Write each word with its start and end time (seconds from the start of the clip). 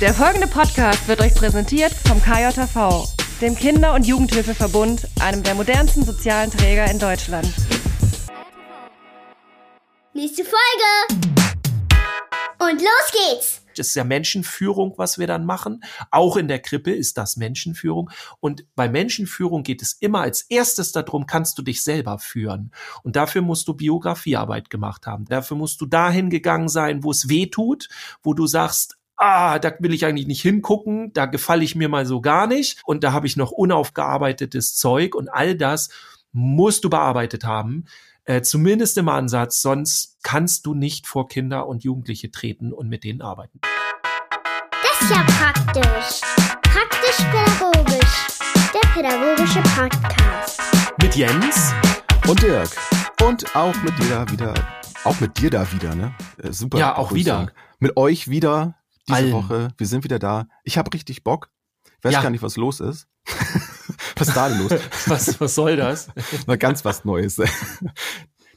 Der 0.00 0.14
folgende 0.14 0.46
Podcast 0.46 1.08
wird 1.08 1.20
euch 1.20 1.34
präsentiert 1.34 1.92
vom 1.92 2.22
KJV, 2.22 3.08
dem 3.40 3.56
Kinder- 3.56 3.94
und 3.94 4.06
Jugendhilfeverbund, 4.06 5.08
einem 5.20 5.42
der 5.42 5.56
modernsten 5.56 6.04
sozialen 6.04 6.52
Träger 6.52 6.88
in 6.88 7.00
Deutschland. 7.00 7.52
Nächste 10.14 10.44
Folge! 10.44 11.24
Und 12.60 12.80
los 12.80 13.12
geht's! 13.12 13.62
Das 13.76 13.88
ist 13.88 13.94
ja 13.94 14.04
Menschenführung, 14.04 14.94
was 14.98 15.18
wir 15.18 15.26
dann 15.26 15.44
machen. 15.44 15.82
Auch 16.10 16.36
in 16.36 16.48
der 16.48 16.58
Krippe 16.60 16.92
ist 16.92 17.16
das 17.16 17.36
Menschenführung. 17.36 18.10
Und 18.40 18.66
bei 18.74 18.88
Menschenführung 18.88 19.62
geht 19.62 19.82
es 19.82 19.94
immer 19.94 20.20
als 20.20 20.42
erstes 20.42 20.92
darum, 20.92 21.26
kannst 21.26 21.58
du 21.58 21.62
dich 21.62 21.82
selber 21.82 22.18
führen. 22.18 22.72
Und 23.02 23.16
dafür 23.16 23.42
musst 23.42 23.68
du 23.68 23.74
Biografiearbeit 23.74 24.70
gemacht 24.70 25.06
haben. 25.06 25.24
Dafür 25.26 25.56
musst 25.56 25.80
du 25.80 25.86
dahin 25.86 26.30
gegangen 26.30 26.68
sein, 26.68 27.04
wo 27.04 27.10
es 27.12 27.28
weh 27.28 27.46
tut, 27.46 27.88
wo 28.22 28.34
du 28.34 28.46
sagst, 28.46 28.97
ah, 29.18 29.58
da 29.58 29.72
will 29.80 29.92
ich 29.92 30.06
eigentlich 30.06 30.26
nicht 30.26 30.42
hingucken, 30.42 31.12
da 31.12 31.26
gefalle 31.26 31.64
ich 31.64 31.74
mir 31.74 31.88
mal 31.88 32.06
so 32.06 32.20
gar 32.20 32.46
nicht 32.46 32.80
und 32.84 33.04
da 33.04 33.12
habe 33.12 33.26
ich 33.26 33.36
noch 33.36 33.50
unaufgearbeitetes 33.50 34.76
Zeug 34.76 35.14
und 35.14 35.28
all 35.28 35.56
das 35.56 35.90
musst 36.32 36.84
du 36.84 36.90
bearbeitet 36.90 37.44
haben, 37.44 37.86
äh, 38.24 38.42
zumindest 38.42 38.96
im 38.96 39.08
Ansatz, 39.08 39.60
sonst 39.60 40.18
kannst 40.22 40.66
du 40.66 40.74
nicht 40.74 41.06
vor 41.06 41.28
Kinder 41.28 41.66
und 41.66 41.82
Jugendliche 41.82 42.30
treten 42.30 42.72
und 42.72 42.88
mit 42.88 43.04
denen 43.04 43.20
arbeiten. 43.20 43.60
Das 44.70 45.02
ist 45.02 45.10
ja 45.10 45.24
praktisch. 45.24 46.20
Praktisch-pädagogisch. 46.62 48.26
Der 48.72 48.88
pädagogische 48.90 49.60
Podcast. 49.74 50.60
Mit 51.00 51.16
Jens 51.16 51.72
Und 52.28 52.42
Dirk. 52.42 52.70
Und 53.22 53.56
auch 53.56 53.74
mit 53.82 53.98
dir 53.98 54.10
da 54.10 54.30
wieder. 54.30 54.54
Auch 55.04 55.18
mit 55.20 55.38
dir 55.40 55.50
da 55.50 55.72
wieder, 55.72 55.94
ne? 55.94 56.14
Äh, 56.42 56.52
super. 56.52 56.78
Ja, 56.78 56.96
auch 56.96 57.12
wieder. 57.12 57.50
Mit 57.80 57.96
euch 57.96 58.28
wieder 58.28 58.77
diese 59.08 59.18
Allen. 59.18 59.32
Woche. 59.32 59.68
Wir 59.76 59.86
sind 59.86 60.04
wieder 60.04 60.18
da. 60.18 60.46
Ich 60.64 60.78
habe 60.78 60.92
richtig 60.92 61.24
Bock. 61.24 61.50
Ich 61.98 62.04
weiß 62.04 62.12
Ja. 62.12 62.22
gar 62.22 62.30
nicht, 62.30 62.42
was 62.42 62.56
los 62.56 62.80
ist. 62.80 63.08
was 64.16 64.28
ist 64.28 64.36
da 64.36 64.48
denn 64.48 64.58
los? 64.60 64.72
was, 65.06 65.40
was 65.40 65.54
soll 65.54 65.76
das? 65.76 66.08
Mal 66.46 66.56
ganz 66.58 66.84
was 66.84 67.04
Neues. 67.04 67.40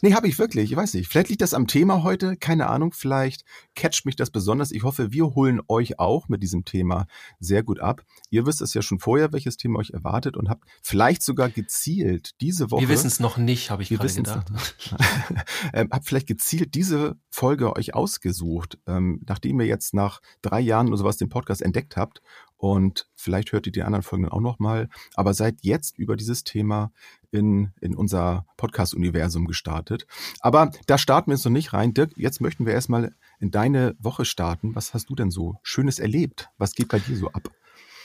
Nee, 0.02 0.14
habe 0.14 0.28
ich 0.28 0.40
wirklich. 0.40 0.72
Ich 0.72 0.78
weiß 0.78 0.96
nicht. 0.96 1.08
Vielleicht 1.08 1.30
liegt 1.30 1.42
das 1.42 1.54
am 1.54 1.68
Thema 1.68 2.04
heute. 2.04 2.36
Keine 2.36 2.68
Ahnung. 2.68 2.92
Vielleicht 2.94 3.44
catcht 3.76 4.06
mich 4.06 4.16
das 4.16 4.32
besonders. 4.32 4.72
Ich 4.72 4.84
hoffe, 4.84 5.12
wir 5.12 5.36
holen 5.36 5.62
euch 5.68 6.00
auch 6.00 6.28
mit 6.28 6.42
diesem 6.42 6.66
Thema 6.66 7.06
sehr 7.40 7.62
gut 7.62 7.80
ab. 7.80 8.04
Ihr 8.32 8.46
wisst 8.46 8.62
es 8.62 8.74
ja 8.74 8.82
schon 8.82 9.00
vorher, 9.00 9.32
welches 9.32 9.58
Thema 9.58 9.80
euch 9.80 9.92
erwartet 9.92 10.38
und 10.38 10.50
habt 10.50 10.66
vielleicht 10.82 11.22
sogar 11.22 11.50
gezielt 11.50 12.32
diese 12.42 12.72
Woche. 12.72 12.82
Wir 12.82 12.90
wissen 12.90 13.08
es 13.08 13.20
noch 13.20 13.38
nicht, 13.38 13.70
habe 13.70 13.84
ich 13.84 13.92
Wir 13.92 13.98
gerade 13.98 14.14
gedacht. 14.14 14.52
ähm, 15.74 15.90
habt 15.92 16.06
vielleicht 16.06 16.28
gezielt 16.28 16.74
diese 16.74 17.16
Folge 17.30 17.76
euch 17.76 17.94
ausgesucht, 17.94 18.80
ähm, 18.88 19.22
nachdem 19.28 19.60
ihr 19.60 19.68
jetzt 19.68 19.94
nach 19.94 20.22
drei 20.42 20.60
Jahren 20.60 20.88
oder 20.88 20.98
sowas 20.98 21.18
den 21.18 21.30
Podcast 21.30 21.62
entdeckt 21.62 21.96
habt. 21.96 22.22
Und 22.62 23.10
vielleicht 23.16 23.54
hört 23.54 23.66
ihr 23.66 23.72
die 23.72 23.82
anderen 23.82 24.04
Folgen 24.04 24.30
auch 24.30 24.40
nochmal. 24.40 24.88
Aber 25.16 25.34
seid 25.34 25.62
jetzt 25.62 25.98
über 25.98 26.16
dieses 26.16 26.44
Thema 26.44 26.92
in, 27.32 27.72
in 27.82 27.96
unser 27.96 28.46
Podcast-Universum 28.56 29.48
gestartet. 29.48 30.06
Aber 30.42 30.70
da 30.86 31.00
starten 31.00 31.32
wir 31.32 31.36
jetzt 31.36 31.44
noch 31.44 31.52
nicht 31.52 31.74
rein. 31.74 31.96
Dirk, 31.96 32.12
jetzt 32.18 32.40
möchten 32.40 32.68
wir 32.68 32.74
erstmal 32.74 33.16
in 33.40 33.50
deine 33.50 33.96
Woche 33.98 34.26
starten. 34.26 34.76
Was 34.76 34.94
hast 34.94 35.10
du 35.10 35.16
denn 35.16 35.32
so 35.32 35.56
Schönes 35.64 35.98
erlebt? 35.98 36.52
Was 36.60 36.76
geht 36.76 36.90
bei 36.90 37.00
dir 37.00 37.18
so 37.18 37.32
ab? 37.32 37.50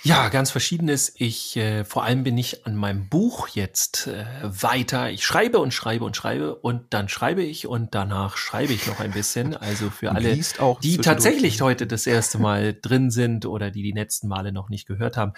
Ja, 0.06 0.28
ganz 0.28 0.52
verschiedenes. 0.52 1.12
Ich, 1.16 1.56
äh, 1.56 1.84
vor 1.84 2.04
allem 2.04 2.22
bin 2.22 2.38
ich 2.38 2.64
an 2.64 2.76
meinem 2.76 3.08
Buch 3.08 3.48
jetzt 3.48 4.06
äh, 4.06 4.24
weiter. 4.42 5.10
Ich 5.10 5.26
schreibe 5.26 5.58
und 5.58 5.74
schreibe 5.74 6.04
und 6.04 6.14
schreibe 6.14 6.54
und 6.54 6.94
dann 6.94 7.08
schreibe 7.08 7.42
ich 7.42 7.66
und 7.66 7.92
danach 7.92 8.36
schreibe 8.36 8.72
ich 8.72 8.86
noch 8.86 9.00
ein 9.00 9.10
bisschen. 9.10 9.56
Also 9.56 9.90
für 9.90 10.10
Und 10.10 10.16
alle, 10.18 10.38
die 10.80 10.98
tatsächlich 10.98 11.60
heute 11.60 11.88
das 11.88 12.06
erste 12.06 12.38
Mal 12.38 12.78
drin 12.80 13.10
sind 13.10 13.46
oder 13.46 13.72
die 13.72 13.82
die 13.82 13.90
letzten 13.90 14.28
Male 14.28 14.52
noch 14.52 14.68
nicht 14.68 14.86
gehört 14.86 15.16
haben. 15.16 15.32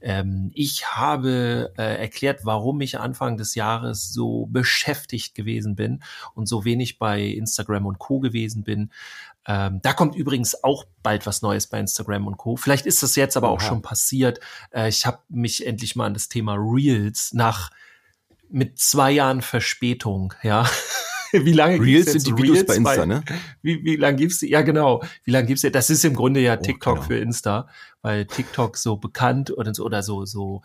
Ähm, 0.00 0.50
ich 0.54 0.86
habe 0.86 1.74
äh, 1.76 2.00
erklärt, 2.00 2.46
warum 2.46 2.80
ich 2.80 2.98
Anfang 2.98 3.36
des 3.36 3.54
Jahres 3.54 4.10
so 4.10 4.46
beschäftigt 4.46 5.34
gewesen 5.34 5.76
bin 5.76 6.02
und 6.32 6.48
so 6.48 6.64
wenig 6.64 6.98
bei 6.98 7.20
Instagram 7.20 7.84
und 7.84 7.98
Co. 7.98 8.20
gewesen 8.20 8.64
bin. 8.64 8.90
Ähm, 9.46 9.80
da 9.82 9.92
kommt 9.92 10.14
übrigens 10.14 10.64
auch 10.64 10.84
bald 11.02 11.26
was 11.26 11.42
Neues 11.42 11.66
bei 11.66 11.78
Instagram 11.78 12.26
und 12.26 12.36
Co. 12.36 12.56
Vielleicht 12.56 12.86
ist 12.86 13.02
das 13.02 13.14
jetzt 13.16 13.36
aber 13.36 13.50
auch 13.50 13.60
Oha. 13.60 13.68
schon 13.68 13.82
passiert. 13.82 14.40
Äh, 14.70 14.88
ich 14.88 15.06
habe 15.06 15.18
mich 15.28 15.66
endlich 15.66 15.96
mal 15.96 16.06
an 16.06 16.14
das 16.14 16.28
Thema 16.28 16.54
Reels 16.54 17.32
nach 17.34 17.70
mit 18.48 18.78
zwei 18.78 19.10
Jahren 19.10 19.42
Verspätung, 19.42 20.32
ja. 20.42 20.68
Wie 21.32 21.52
lange 21.52 21.80
Reels 21.80 22.12
sind 22.12 22.26
die 22.28 22.36
Videos 22.36 22.58
Reels 22.58 22.66
bei 22.66 22.76
Insta, 22.76 23.06
ne? 23.06 23.24
Wie, 23.60 23.82
wie 23.84 23.96
lange 23.96 24.18
gibt's 24.18 24.38
die? 24.38 24.50
Ja, 24.50 24.62
genau. 24.62 25.02
Wie 25.24 25.32
lange 25.32 25.48
gibt's 25.48 25.62
die? 25.62 25.72
Das 25.72 25.90
ist 25.90 26.04
im 26.04 26.14
Grunde 26.14 26.38
ja 26.38 26.56
Oh, 26.56 26.62
TikTok 26.62 26.94
genau. 26.94 27.06
für 27.06 27.18
Insta, 27.18 27.68
weil 28.02 28.26
TikTok 28.26 28.76
so 28.76 28.96
bekannt 28.96 29.50
oder 29.50 29.74
so, 29.74 29.84
oder 29.84 30.04
so, 30.04 30.24
so, 30.26 30.62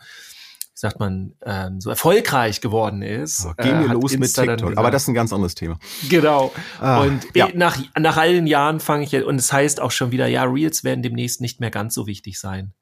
sagt 0.74 0.98
man, 0.98 1.34
ähm, 1.44 1.80
so 1.80 1.90
erfolgreich 1.90 2.60
geworden 2.60 3.02
ist. 3.02 3.38
So, 3.38 3.52
gehen 3.54 3.80
wir 3.80 3.90
äh, 3.90 3.92
los 3.92 4.12
mit 4.12 4.22
Insta 4.22 4.46
TikTok. 4.46 4.76
Aber 4.78 4.90
das 4.90 5.02
ist 5.02 5.08
ein 5.08 5.14
ganz 5.14 5.32
anderes 5.32 5.54
Thema. 5.54 5.78
Genau. 6.08 6.52
Ah, 6.80 7.02
und 7.02 7.26
ja. 7.34 7.48
eh, 7.48 7.56
nach, 7.56 7.78
nach 7.98 8.16
all 8.16 8.32
den 8.32 8.46
Jahren 8.46 8.80
fange 8.80 9.04
ich 9.04 9.12
jetzt, 9.12 9.26
und 9.26 9.36
es 9.36 9.52
heißt 9.52 9.80
auch 9.80 9.90
schon 9.90 10.10
wieder, 10.10 10.26
ja, 10.26 10.44
Reels 10.44 10.84
werden 10.84 11.02
demnächst 11.02 11.40
nicht 11.40 11.60
mehr 11.60 11.70
ganz 11.70 11.94
so 11.94 12.06
wichtig 12.06 12.38
sein. 12.38 12.74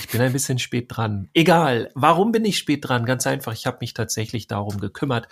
Ich 0.00 0.08
bin 0.08 0.20
ein 0.20 0.32
bisschen 0.32 0.58
spät 0.58 0.86
dran. 0.88 1.28
Egal. 1.32 1.90
Warum 1.94 2.32
bin 2.32 2.44
ich 2.44 2.58
spät 2.58 2.86
dran? 2.86 3.06
Ganz 3.06 3.26
einfach. 3.26 3.52
Ich 3.52 3.66
habe 3.66 3.78
mich 3.80 3.94
tatsächlich 3.94 4.46
darum 4.46 4.78
gekümmert. 4.78 5.28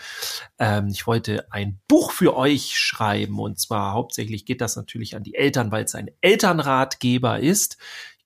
Ähm, 0.58 0.88
ich 0.88 1.06
wollte 1.06 1.52
ein 1.52 1.80
Buch 1.86 2.12
für 2.12 2.36
euch 2.36 2.78
schreiben. 2.78 3.38
Und 3.38 3.60
zwar 3.60 3.92
hauptsächlich 3.92 4.46
geht 4.46 4.60
das 4.60 4.76
natürlich 4.76 5.16
an 5.16 5.22
die 5.22 5.34
Eltern, 5.34 5.70
weil 5.70 5.84
es 5.84 5.94
ein 5.94 6.10
Elternratgeber 6.20 7.40
ist. 7.40 7.76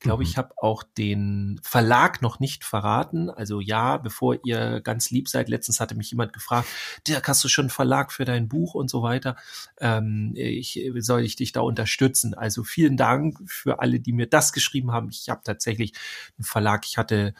Ich 0.06 0.08
glaube, 0.08 0.22
Mhm. 0.22 0.28
ich 0.28 0.36
habe 0.36 0.54
auch 0.58 0.84
den 0.84 1.58
Verlag 1.64 2.22
noch 2.22 2.38
nicht 2.38 2.64
verraten. 2.64 3.28
Also 3.28 3.60
ja, 3.60 3.96
bevor 3.96 4.36
ihr 4.44 4.80
ganz 4.80 5.10
lieb 5.10 5.28
seid, 5.28 5.48
letztens 5.48 5.80
hatte 5.80 5.96
mich 5.96 6.10
jemand 6.12 6.32
gefragt, 6.32 6.68
Dirk, 7.08 7.26
hast 7.26 7.42
du 7.42 7.48
schon 7.48 7.64
einen 7.64 7.70
Verlag 7.70 8.12
für 8.12 8.24
dein 8.24 8.46
Buch 8.48 8.74
und 8.74 8.88
so 8.88 9.02
weiter? 9.02 9.34
Ähm, 9.80 10.32
ich, 10.36 10.80
soll 10.98 11.22
ich 11.22 11.34
dich 11.34 11.50
da 11.50 11.60
unterstützen? 11.62 12.34
Also 12.34 12.62
vielen 12.62 12.96
Dank 12.96 13.38
für 13.46 13.80
alle, 13.80 13.98
die 13.98 14.12
mir 14.12 14.26
das 14.28 14.52
geschrieben 14.52 14.92
haben. 14.92 15.08
Ich 15.10 15.28
habe 15.28 15.40
tatsächlich 15.42 15.92
einen 16.38 16.44
Verlag, 16.44 16.84
ich 16.86 16.98
hatte 16.98 17.34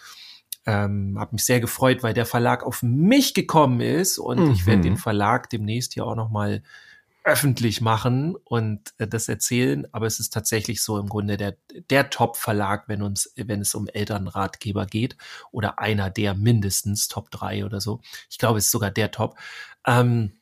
ähm, 0.67 1.17
habe 1.21 1.35
mich 1.37 1.45
sehr 1.45 1.61
gefreut, 1.61 2.03
weil 2.03 2.15
der 2.15 2.27
Verlag 2.27 2.65
auf 2.65 2.83
mich 2.83 3.35
gekommen 3.35 3.81
ist 3.81 4.19
und 4.19 4.49
ich 4.49 4.67
werde 4.67 4.79
Mhm. 4.79 4.83
den 4.83 4.97
Verlag 4.97 5.49
demnächst 5.51 5.95
hier 5.95 6.05
auch 6.05 6.17
noch 6.17 6.31
mal 6.31 6.63
öffentlich 7.27 7.81
machen 7.81 8.37
und 8.45 8.95
äh, 8.99 9.09
das 9.09 9.29
erzählen, 9.29 9.87
aber 9.93 10.07
es 10.07 10.21
ist 10.21 10.33
tatsächlich 10.33 10.83
so 10.83 10.99
im 10.99 11.09
Grunde 11.09 11.37
der 11.37 11.57
der 11.91 12.09
Top 12.09 12.37
Verlag, 12.37 12.85
wenn 12.87 13.03
uns 13.03 13.33
wenn 13.37 13.61
es 13.61 13.75
um 13.75 13.89
Elternratgeber 13.89 14.87
geht 14.87 15.17
oder 15.51 15.81
einer 15.81 16.09
der 16.09 16.35
mindestens 16.35 17.09
Top 17.09 17.31
drei 17.33 17.65
oder 17.65 17.81
so. 17.81 18.01
Ich 18.31 18.39
glaube, 18.39 18.59
es 18.59 18.67
ist 18.67 18.71
sogar 18.71 18.93
der 18.93 19.11
Top. 19.11 19.37
Ähm, 19.85 20.35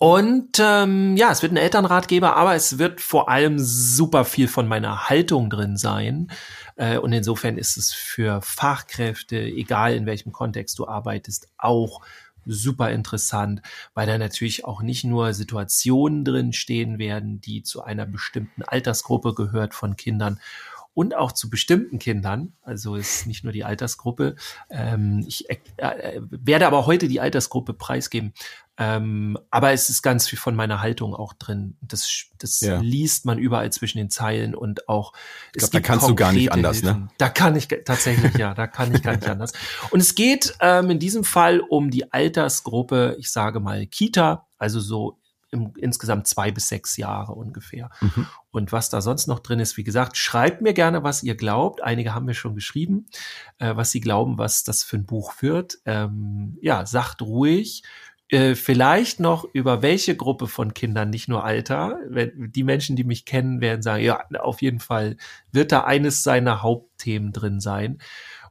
und 0.00 0.58
ähm, 0.58 1.16
ja, 1.16 1.30
es 1.30 1.42
wird 1.42 1.52
ein 1.52 1.56
Elternratgeber, 1.56 2.34
aber 2.36 2.56
es 2.56 2.78
wird 2.78 3.00
vor 3.00 3.28
allem 3.28 3.60
super 3.60 4.24
viel 4.24 4.48
von 4.48 4.66
meiner 4.66 5.08
Haltung 5.08 5.48
drin 5.48 5.76
sein. 5.76 6.32
Äh, 6.74 6.98
und 6.98 7.12
insofern 7.12 7.56
ist 7.56 7.76
es 7.76 7.92
für 7.92 8.42
Fachkräfte, 8.42 9.36
egal 9.40 9.94
in 9.94 10.04
welchem 10.06 10.32
Kontext 10.32 10.80
du 10.80 10.88
arbeitest, 10.88 11.48
auch 11.56 12.00
super 12.44 12.90
interessant, 12.90 13.62
weil 13.94 14.06
da 14.06 14.18
natürlich 14.18 14.64
auch 14.64 14.82
nicht 14.82 15.04
nur 15.04 15.34
Situationen 15.34 16.24
drin 16.24 16.52
stehen 16.52 16.98
werden, 16.98 17.40
die 17.40 17.62
zu 17.62 17.82
einer 17.82 18.06
bestimmten 18.06 18.62
Altersgruppe 18.62 19.34
gehört 19.34 19.74
von 19.74 19.96
Kindern 19.96 20.40
und 20.94 21.14
auch 21.14 21.32
zu 21.32 21.48
bestimmten 21.48 21.98
Kindern. 21.98 22.52
Also 22.62 22.96
ist 22.96 23.26
nicht 23.26 23.44
nur 23.44 23.52
die 23.52 23.64
Altersgruppe. 23.64 24.36
Ähm, 24.70 25.24
ich 25.26 25.48
äh, 25.48 25.56
äh, 25.76 26.20
werde 26.30 26.66
aber 26.66 26.86
heute 26.86 27.08
die 27.08 27.20
Altersgruppe 27.20 27.72
preisgeben. 27.72 28.34
Ähm, 28.78 29.38
aber 29.50 29.72
es 29.72 29.90
ist 29.90 30.00
ganz 30.02 30.26
viel 30.28 30.38
von 30.38 30.56
meiner 30.56 30.80
Haltung 30.80 31.14
auch 31.14 31.34
drin. 31.34 31.76
Das, 31.82 32.24
das 32.38 32.60
Ja. 32.60 32.80
liest 32.80 33.26
man 33.26 33.38
überall 33.38 33.70
zwischen 33.70 33.98
den 33.98 34.08
Zeilen 34.08 34.54
und 34.54 34.88
auch. 34.88 35.12
Ich 35.54 35.58
glaub, 35.58 35.70
da 35.72 35.80
kannst 35.80 36.08
du 36.08 36.14
gar 36.14 36.32
nicht 36.32 36.50
anders, 36.50 36.82
ne? 36.82 36.92
Hilfen. 36.92 37.10
Da 37.18 37.28
kann 37.28 37.54
ich 37.54 37.68
tatsächlich, 37.68 38.34
ja, 38.38 38.54
da 38.54 38.66
kann 38.66 38.94
ich 38.94 39.02
gar 39.02 39.14
nicht 39.14 39.28
anders. 39.28 39.52
Und 39.90 40.00
es 40.00 40.14
geht 40.14 40.54
ähm, 40.60 40.90
in 40.90 40.98
diesem 40.98 41.22
Fall 41.22 41.60
um 41.60 41.90
die 41.90 42.12
Altersgruppe, 42.12 43.16
ich 43.18 43.30
sage 43.30 43.60
mal 43.60 43.86
Kita, 43.86 44.46
also 44.58 44.80
so 44.80 45.18
im, 45.50 45.74
insgesamt 45.76 46.26
zwei 46.26 46.50
bis 46.50 46.68
sechs 46.68 46.96
Jahre 46.96 47.32
ungefähr. 47.34 47.90
Mhm. 48.00 48.26
Und 48.52 48.72
was 48.72 48.88
da 48.88 49.02
sonst 49.02 49.26
noch 49.26 49.40
drin 49.40 49.60
ist, 49.60 49.76
wie 49.76 49.84
gesagt, 49.84 50.16
schreibt 50.16 50.62
mir 50.62 50.72
gerne, 50.72 51.02
was 51.02 51.22
ihr 51.22 51.34
glaubt. 51.36 51.82
Einige 51.82 52.14
haben 52.14 52.24
mir 52.24 52.32
schon 52.34 52.54
geschrieben, 52.54 53.06
äh, 53.58 53.76
was 53.76 53.90
sie 53.90 54.00
glauben, 54.00 54.38
was 54.38 54.64
das 54.64 54.82
für 54.82 54.96
ein 54.96 55.04
Buch 55.04 55.34
wird. 55.40 55.76
Ähm, 55.84 56.56
ja, 56.62 56.86
sagt 56.86 57.20
ruhig. 57.20 57.82
Äh, 58.32 58.54
vielleicht 58.54 59.20
noch 59.20 59.44
über 59.52 59.82
welche 59.82 60.16
Gruppe 60.16 60.46
von 60.46 60.72
Kindern, 60.72 61.10
nicht 61.10 61.28
nur 61.28 61.44
Alter. 61.44 61.98
Wenn, 62.08 62.50
die 62.50 62.64
Menschen, 62.64 62.96
die 62.96 63.04
mich 63.04 63.26
kennen, 63.26 63.60
werden 63.60 63.82
sagen, 63.82 64.02
ja, 64.02 64.24
auf 64.40 64.62
jeden 64.62 64.80
Fall 64.80 65.18
wird 65.52 65.70
da 65.70 65.84
eines 65.84 66.22
seiner 66.22 66.62
Hauptthemen 66.62 67.32
drin 67.32 67.60
sein. 67.60 67.98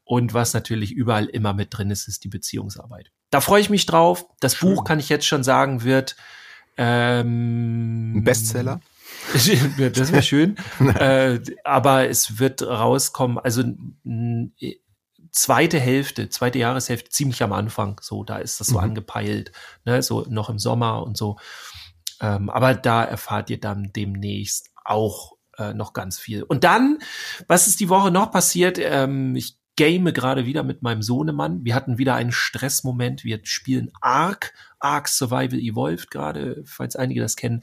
Und 0.04 0.36
was 0.36 0.54
natürlich 0.54 0.92
überall 0.92 1.26
immer 1.26 1.54
mit 1.54 1.76
drin 1.76 1.90
ist, 1.90 2.08
ist 2.08 2.24
die 2.24 2.28
Beziehungsarbeit. 2.28 3.12
Da 3.32 3.42
freue 3.42 3.60
ich 3.60 3.72
mich 3.72 3.88
drauf. 3.88 4.28
Das 4.40 4.58
Schön. 4.58 4.76
Buch, 4.76 4.84
kann 4.84 5.00
ich 5.00 5.10
jetzt 5.10 5.26
schon 5.26 5.44
sagen, 5.44 5.84
wird 5.84 6.16
ähm, 6.78 8.18
Ein 8.18 8.24
Bestseller? 8.24 8.82
das 9.34 10.12
wäre 10.12 10.22
schön. 10.22 10.58
äh, 10.96 11.40
aber 11.64 12.08
es 12.08 12.38
wird 12.38 12.62
rauskommen, 12.62 13.40
also 13.40 13.64
zweite 15.32 15.80
Hälfte, 15.80 16.30
zweite 16.30 16.60
Jahreshälfte, 16.60 17.10
ziemlich 17.10 17.42
am 17.44 17.54
Anfang. 17.54 18.00
So, 18.02 18.24
da 18.24 18.38
ist 18.38 18.60
das 18.60 18.68
so 18.68 18.78
Mhm. 18.78 18.84
angepeilt, 18.86 19.52
ne, 19.86 20.02
so 20.04 20.26
noch 20.30 20.50
im 20.50 20.60
Sommer 20.60 21.04
und 21.04 21.18
so. 21.18 21.38
Ähm, 22.20 22.50
aber 22.50 22.74
da 22.76 23.04
erfahrt 23.04 23.50
ihr 23.50 23.60
dann 23.60 23.92
demnächst 23.96 24.70
auch 24.84 25.34
äh, 25.58 25.74
noch 25.74 25.94
ganz 25.94 26.20
viel. 26.20 26.44
Und 26.44 26.64
dann, 26.64 27.00
was 27.48 27.68
ist 27.68 27.80
die 27.80 27.90
Woche 27.90 28.12
noch 28.12 28.32
passiert? 28.32 28.78
Ähm, 28.80 29.36
ich 29.36 29.58
game 29.76 30.06
gerade 30.14 30.46
wieder 30.46 30.64
mit 30.64 30.82
meinem 30.82 31.02
Sohnemann. 31.02 31.64
Wir 31.64 31.76
hatten 31.76 31.98
wieder 31.98 32.16
einen 32.16 32.32
Stressmoment. 32.32 33.24
Wir 33.24 33.40
spielen 33.44 33.90
Ark, 34.02 34.54
Ark 34.80 35.08
Survival 35.08 35.60
Evolved 35.60 36.12
gerade, 36.12 36.62
falls 36.66 36.96
einige 36.96 37.22
das 37.22 37.36
kennen, 37.36 37.62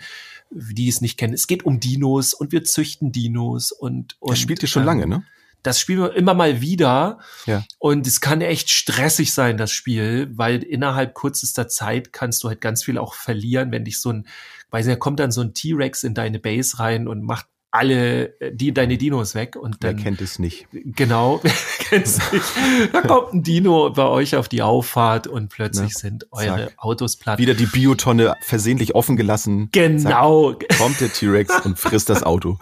die 0.51 0.89
es 0.89 1.01
nicht 1.01 1.19
kennen. 1.19 1.35
Es 1.35 1.47
geht 1.47 1.65
um 1.65 1.81
Dinos 1.81 2.35
und 2.35 2.51
wir 2.51 2.65
züchten 2.65 3.13
Dinos 3.13 3.73
und, 3.73 4.17
und 4.21 4.31
Das 4.33 4.39
spielt 4.39 4.63
ihr 4.63 4.69
schon 4.69 4.83
ähm, 4.83 4.87
lange, 4.87 5.07
ne? 5.07 5.25
Das 5.69 5.79
spielen 5.81 6.01
wir 6.01 6.15
immer 6.15 6.33
mal 6.33 6.63
wieder. 6.63 7.19
Ja. 7.45 7.63
Und 7.79 8.07
es 8.07 8.23
kann 8.23 8.41
echt 8.41 8.71
stressig 8.71 9.35
sein, 9.35 9.59
das 9.59 9.71
Spiel, 9.71 10.31
weil 10.33 10.63
innerhalb 10.63 11.15
kürzester 11.15 11.69
Zeit 11.69 12.11
kannst 12.11 12.43
du 12.43 12.49
halt 12.49 12.63
ganz 12.63 12.83
viel 12.83 12.97
auch 12.97 13.13
verlieren, 13.13 13.71
wenn 13.71 13.85
dich 13.85 14.01
so 14.01 14.11
ein, 14.11 14.27
weiß 14.71 14.87
nicht, 14.87 14.99
kommt 14.99 15.21
dann 15.21 15.31
so 15.31 15.43
ein 15.43 15.53
T-Rex 15.53 16.05
in 16.05 16.15
deine 16.15 16.39
Base 16.39 16.79
rein 16.79 17.07
und 17.07 17.23
macht 17.23 17.47
alle 17.71 18.41
äh, 18.41 18.53
die 18.55 18.73
deine 18.73 18.97
Dinos 18.97 19.35
weg 19.35 19.55
und 19.57 19.77
Wer 19.81 19.93
dann 19.93 20.03
kennt 20.03 20.21
es 20.23 20.39
nicht? 20.39 20.67
genau 20.73 21.41
kennst 21.81 22.21
dich. 22.33 22.43
da 22.93 23.03
kommt 23.03 23.35
ein 23.35 23.43
Dino 23.43 23.91
bei 23.91 24.05
euch 24.05 24.37
auf 24.37 24.49
die 24.49 24.63
Auffahrt 24.63 25.27
und 25.27 25.49
plötzlich 25.51 25.93
Ne? 25.95 25.99
sind 26.01 26.27
eure 26.33 26.67
Zack. 26.69 26.75
Autos 26.79 27.17
platt. 27.17 27.39
Wieder 27.39 27.55
die 27.55 27.67
Biotonne 27.67 28.35
versehentlich 28.41 28.95
offen 28.95 29.17
gelassen. 29.17 29.69
Genau. 29.73 30.53
Zack, 30.55 30.79
kommt 30.79 31.01
der 31.01 31.13
T-Rex 31.13 31.65
und 31.67 31.79
frisst 31.79 32.09
das 32.09 32.23
Auto. 32.23 32.59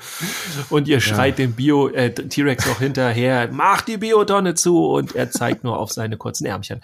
Und 0.71 0.89
ihr 0.89 1.01
schreit 1.01 1.39
dem 1.39 1.53
Bio 1.53 1.89
äh, 1.89 2.13
T-Rex 2.13 2.69
auch 2.69 2.81
hinterher, 2.81 3.49
mach 3.53 3.83
die 3.83 3.97
Biotonne 3.99 4.55
zu 4.55 4.87
und 4.87 5.15
er 5.15 5.31
zeigt 5.31 5.63
nur 5.65 5.79
auf 5.79 5.93
seine 5.93 6.17
kurzen 6.17 6.47
Ärmchen. 6.47 6.81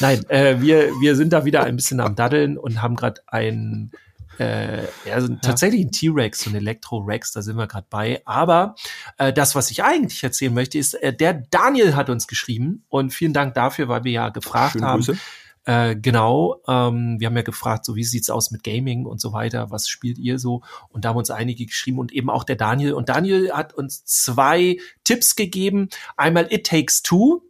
Nein, 0.00 0.28
äh, 0.28 0.60
wir 0.60 0.90
wir 1.00 1.14
sind 1.16 1.32
da 1.32 1.44
wieder 1.44 1.62
ein 1.64 1.76
bisschen 1.76 2.00
am 2.00 2.14
daddeln 2.16 2.58
und 2.58 2.82
haben 2.82 2.96
gerade 2.96 3.20
ein 3.28 3.90
äh, 4.40 4.86
ja, 5.04 5.20
so 5.20 5.34
tatsächlich 5.42 5.82
ein 5.84 5.92
T-Rex, 5.92 6.40
so 6.40 6.50
ein 6.50 6.56
Elektro-Rex, 6.56 7.32
da 7.32 7.42
sind 7.42 7.56
wir 7.56 7.66
gerade 7.66 7.86
bei. 7.90 8.22
Aber 8.24 8.74
äh, 9.18 9.34
das, 9.34 9.54
was 9.54 9.70
ich 9.70 9.84
eigentlich 9.84 10.24
erzählen 10.24 10.54
möchte, 10.54 10.78
ist, 10.78 10.94
äh, 10.94 11.12
der 11.14 11.34
Daniel 11.34 11.94
hat 11.94 12.08
uns 12.08 12.26
geschrieben 12.26 12.84
und 12.88 13.12
vielen 13.12 13.34
Dank 13.34 13.52
dafür, 13.52 13.88
weil 13.88 14.04
wir 14.04 14.12
ja 14.12 14.28
gefragt 14.30 14.72
Schöne 14.72 14.86
haben, 14.86 15.04
Grüße. 15.04 15.18
äh, 15.66 15.94
genau, 15.94 16.62
ähm, 16.66 17.20
wir 17.20 17.26
haben 17.26 17.36
ja 17.36 17.42
gefragt, 17.42 17.84
so 17.84 17.96
wie 17.96 18.04
sieht's 18.04 18.30
aus 18.30 18.50
mit 18.50 18.64
Gaming 18.64 19.04
und 19.04 19.20
so 19.20 19.34
weiter, 19.34 19.70
was 19.70 19.88
spielt 19.88 20.16
ihr 20.16 20.38
so? 20.38 20.62
Und 20.88 21.04
da 21.04 21.10
haben 21.10 21.18
uns 21.18 21.30
einige 21.30 21.66
geschrieben 21.66 21.98
und 21.98 22.10
eben 22.10 22.30
auch 22.30 22.44
der 22.44 22.56
Daniel. 22.56 22.94
Und 22.94 23.10
Daniel 23.10 23.52
hat 23.52 23.74
uns 23.74 24.06
zwei 24.06 24.78
Tipps 25.04 25.36
gegeben. 25.36 25.90
Einmal 26.16 26.50
It 26.50 26.66
Takes 26.66 27.02
Two. 27.02 27.42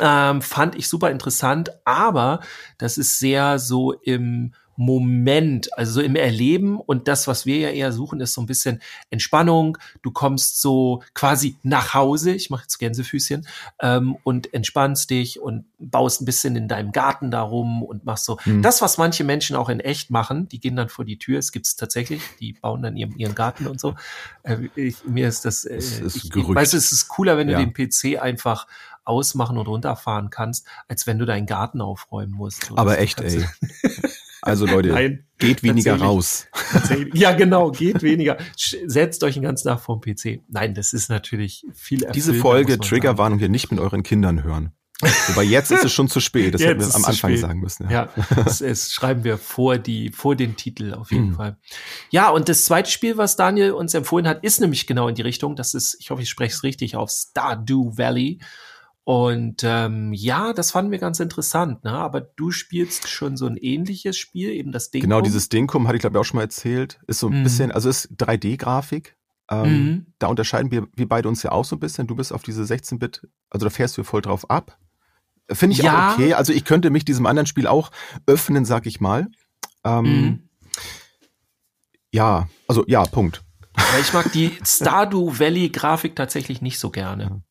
Ähm, 0.00 0.40
fand 0.40 0.74
ich 0.74 0.88
super 0.88 1.10
interessant, 1.10 1.72
aber 1.84 2.40
das 2.78 2.96
ist 2.96 3.18
sehr 3.18 3.58
so 3.58 3.92
im 3.92 4.54
Moment, 4.78 5.76
also 5.76 5.94
so 5.94 6.00
im 6.00 6.14
Erleben 6.14 6.78
und 6.78 7.08
das, 7.08 7.26
was 7.26 7.46
wir 7.46 7.58
ja 7.58 7.70
eher 7.70 7.90
suchen, 7.92 8.20
ist 8.20 8.32
so 8.32 8.40
ein 8.40 8.46
bisschen 8.46 8.80
Entspannung. 9.10 9.76
Du 10.02 10.12
kommst 10.12 10.60
so 10.60 11.02
quasi 11.14 11.56
nach 11.64 11.94
Hause, 11.94 12.30
ich 12.32 12.48
mache 12.48 12.62
jetzt 12.62 12.78
Gänsefüßchen, 12.78 13.46
ähm, 13.80 14.16
und 14.22 14.54
entspannst 14.54 15.10
dich 15.10 15.40
und 15.40 15.64
baust 15.80 16.22
ein 16.22 16.26
bisschen 16.26 16.54
in 16.54 16.68
deinem 16.68 16.92
Garten 16.92 17.32
darum 17.32 17.82
und 17.82 18.04
machst 18.04 18.24
so 18.24 18.38
Hm. 18.44 18.62
das, 18.62 18.80
was 18.80 18.98
manche 18.98 19.24
Menschen 19.24 19.56
auch 19.56 19.68
in 19.68 19.80
echt 19.80 20.10
machen. 20.10 20.48
Die 20.48 20.60
gehen 20.60 20.76
dann 20.76 20.88
vor 20.88 21.04
die 21.04 21.18
Tür, 21.18 21.40
es 21.40 21.50
gibt's 21.50 21.74
tatsächlich, 21.74 22.22
die 22.38 22.52
bauen 22.52 22.80
dann 22.80 22.96
ihren, 22.96 23.16
ihren 23.18 23.34
Garten 23.34 23.66
und 23.66 23.80
so. 23.80 23.96
Äh, 24.44 24.68
ich, 24.76 25.02
mir 25.04 25.26
ist 25.26 25.44
das, 25.44 25.64
äh, 25.64 25.74
Es 25.74 25.98
ist 25.98 26.14
ich, 26.14 26.34
ich 26.36 26.48
weiß, 26.48 26.72
es 26.74 26.92
ist 26.92 27.08
cooler, 27.08 27.36
wenn 27.36 27.48
Ja. 27.48 27.58
du 27.58 27.66
den 27.68 27.72
PC 27.74 28.20
einfach 28.22 28.68
ausmachen 29.04 29.58
und 29.58 29.66
runterfahren 29.66 30.30
kannst, 30.30 30.66
als 30.86 31.06
wenn 31.08 31.18
du 31.18 31.24
deinen 31.24 31.46
Garten 31.46 31.80
aufräumen 31.80 32.32
musst. 32.32 32.70
Aber 32.76 32.98
echt, 32.98 33.20
ey. 33.20 33.44
Also 34.48 34.66
Leute, 34.66 34.88
Nein, 34.92 35.26
geht 35.38 35.62
weniger 35.62 35.92
tatsächlich. 35.92 36.02
raus. 36.08 36.46
tatsächlich. 36.72 37.14
Ja, 37.14 37.32
genau, 37.32 37.70
geht 37.70 38.02
weniger. 38.02 38.38
Setzt 38.56 39.22
euch 39.24 39.34
den 39.34 39.42
ganzen 39.42 39.68
Tag 39.68 39.80
vorm 39.80 40.00
PC. 40.00 40.40
Nein, 40.48 40.74
das 40.74 40.92
ist 40.92 41.08
natürlich 41.08 41.64
viel 41.74 41.98
Diese 41.98 42.32
erfüllender, 42.32 42.40
Folge. 42.42 42.78
Triggerwarnung, 42.78 43.38
hier 43.38 43.48
nicht 43.48 43.70
mit 43.70 43.80
euren 43.80 44.02
Kindern 44.02 44.42
hören. 44.42 44.72
Wobei 45.28 45.44
jetzt 45.44 45.70
ist 45.70 45.84
es 45.84 45.92
schon 45.92 46.08
zu 46.08 46.18
spät. 46.18 46.54
Das 46.54 46.60
Jetzt 46.60 46.70
hätten 46.70 46.80
wir 46.80 46.92
am 46.92 47.04
Anfang 47.04 47.36
sagen 47.36 47.60
müssen. 47.60 47.88
Ja, 47.88 48.08
das, 48.34 48.60
es 48.60 48.92
schreiben 48.92 49.22
wir 49.22 49.38
vor 49.38 49.78
die 49.78 50.10
vor 50.10 50.34
den 50.34 50.56
Titel 50.56 50.92
auf 50.92 51.12
jeden 51.12 51.28
Mhm. 51.30 51.34
Fall. 51.34 51.56
Ja, 52.10 52.30
und 52.30 52.48
das 52.48 52.64
zweite 52.64 52.90
Spiel, 52.90 53.16
was 53.16 53.36
Daniel 53.36 53.70
uns 53.72 53.94
empfohlen 53.94 54.26
hat, 54.26 54.42
ist 54.42 54.60
nämlich 54.60 54.88
genau 54.88 55.06
in 55.06 55.14
die 55.14 55.22
Richtung. 55.22 55.54
Das 55.54 55.74
ist, 55.74 55.96
ich 56.00 56.10
hoffe, 56.10 56.22
ich 56.22 56.28
spreche 56.28 56.52
es 56.52 56.64
richtig 56.64 56.96
auf 56.96 57.10
Stardew 57.10 57.96
Valley. 57.96 58.40
Und 59.10 59.62
ähm, 59.64 60.12
ja, 60.12 60.52
das 60.52 60.70
fanden 60.72 60.90
wir 60.90 60.98
ganz 60.98 61.18
interessant. 61.18 61.82
Ne? 61.82 61.92
Aber 61.92 62.20
du 62.20 62.50
spielst 62.50 63.08
schon 63.08 63.38
so 63.38 63.46
ein 63.46 63.56
ähnliches 63.56 64.18
Spiel, 64.18 64.50
eben 64.50 64.70
das 64.70 64.90
Ding. 64.90 65.00
Genau, 65.00 65.22
dieses 65.22 65.48
Dinkum 65.48 65.86
hatte 65.88 65.96
ich 65.96 66.02
glaube 66.02 66.18
ich 66.18 66.20
auch 66.20 66.24
schon 66.26 66.36
mal 66.36 66.42
erzählt. 66.42 67.00
Ist 67.06 67.20
so 67.20 67.28
ein 67.28 67.38
Mhm. 67.38 67.42
bisschen, 67.42 67.72
also 67.72 67.88
ist 67.88 68.10
3D-Grafik. 68.18 69.16
Ähm, 69.50 69.70
Mhm. 69.72 70.06
Da 70.18 70.26
unterscheiden 70.26 70.70
wir, 70.70 70.88
wir 70.94 71.08
beide 71.08 71.26
uns 71.26 71.42
ja 71.42 71.52
auch 71.52 71.64
so 71.64 71.76
ein 71.76 71.80
bisschen. 71.80 72.06
Du 72.06 72.16
bist 72.16 72.34
auf 72.34 72.42
diese 72.42 72.64
16-Bit, 72.64 73.26
also 73.48 73.64
da 73.64 73.70
fährst 73.70 73.96
du 73.96 74.04
voll 74.04 74.20
drauf 74.20 74.50
ab. 74.50 74.76
Finde 75.50 75.72
ich 75.72 75.78
Ja. 75.84 76.10
auch 76.10 76.12
okay. 76.12 76.34
Also 76.34 76.52
ich 76.52 76.66
könnte 76.66 76.90
mich 76.90 77.06
diesem 77.06 77.24
anderen 77.24 77.46
Spiel 77.46 77.66
auch 77.66 77.90
öffnen, 78.26 78.66
sag 78.66 78.84
ich 78.84 79.00
mal. 79.00 79.28
Ähm, 79.84 80.04
Mhm. 80.04 80.48
Ja, 82.12 82.46
also 82.66 82.84
ja, 82.88 83.04
Punkt. 83.06 83.42
Ich 84.02 84.12
mag 84.12 84.30
die 84.32 84.50
Stardew 84.66 85.38
Valley 85.38 85.70
Grafik 85.70 86.14
tatsächlich 86.14 86.60
nicht 86.60 86.78
so 86.78 86.90
gerne. 86.90 87.42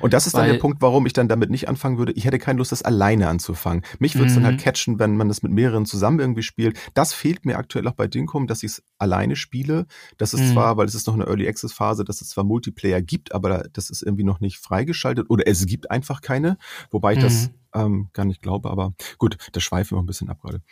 Und 0.00 0.12
das 0.12 0.26
ist 0.26 0.34
dann 0.34 0.42
Weil- 0.42 0.52
der 0.52 0.58
Punkt, 0.58 0.82
warum 0.82 1.06
ich 1.06 1.12
dann 1.14 1.26
damit 1.28 1.48
nicht 1.50 1.68
anfangen 1.68 1.96
würde. 1.98 2.12
Ich 2.12 2.24
hätte 2.26 2.38
keine 2.38 2.58
Lust, 2.58 2.70
das 2.72 2.82
alleine 2.82 3.28
anzufangen. 3.28 3.82
Mich 3.98 4.14
würde 4.14 4.26
es 4.28 4.34
dann 4.34 4.42
Mhm. 4.42 4.46
halt 4.48 4.60
catchen, 4.60 4.98
wenn 4.98 5.16
man 5.16 5.28
das 5.28 5.42
mit 5.42 5.52
mehreren 5.52 5.86
zusammen 5.86 6.20
irgendwie 6.20 6.42
spielt. 6.42 6.78
Das 6.94 7.14
fehlt 7.14 7.46
mir 7.46 7.56
aktuell 7.56 7.88
auch 7.88 7.92
bei 7.94 8.06
Dinkum, 8.06 8.46
dass 8.46 8.62
ich 8.62 8.72
es 8.72 8.82
alleine 8.98 9.36
spiele. 9.36 9.86
Das 10.18 10.34
ist 10.34 10.40
Mhm. 10.42 10.52
zwar, 10.52 10.76
weil 10.76 10.86
es 10.86 10.94
ist 10.94 11.06
noch 11.06 11.14
eine 11.14 11.24
Early 11.26 11.48
Access 11.48 11.72
Phase, 11.72 12.04
dass 12.04 12.20
es 12.20 12.28
zwar 12.28 12.44
Multiplayer 12.44 13.00
gibt, 13.00 13.32
aber 13.32 13.48
da- 13.48 13.64
das 13.72 13.88
ist 13.90 14.02
irgendwie 14.02 14.24
noch 14.24 14.40
nicht 14.40 14.58
freigeschaltet 14.58 15.30
oder 15.30 15.46
es 15.46 15.64
gibt 15.66 15.90
einfach 15.90 16.20
keine, 16.20 16.58
wobei 16.90 17.14
ich 17.14 17.18
das 17.20 17.48
Mhm. 17.48 17.54
Ähm, 17.74 18.10
gar 18.12 18.24
nicht 18.24 18.42
glaube. 18.42 18.70
Aber 18.70 18.92
gut, 19.18 19.36
das 19.52 19.62
schweifen 19.62 19.96
wir 19.96 20.02
ein 20.02 20.06
bisschen 20.06 20.28
ab 20.28 20.38
gerade. 20.42 20.62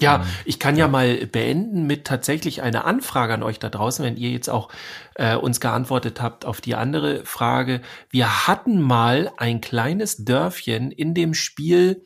Ja, 0.00 0.16
Ähm, 0.16 0.22
ich 0.44 0.58
kann 0.58 0.76
ja. 0.76 0.88
mal 0.88 1.26
beenden 1.26 1.86
mit 1.86 2.06
tatsächlich 2.06 2.62
einer 2.62 2.84
Anfrage 2.84 3.34
an 3.34 3.42
euch 3.42 3.58
da 3.58 3.68
draußen, 3.68 4.04
wenn 4.04 4.16
ihr 4.16 4.30
jetzt 4.30 4.48
auch 4.48 4.70
äh, 5.14 5.36
uns 5.36 5.60
geantwortet 5.60 6.20
habt 6.20 6.44
auf 6.44 6.60
die 6.60 6.74
andere 6.74 7.24
Frage. 7.24 7.82
Wir 8.10 8.46
hatten 8.46 8.80
mal 8.80 9.30
ein 9.36 9.60
kleines 9.60 10.24
Dörfchen 10.24 10.90
in 10.90 11.14
dem 11.14 11.34
Spiel. 11.34 12.04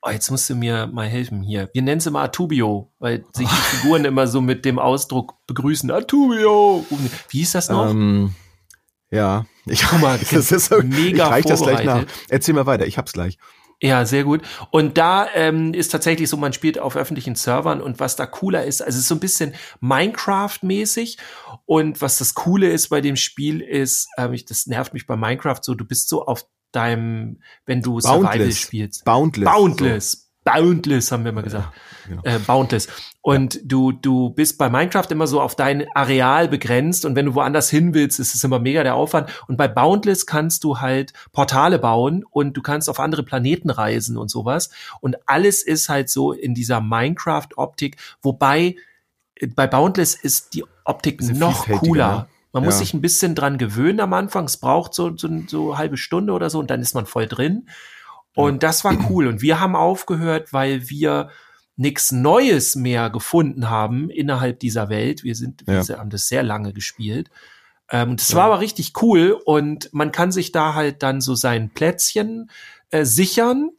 Oh, 0.00 0.10
jetzt 0.10 0.30
musst 0.30 0.48
du 0.48 0.54
mir 0.54 0.86
mal 0.86 1.08
helfen 1.08 1.42
hier. 1.42 1.68
Wir 1.72 1.82
nennen 1.82 1.98
es 1.98 2.06
immer 2.06 2.20
Atubio, 2.20 2.92
weil 2.98 3.24
sich 3.32 3.48
die 3.48 3.54
Figuren 3.76 4.04
immer 4.04 4.26
so 4.28 4.40
mit 4.40 4.64
dem 4.64 4.78
Ausdruck 4.78 5.34
begrüßen. 5.46 5.90
Atubio! 5.90 6.86
Wie 7.30 7.38
hieß 7.38 7.52
das 7.52 7.68
noch? 7.68 7.90
Ähm, 7.90 8.34
ja, 9.10 9.46
ich, 9.66 9.82
Guck 9.82 10.00
mal, 10.00 10.18
das 10.30 10.52
ist 10.52 10.66
so, 10.66 10.82
mega 10.82 11.24
ich 11.24 11.30
reich 11.30 11.44
das 11.44 11.62
gleich 11.62 11.84
nach. 11.84 12.04
Erzähl 12.28 12.54
mal 12.54 12.66
weiter, 12.66 12.86
ich 12.86 12.98
hab's 12.98 13.12
gleich. 13.12 13.38
Ja, 13.80 14.04
sehr 14.06 14.24
gut. 14.24 14.42
Und 14.70 14.98
da 14.98 15.28
ähm, 15.34 15.72
ist 15.72 15.92
tatsächlich 15.92 16.28
so, 16.28 16.36
man 16.36 16.52
spielt 16.52 16.80
auf 16.80 16.96
öffentlichen 16.96 17.36
Servern 17.36 17.80
und 17.80 18.00
was 18.00 18.16
da 18.16 18.26
cooler 18.26 18.64
ist, 18.64 18.82
also 18.82 18.96
es 18.96 19.02
ist 19.02 19.08
so 19.08 19.14
ein 19.14 19.20
bisschen 19.20 19.54
Minecraft-mäßig 19.80 21.16
und 21.64 22.02
was 22.02 22.18
das 22.18 22.34
Coole 22.34 22.70
ist 22.70 22.88
bei 22.88 23.00
dem 23.00 23.14
Spiel 23.14 23.60
ist, 23.60 24.08
ähm, 24.16 24.32
ich, 24.32 24.44
das 24.44 24.66
nervt 24.66 24.94
mich 24.94 25.06
bei 25.06 25.16
Minecraft 25.16 25.60
so, 25.62 25.74
du 25.74 25.84
bist 25.84 26.08
so 26.08 26.26
auf 26.26 26.44
deinem, 26.72 27.40
wenn 27.66 27.80
du 27.80 28.00
Survival 28.00 28.38
Boundless. 28.38 28.58
spielst. 28.58 29.04
Boundless. 29.04 29.44
Boundless. 29.50 30.27
Boundless 30.52 31.12
haben 31.12 31.24
wir 31.24 31.32
mal 31.32 31.42
gesagt. 31.42 31.68
genau. 32.06 32.22
Äh, 32.24 32.38
boundless. 32.38 32.88
Und 33.20 33.60
du, 33.64 33.92
du 33.92 34.30
bist 34.30 34.56
bei 34.58 34.70
Minecraft 34.70 35.06
immer 35.10 35.26
so 35.26 35.40
auf 35.40 35.54
dein 35.54 35.86
Areal 35.94 36.48
begrenzt 36.48 37.04
und 37.04 37.14
wenn 37.16 37.26
du 37.26 37.34
woanders 37.34 37.68
hin 37.68 37.92
willst, 37.92 38.18
ist 38.20 38.34
es 38.34 38.42
immer 38.44 38.58
mega 38.58 38.82
der 38.82 38.94
Aufwand. 38.94 39.28
Und 39.48 39.56
bei 39.56 39.68
Boundless 39.68 40.24
kannst 40.24 40.64
du 40.64 40.80
halt 40.80 41.12
Portale 41.32 41.78
bauen 41.78 42.24
und 42.30 42.56
du 42.56 42.62
kannst 42.62 42.88
auf 42.88 43.00
andere 43.00 43.22
Planeten 43.22 43.70
reisen 43.70 44.16
und 44.16 44.30
sowas. 44.30 44.70
Und 45.00 45.16
alles 45.26 45.62
ist 45.62 45.88
halt 45.88 46.08
so 46.08 46.32
in 46.32 46.54
dieser 46.54 46.80
Minecraft-Optik, 46.80 47.96
wobei 48.22 48.76
äh, 49.34 49.46
bei 49.48 49.66
Boundless 49.66 50.14
ist 50.14 50.54
die 50.54 50.64
Optik 50.84 51.20
noch 51.22 51.64
vielfältiger, 51.64 51.78
cooler. 51.88 52.16
ne? 52.16 52.26
Man 52.54 52.64
muss 52.64 52.74
Ja. 52.74 52.78
sich 52.78 52.94
ein 52.94 53.02
bisschen 53.02 53.34
dran 53.34 53.58
gewöhnen 53.58 54.00
am 54.00 54.14
Anfang. 54.14 54.46
Es 54.46 54.56
braucht 54.56 54.94
so, 54.94 55.14
so, 55.16 55.28
so 55.46 55.68
eine 55.72 55.78
halbe 55.78 55.98
Stunde 55.98 56.32
oder 56.32 56.48
so 56.48 56.58
und 56.58 56.70
dann 56.70 56.80
ist 56.80 56.94
man 56.94 57.04
voll 57.04 57.26
drin. 57.26 57.68
Und 58.38 58.62
das 58.62 58.84
war 58.84 58.96
cool. 59.10 59.26
Und 59.26 59.42
wir 59.42 59.60
haben 59.60 59.74
aufgehört, 59.74 60.52
weil 60.52 60.88
wir 60.88 61.30
nichts 61.76 62.12
Neues 62.12 62.76
mehr 62.76 63.10
gefunden 63.10 63.68
haben 63.70 64.10
innerhalb 64.10 64.60
dieser 64.60 64.88
Welt. 64.88 65.22
Wir 65.24 65.34
sind, 65.34 65.64
Ja. 65.66 65.86
wir 65.86 65.98
haben 65.98 66.10
das 66.10 66.28
sehr 66.28 66.42
lange 66.42 66.72
gespielt. 66.72 67.30
Ähm, 67.90 68.16
das 68.16 68.34
war 68.34 68.44
aber 68.46 68.60
richtig 68.60 68.92
cool 69.02 69.40
und 69.44 69.88
man 69.92 70.12
kann 70.12 70.30
sich 70.30 70.52
da 70.52 70.74
halt 70.74 71.02
dann 71.02 71.20
so 71.20 71.34
sein 71.34 71.70
Plätzchen 71.70 72.50
äh, 72.90 73.04
sichern 73.04 73.70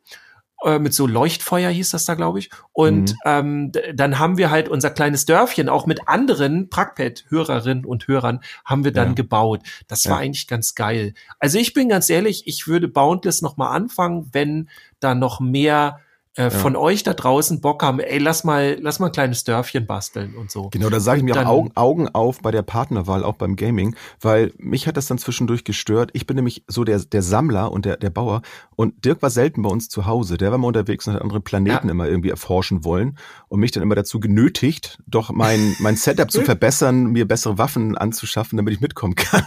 äh, 0.65 0.79
mit 0.79 0.93
so 0.93 1.07
Leuchtfeuer 1.07 1.69
hieß 1.69 1.91
das 1.91 2.05
da, 2.05 2.15
glaube 2.15 2.39
ich. 2.39 2.49
Und 2.73 3.11
Mhm. 3.11 3.17
ähm, 3.25 3.71
dann 3.93 4.19
haben 4.19 4.37
wir 4.37 4.51
halt 4.51 4.67
unser 4.69 4.89
kleines 4.89 5.25
Dörfchen 5.25 5.69
auch 5.69 5.85
mit 5.85 6.07
anderen 6.07 6.69
Prackpad-Hörerinnen 6.69 7.85
und 7.85 8.07
Hörern 8.07 8.41
haben 8.65 8.83
wir 8.83 8.91
dann 8.91 9.09
Ja. 9.09 9.13
gebaut. 9.13 9.61
Das 9.87 10.05
war 10.05 10.17
Ja. 10.17 10.25
eigentlich 10.25 10.47
ganz 10.47 10.75
geil. 10.75 11.13
Also 11.39 11.57
ich 11.59 11.73
bin 11.73 11.89
ganz 11.89 12.09
ehrlich, 12.09 12.43
ich 12.47 12.67
würde 12.67 12.87
Boundless 12.87 13.41
noch 13.41 13.57
mal 13.57 13.69
anfangen, 13.69 14.29
wenn 14.31 14.69
da 14.99 15.15
noch 15.15 15.39
mehr 15.39 15.99
äh, 16.39 16.49
von 16.49 16.77
euch 16.77 17.03
da 17.03 17.13
draußen 17.13 17.59
Bock 17.59 17.83
haben. 17.83 17.99
Ey, 17.99 18.17
lass 18.17 18.45
mal, 18.45 18.77
lass 18.79 18.99
mal 18.99 19.07
ein 19.07 19.11
kleines 19.11 19.43
Dörfchen 19.43 19.85
basteln 19.85 20.35
und 20.35 20.49
so. 20.49 20.69
Genau, 20.69 20.89
da 20.89 21.01
sage 21.01 21.17
ich 21.17 21.23
mir 21.25 21.35
auch 21.35 21.45
Augen, 21.45 21.71
Augen 21.75 22.07
auf 22.07 22.39
bei 22.41 22.51
der 22.51 22.61
Partnerwahl, 22.61 23.25
auch 23.25 23.35
beim 23.35 23.57
Gaming, 23.57 23.93
weil 24.21 24.53
mich 24.57 24.87
hat 24.87 24.95
das 24.95 25.07
dann 25.07 25.17
zwischendurch 25.17 25.65
gestört. 25.65 26.11
Ich 26.13 26.25
bin 26.25 26.37
nämlich 26.37 26.63
so 26.67 26.85
der, 26.85 26.99
der 26.99 27.23
Sammler 27.23 27.73
und 27.73 27.83
der, 27.83 27.97
der 27.97 28.09
Bauer 28.09 28.41
und 28.77 29.03
Dirk 29.03 29.21
war 29.21 29.29
selten 29.29 29.63
bei 29.63 29.69
uns 29.69 29.89
zu 29.89 30.05
Hause. 30.05 30.37
Der 30.37 30.51
war 30.51 30.57
mal 30.57 30.67
unterwegs 30.67 31.07
und 31.07 31.15
hat 31.15 31.21
andere 31.21 31.41
Planeten 31.41 31.87
Ja. 31.87 31.91
immer 31.91 32.07
irgendwie 32.07 32.29
erforschen 32.29 32.85
wollen 32.85 33.17
und 33.49 33.59
mich 33.59 33.71
dann 33.71 33.83
immer 33.83 33.95
dazu 33.95 34.21
genötigt, 34.21 34.97
doch 35.07 35.31
mein, 35.31 35.75
mein 35.79 35.97
Setup 35.97 36.31
zu 36.31 36.41
verbessern, 36.43 37.07
mir 37.07 37.27
bessere 37.27 37.57
Waffen 37.57 37.97
anzuschaffen, 37.97 38.55
damit 38.55 38.73
ich 38.73 38.79
mitkommen 38.79 39.15
kann. 39.15 39.43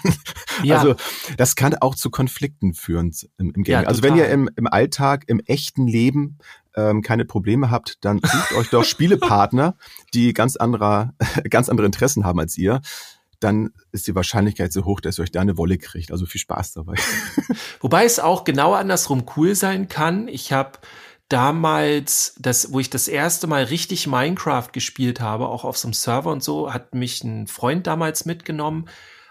Ja. 0.62 0.76
Also 0.76 0.94
das 1.38 1.56
kann 1.56 1.74
auch 1.76 1.94
zu 1.94 2.10
Konflikten 2.10 2.74
führen 2.74 3.14
im, 3.38 3.46
im 3.54 3.62
Gaming. 3.62 3.82
Ja, 3.82 3.88
also 3.88 4.02
wenn 4.02 4.16
ihr 4.16 4.28
im, 4.28 4.50
im 4.56 4.66
Alltag, 4.66 5.24
im 5.28 5.40
echten 5.40 5.86
Leben 5.86 6.36
ähm, 6.76 7.02
keine 7.02 7.24
Probleme 7.24 7.70
habt, 7.70 8.04
dann 8.04 8.20
sucht 8.22 8.52
euch 8.52 8.70
doch 8.70 8.84
Spielepartner, 8.84 9.76
die 10.14 10.32
ganz 10.32 10.56
anderer, 10.56 11.14
ganz 11.50 11.68
andere 11.68 11.86
Interessen 11.86 12.24
haben 12.24 12.40
als 12.40 12.56
ihr. 12.56 12.80
Dann 13.40 13.70
ist 13.90 14.06
die 14.06 14.14
Wahrscheinlichkeit 14.14 14.72
so 14.72 14.84
hoch, 14.84 15.00
dass 15.00 15.18
ihr 15.18 15.24
euch 15.24 15.32
da 15.32 15.40
eine 15.40 15.58
Wolle 15.58 15.76
kriegt. 15.76 16.12
Also 16.12 16.26
viel 16.26 16.40
Spaß 16.40 16.74
dabei. 16.74 16.94
Wobei 17.80 18.04
es 18.04 18.20
auch 18.20 18.44
genau 18.44 18.74
andersrum 18.74 19.24
cool 19.36 19.54
sein 19.54 19.88
kann. 19.88 20.28
Ich 20.28 20.52
habe 20.52 20.78
damals, 21.28 22.34
das, 22.38 22.72
wo 22.72 22.78
ich 22.78 22.90
das 22.90 23.08
erste 23.08 23.46
Mal 23.46 23.64
richtig 23.64 24.06
Minecraft 24.06 24.68
gespielt 24.72 25.20
habe, 25.20 25.48
auch 25.48 25.64
auf 25.64 25.78
so 25.78 25.88
einem 25.88 25.94
Server 25.94 26.30
und 26.30 26.42
so, 26.42 26.72
hat 26.72 26.94
mich 26.94 27.24
ein 27.24 27.46
Freund 27.46 27.86
damals 27.86 28.26
mitgenommen. 28.26 28.86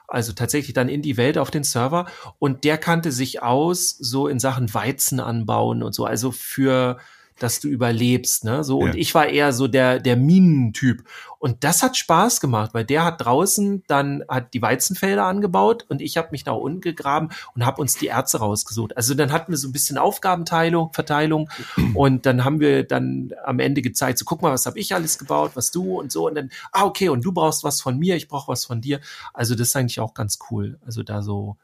Also 0.08 0.34
tatsächlich 0.34 0.74
dann 0.74 0.90
in 0.90 1.02
die 1.02 1.16
Welt 1.16 1.38
auf 1.38 1.52
den 1.52 1.64
Server 1.64 2.06
und 2.38 2.66
der 2.66 2.78
kannte 2.78 3.14
sich 3.14 3.42
aus 3.42 3.96
so 3.98 4.28
in 4.28 4.40
Sachen 4.40 4.74
Weizen 4.74 5.22
anbauen 5.22 5.84
und 5.84 5.94
so. 5.94 6.04
Also 6.04 6.32
für 6.32 6.98
dass 7.44 7.60
du 7.60 7.68
überlebst, 7.68 8.44
ne? 8.44 8.64
So, 8.64 8.80
und 8.80 8.90
Ja. 8.90 8.96
ich 8.96 9.14
war 9.16 9.28
eher 9.28 9.54
so 9.54 9.68
der, 9.68 10.00
der 10.00 10.16
Minentyp. 10.16 11.04
Und 11.40 11.64
das 11.64 11.82
hat 11.82 11.98
Spaß 11.98 12.40
gemacht, 12.40 12.76
weil 12.76 12.86
der 12.86 13.04
hat 13.04 13.26
draußen 13.26 13.84
dann 13.88 14.24
hat 14.30 14.54
die 14.54 14.62
Weizenfelder 14.62 15.26
angebaut 15.26 15.86
und 15.90 16.00
ich 16.00 16.16
habe 16.18 16.28
mich 16.32 16.46
nach 16.46 16.54
unten 16.56 16.82
gegraben 16.82 17.30
und 17.56 17.66
habe 17.66 17.82
uns 17.82 17.96
die 17.96 18.08
Erze 18.08 18.38
rausgesucht. 18.38 18.96
Also 18.96 19.16
dann 19.16 19.32
hatten 19.32 19.52
wir 19.52 19.58
so 19.58 19.68
ein 19.68 19.72
bisschen 19.72 19.98
Aufgabenteilung, 19.98 20.94
Verteilung 20.94 21.50
und 21.96 22.28
dann 22.28 22.46
haben 22.46 22.60
wir 22.60 22.84
dann 22.84 23.32
am 23.44 23.58
Ende 23.60 23.82
gezeigt, 23.82 24.20
so 24.20 24.26
guck 24.26 24.44
mal, 24.44 24.52
was 24.52 24.68
habe 24.68 24.78
ich 24.78 24.94
alles 24.94 25.18
gebaut, 25.18 25.52
was 25.56 25.72
du 25.72 26.00
und 26.00 26.12
so 26.12 26.28
und 26.28 26.36
dann, 26.36 26.52
ah 26.72 26.84
okay, 26.84 27.10
und 27.10 27.26
du 27.26 27.32
brauchst 27.32 27.64
was 27.64 27.82
von 27.82 27.98
mir, 27.98 28.16
ich 28.16 28.28
brauche 28.28 28.48
was 28.50 28.66
von 28.66 28.80
dir. 28.80 29.00
Also 29.34 29.56
das 29.56 29.70
ist 29.70 29.76
eigentlich 29.76 30.00
auch 30.00 30.14
ganz 30.14 30.38
cool. 30.52 30.80
Also 30.86 31.02
da 31.02 31.24
so, 31.24 31.58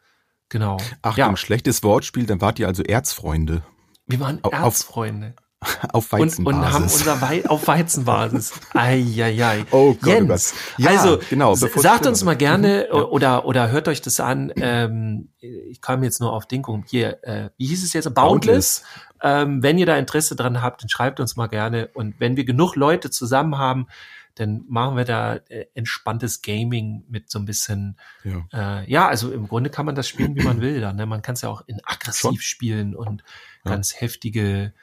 genau. 0.49 0.77
Achtung, 1.03 1.19
ja, 1.19 1.37
schlechtes 1.37 1.83
Wortspiel, 1.83 2.25
dann 2.25 2.41
wart 2.41 2.57
ihr 2.57 2.67
also 2.67 2.81
Erzfreunde. 2.81 3.61
wir 4.07 4.19
waren 4.19 4.43
Erzfreunde. 4.43 5.35
Auf 5.37 5.46
und, 5.93 6.11
Weizenbasis. 6.11 6.37
und 6.45 6.71
haben 6.73 6.83
unser 6.83 7.21
Wei 7.21 7.49
auf 7.49 7.67
Weizenbasis. 7.67 8.53
Eieiei. 8.73 9.65
Oh 9.71 9.93
Gott, 9.95 10.01
oh 10.03 10.07
Jens. 10.09 10.53
Ja, 10.77 10.91
also 10.91 11.19
genau, 11.29 11.55
sagt 11.55 12.05
uns 12.05 12.23
mal 12.23 12.35
gerne 12.35 12.87
Mhm, 12.91 12.95
ja. 12.97 13.03
oder 13.05 13.45
oder 13.45 13.71
hört 13.71 13.87
euch 13.87 14.01
das 14.01 14.19
an. 14.19 14.51
Ähm, 14.57 15.29
ich 15.39 15.81
kam 15.81 16.03
jetzt 16.03 16.19
nur 16.21 16.31
auf 16.33 16.45
Ding 16.47 16.65
um 16.65 16.83
hier. 16.87 17.23
Äh, 17.23 17.49
wie 17.57 17.67
hieß 17.67 17.83
es 17.83 17.93
jetzt? 17.93 18.13
Boundless. 18.13 18.83
Ähm, 19.23 19.63
wenn 19.63 19.79
ihr 19.79 19.87
da 19.87 19.97
Interesse 19.97 20.35
dran 20.35 20.61
habt, 20.61 20.83
dann 20.83 20.89
schreibt 20.89 21.19
uns 21.19 21.35
mal 21.35 21.47
gerne. 21.47 21.89
Und 21.95 22.19
wenn 22.19 22.37
wir 22.37 22.45
genug 22.45 22.75
Leute 22.75 23.09
zusammen 23.09 23.57
haben, 23.57 23.87
dann 24.35 24.63
machen 24.69 24.95
wir 24.95 25.05
da 25.05 25.37
äh, 25.49 25.65
entspanntes 25.73 26.43
Gaming 26.43 27.03
mit 27.09 27.31
so 27.31 27.39
ein 27.39 27.45
bisschen. 27.45 27.97
Ja. 28.23 28.81
Äh, 28.83 28.91
ja, 28.91 29.07
also 29.07 29.31
im 29.31 29.47
Grunde 29.47 29.71
kann 29.71 29.87
man 29.87 29.95
das 29.95 30.07
spielen, 30.07 30.35
wie 30.35 30.43
man 30.43 30.61
will. 30.61 30.79
Dann, 30.81 30.97
ne? 30.97 31.07
Man 31.07 31.23
kann 31.23 31.33
es 31.33 31.41
ja 31.41 31.49
auch 31.49 31.63
in 31.65 31.81
aggressiv 31.83 32.21
Schon. 32.21 32.37
spielen 32.37 32.95
und 32.95 33.23
Ja. 33.65 33.71
ganz 33.71 33.99
heftige. 33.99 34.73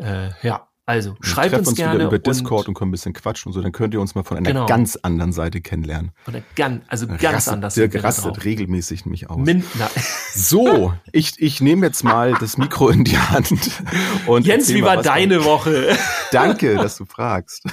Äh, 0.00 0.30
ja, 0.42 0.69
also 0.90 1.16
Wir 1.20 1.28
schreibt 1.28 1.54
uns 1.54 1.68
uns 1.68 1.76
gerne 1.76 1.94
wieder 1.94 2.06
über 2.08 2.18
Discord 2.18 2.68
und, 2.68 2.74
können 2.74 2.88
ein 2.88 2.92
bisschen 2.92 3.12
quatschen 3.12 3.50
und 3.50 3.52
so, 3.54 3.62
dann 3.62 3.72
könnt 3.72 3.94
ihr 3.94 4.00
uns 4.00 4.14
mal 4.14 4.24
von 4.24 4.36
einer 4.36 4.48
Genau. 4.50 4.66
ganz 4.66 4.96
anderen 4.96 5.32
Seite 5.32 5.60
kennenlernen. 5.60 6.10
Von 6.24 6.34
der 6.34 6.42
ganz, 6.56 6.82
also 6.88 7.06
ganz 7.06 7.22
rastet, 7.22 7.52
anders. 7.54 7.74
da 7.74 8.00
rastet 8.00 8.44
regelmäßig 8.44 9.06
nämlich 9.06 9.30
aus. 9.30 9.38
Min 9.38 9.64
So, 10.34 10.92
ich, 11.12 11.34
ich 11.38 11.60
nehme 11.60 11.86
jetzt 11.86 12.02
mal 12.02 12.34
das 12.40 12.58
Mikro 12.58 12.88
in 12.88 13.04
die 13.04 13.18
Hand. 13.18 13.52
Und 14.26 14.46
Jens, 14.46 14.68
wie 14.74 14.82
war 14.82 15.02
deine 15.02 15.44
Woche? 15.44 15.96
Danke, 16.32 16.74
dass 16.74 16.96
du 16.96 17.04
fragst. 17.04 17.64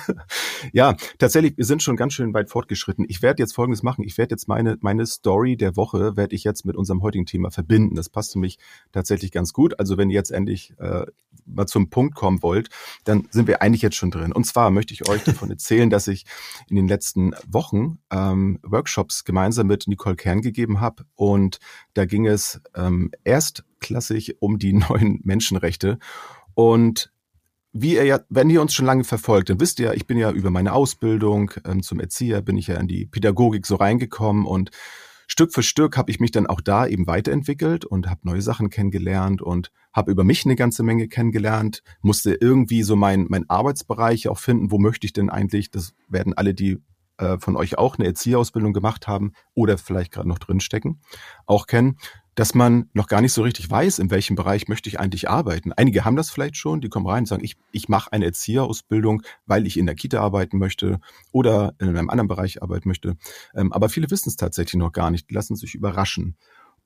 Ja, 0.74 0.95
tatsächlich, 1.17 1.57
wir 1.57 1.65
sind 1.65 1.83
schon 1.83 1.95
ganz 1.95 2.13
schön 2.13 2.33
weit 2.33 2.50
fortgeschritten. 2.50 3.05
Ich 3.09 3.21
werde 3.21 3.41
jetzt 3.41 3.53
Folgendes 3.53 3.83
machen. 3.83 4.03
Ich 4.03 4.17
werde 4.17 4.33
jetzt 4.33 4.47
meine, 4.47 4.77
meine 4.81 5.05
Story 5.05 5.57
der 5.57 5.75
Woche, 5.75 6.17
werde 6.17 6.36
ich 6.36 6.43
jetzt 6.43 6.65
mit 6.65 6.75
unserem 6.75 7.01
heutigen 7.01 7.25
Thema 7.25 7.51
verbinden. 7.51 7.95
Das 7.95 8.09
passt 8.09 8.33
für 8.33 8.39
mich 8.39 8.57
tatsächlich 8.91 9.31
ganz 9.31 9.53
gut. 9.53 9.79
Also 9.79 9.97
wenn 9.97 10.09
ihr 10.09 10.15
jetzt 10.15 10.31
endlich 10.31 10.74
äh, 10.79 11.05
mal 11.45 11.67
zum 11.67 11.89
Punkt 11.89 12.15
kommen 12.15 12.41
wollt, 12.41 12.69
dann 13.07 13.27
sind 13.31 13.47
wir 13.47 13.61
eigentlich 13.61 13.81
jetzt 13.81 13.95
schon 13.95 14.11
drin. 14.11 14.31
Und 14.31 14.45
zwar 14.45 14.69
möchte 14.69 14.93
ich 14.93 15.07
euch 15.07 15.23
davon 15.23 15.49
erzählen, 15.49 15.89
dass 15.89 16.07
ich 16.07 16.25
in 16.69 16.75
den 16.75 16.87
letzten 16.87 17.33
Wochen 17.47 17.99
ähm, 18.11 18.59
Workshops 18.63 19.23
gemeinsam 19.23 19.67
mit 19.67 19.87
Nicole 19.87 20.15
Kern 20.15 20.41
gegeben 20.41 20.81
habe. 20.81 21.05
Und 21.15 21.59
da 21.93 22.05
ging 22.05 22.27
es 22.27 22.61
ähm, 22.75 23.11
erstklassig 23.23 24.41
um 24.41 24.59
die 24.59 24.73
neuen 24.89 25.21
Menschenrechte. 25.23 25.99
Und 26.53 27.11
wie 27.71 27.95
ihr 27.95 28.05
ja, 28.05 28.19
wenn 28.29 28.49
ihr 28.49 28.61
uns 28.61 28.73
schon 28.73 28.85
lange 28.85 29.03
verfolgt, 29.03 29.49
dann 29.49 29.59
wisst 29.59 29.79
ihr, 29.79 29.93
ich 29.93 30.07
bin 30.07 30.17
ja 30.17 30.31
über 30.31 30.49
meine 30.49 30.73
Ausbildung 30.73 31.51
ähm, 31.65 31.83
zum 31.83 31.99
Erzieher, 31.99 32.41
bin 32.41 32.57
ich 32.57 32.67
ja 32.67 32.75
in 32.75 32.87
die 32.87 33.05
Pädagogik 33.05 33.65
so 33.65 33.75
reingekommen 33.75 34.45
und 34.45 34.71
Stück 35.27 35.53
für 35.53 35.62
Stück 35.62 35.98
habe 35.98 36.10
ich 36.10 36.19
mich 36.19 36.31
dann 36.31 36.48
auch 36.48 36.62
da 36.62 36.88
eben 36.88 37.05
weiterentwickelt 37.05 37.84
und 37.86 38.10
habe 38.10 38.22
neue 38.24 38.41
Sachen 38.41 38.69
kennengelernt 38.69 39.41
und 39.41 39.72
habe 39.93 40.10
über 40.10 40.24
mich 40.24 40.46
eine 40.46 40.55
ganze 40.55 40.84
Menge 40.84 41.10
kennengelernt, 41.10 41.84
musste 42.01 42.34
irgendwie 42.34 42.81
so 42.81 42.96
mein, 42.96 43.27
mein 43.29 43.50
Arbeitsbereich 43.50 44.29
auch 44.29 44.39
finden, 44.39 44.72
wo 44.72 44.79
möchte 44.79 45.05
ich 45.05 45.13
denn 45.13 45.29
eigentlich, 45.29 45.69
das 45.69 45.93
werden 46.07 46.34
alle, 46.34 46.53
die 46.53 46.77
äh, 47.17 47.38
von 47.39 47.57
euch 47.57 47.77
auch 47.77 47.98
eine 47.98 48.07
Erzieherausbildung 48.07 48.72
gemacht 48.72 49.07
haben 49.07 49.34
oder 49.53 49.77
vielleicht 49.77 50.13
gerade 50.13 50.29
noch 50.29 50.39
drinstecken, 50.39 51.01
auch 51.46 51.67
kennen, 51.67 51.98
dass 52.38 52.53
man 52.53 52.88
noch 52.94 53.08
gar 53.08 53.22
nicht 53.22 53.34
so 53.34 53.41
richtig 53.41 53.67
weiß, 53.67 53.98
in 53.98 54.12
welchem 54.12 54.36
Bereich 54.36 54.67
möchte 54.67 54.88
ich 54.89 55.00
eigentlich 55.00 55.27
arbeiten. 55.27 55.74
Einige 55.74 56.06
haben 56.06 56.15
das 56.15 56.29
vielleicht 56.29 56.56
schon, 56.56 56.82
die 56.82 56.88
kommen 56.88 57.08
rein 57.08 57.24
und 57.24 57.25
sagen, 57.25 57.44
ich, 57.44 57.58
ich 57.72 57.89
mache 57.89 58.13
eine 58.13 58.25
Erzieherausbildung, 58.25 59.24
weil 59.48 59.65
ich 59.65 59.75
in 59.75 59.88
der 59.88 59.96
Kita 59.96 60.22
arbeiten 60.22 60.60
möchte 60.60 61.00
oder 61.32 61.74
in 61.79 61.88
einem 61.88 62.12
anderen 62.12 62.27
Bereich 62.27 62.62
arbeiten 62.62 62.89
möchte. 62.89 63.17
Ähm, 63.56 63.74
aber 63.74 63.89
viele 63.89 64.12
wissen 64.12 64.29
es 64.29 64.36
tatsächlich 64.36 64.77
noch 64.79 64.91
gar 64.91 65.10
nicht, 65.10 65.32
lassen 65.32 65.56
sich 65.56 65.74
überraschen. 65.74 66.38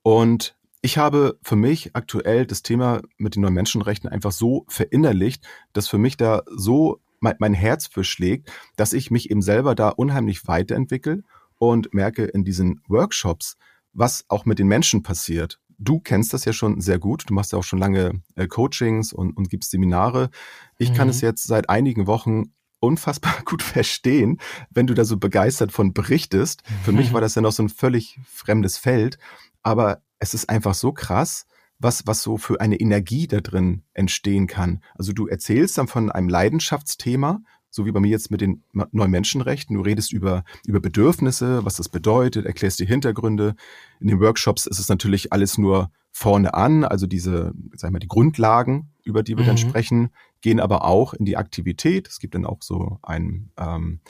Und 0.03 0.55
ich 0.81 0.97
habe 0.97 1.37
für 1.43 1.57
mich 1.57 1.97
aktuell 1.97 2.45
das 2.45 2.63
Thema 2.63 3.01
mit 3.17 3.35
den 3.35 3.41
neuen 3.41 3.53
Menschenrechten 3.53 4.09
einfach 4.09 4.31
so 4.31 4.63
verinnerlicht, 4.69 5.45
dass 5.73 5.89
für 5.89 5.97
mich 5.97 6.15
da 6.15 6.43
so 6.49 7.01
mein, 7.19 7.35
mein 7.39 7.53
Herz 7.53 7.87
für 7.87 8.05
schlägt, 8.05 8.49
dass 8.77 8.93
ich 8.93 9.11
mich 9.11 9.29
eben 9.29 9.41
selber 9.41 9.75
da 9.75 9.89
unheimlich 9.89 10.47
weiterentwickle 10.47 11.23
und 11.57 11.93
merke 11.93 12.23
in 12.23 12.45
diesen 12.45 12.79
Workshops, 12.87 13.57
was 13.93 14.25
auch 14.29 14.45
mit 14.45 14.59
den 14.59 14.67
Menschen 14.67 15.03
passiert. 15.03 15.59
Du 15.77 15.99
kennst 15.99 16.33
das 16.33 16.45
ja 16.45 16.53
schon 16.53 16.79
sehr 16.79 16.99
gut. 16.99 17.23
Du 17.27 17.33
machst 17.33 17.51
ja 17.53 17.57
auch 17.59 17.63
schon 17.63 17.79
lange 17.79 18.21
äh, 18.35 18.47
Coachings 18.47 19.13
und, 19.13 19.35
und 19.35 19.49
gibst 19.49 19.71
Seminare. 19.71 20.29
Ich 20.77 20.93
kann 20.93 21.07
Mhm. 21.07 21.11
es 21.11 21.21
jetzt 21.21 21.43
seit 21.47 21.69
einigen 21.69 22.05
Wochen 22.07 22.53
unfassbar 22.79 23.33
gut 23.45 23.63
verstehen, 23.63 24.39
wenn 24.69 24.87
du 24.87 24.93
da 24.93 25.05
so 25.05 25.17
begeistert 25.17 25.71
von 25.71 25.93
berichtest. 25.93 26.61
Für 26.83 26.91
mich 26.91 27.13
war 27.13 27.21
das 27.21 27.35
ja 27.35 27.41
noch 27.41 27.51
so 27.51 27.63
ein 27.63 27.69
völlig 27.69 28.19
fremdes 28.25 28.77
Feld, 28.77 29.17
aber 29.63 30.01
es 30.19 30.33
ist 30.35 30.49
einfach 30.49 30.75
so 30.75 30.91
krass, 30.93 31.45
was, 31.79 32.05
was 32.05 32.21
so 32.21 32.37
für 32.37 32.61
eine 32.61 32.79
Energie 32.79 33.25
da 33.25 33.41
drin 33.41 33.83
entstehen 33.93 34.45
kann. 34.45 34.83
Also 34.93 35.13
du 35.13 35.27
erzählst 35.27 35.79
dann 35.79 35.87
von 35.87 36.11
einem 36.11 36.29
Leidenschaftsthema, 36.29 37.41
so 37.71 37.85
wie 37.85 37.91
bei 37.91 37.99
mir 37.99 38.09
jetzt 38.11 38.29
mit 38.29 38.41
den 38.41 38.63
neuen 38.91 39.11
Menschenrechten. 39.11 39.75
Du 39.75 39.81
redest 39.81 40.13
über, 40.13 40.43
über 40.65 40.79
Bedürfnisse, 40.79 41.65
was 41.65 41.75
das 41.77 41.89
bedeutet, 41.89 42.45
erklärst 42.45 42.79
die 42.79 42.85
Hintergründe. 42.85 43.55
In 43.99 44.07
den 44.07 44.19
Workshops 44.19 44.67
ist 44.67 44.77
es 44.79 44.89
natürlich 44.89 45.33
alles 45.33 45.57
nur 45.57 45.89
vorne 46.11 46.53
an, 46.53 46.83
also 46.83 47.07
diese, 47.07 47.53
sag 47.73 47.87
ich 47.87 47.93
mal, 47.93 47.99
die 47.99 48.07
Grundlagen, 48.09 48.91
über 49.03 49.23
die 49.23 49.37
wir 49.37 49.45
dann 49.45 49.55
Mhm. 49.55 49.59
sprechen, 49.59 50.09
gehen 50.41 50.59
aber 50.59 50.83
auch 50.83 51.13
in 51.13 51.23
die 51.25 51.37
Aktivität. 51.37 52.07
Es 52.09 52.19
gibt 52.19 52.35
dann 52.35 52.45
auch 52.45 52.61
so 52.61 52.99
ein, 53.01 53.49
ähm, 53.57 54.01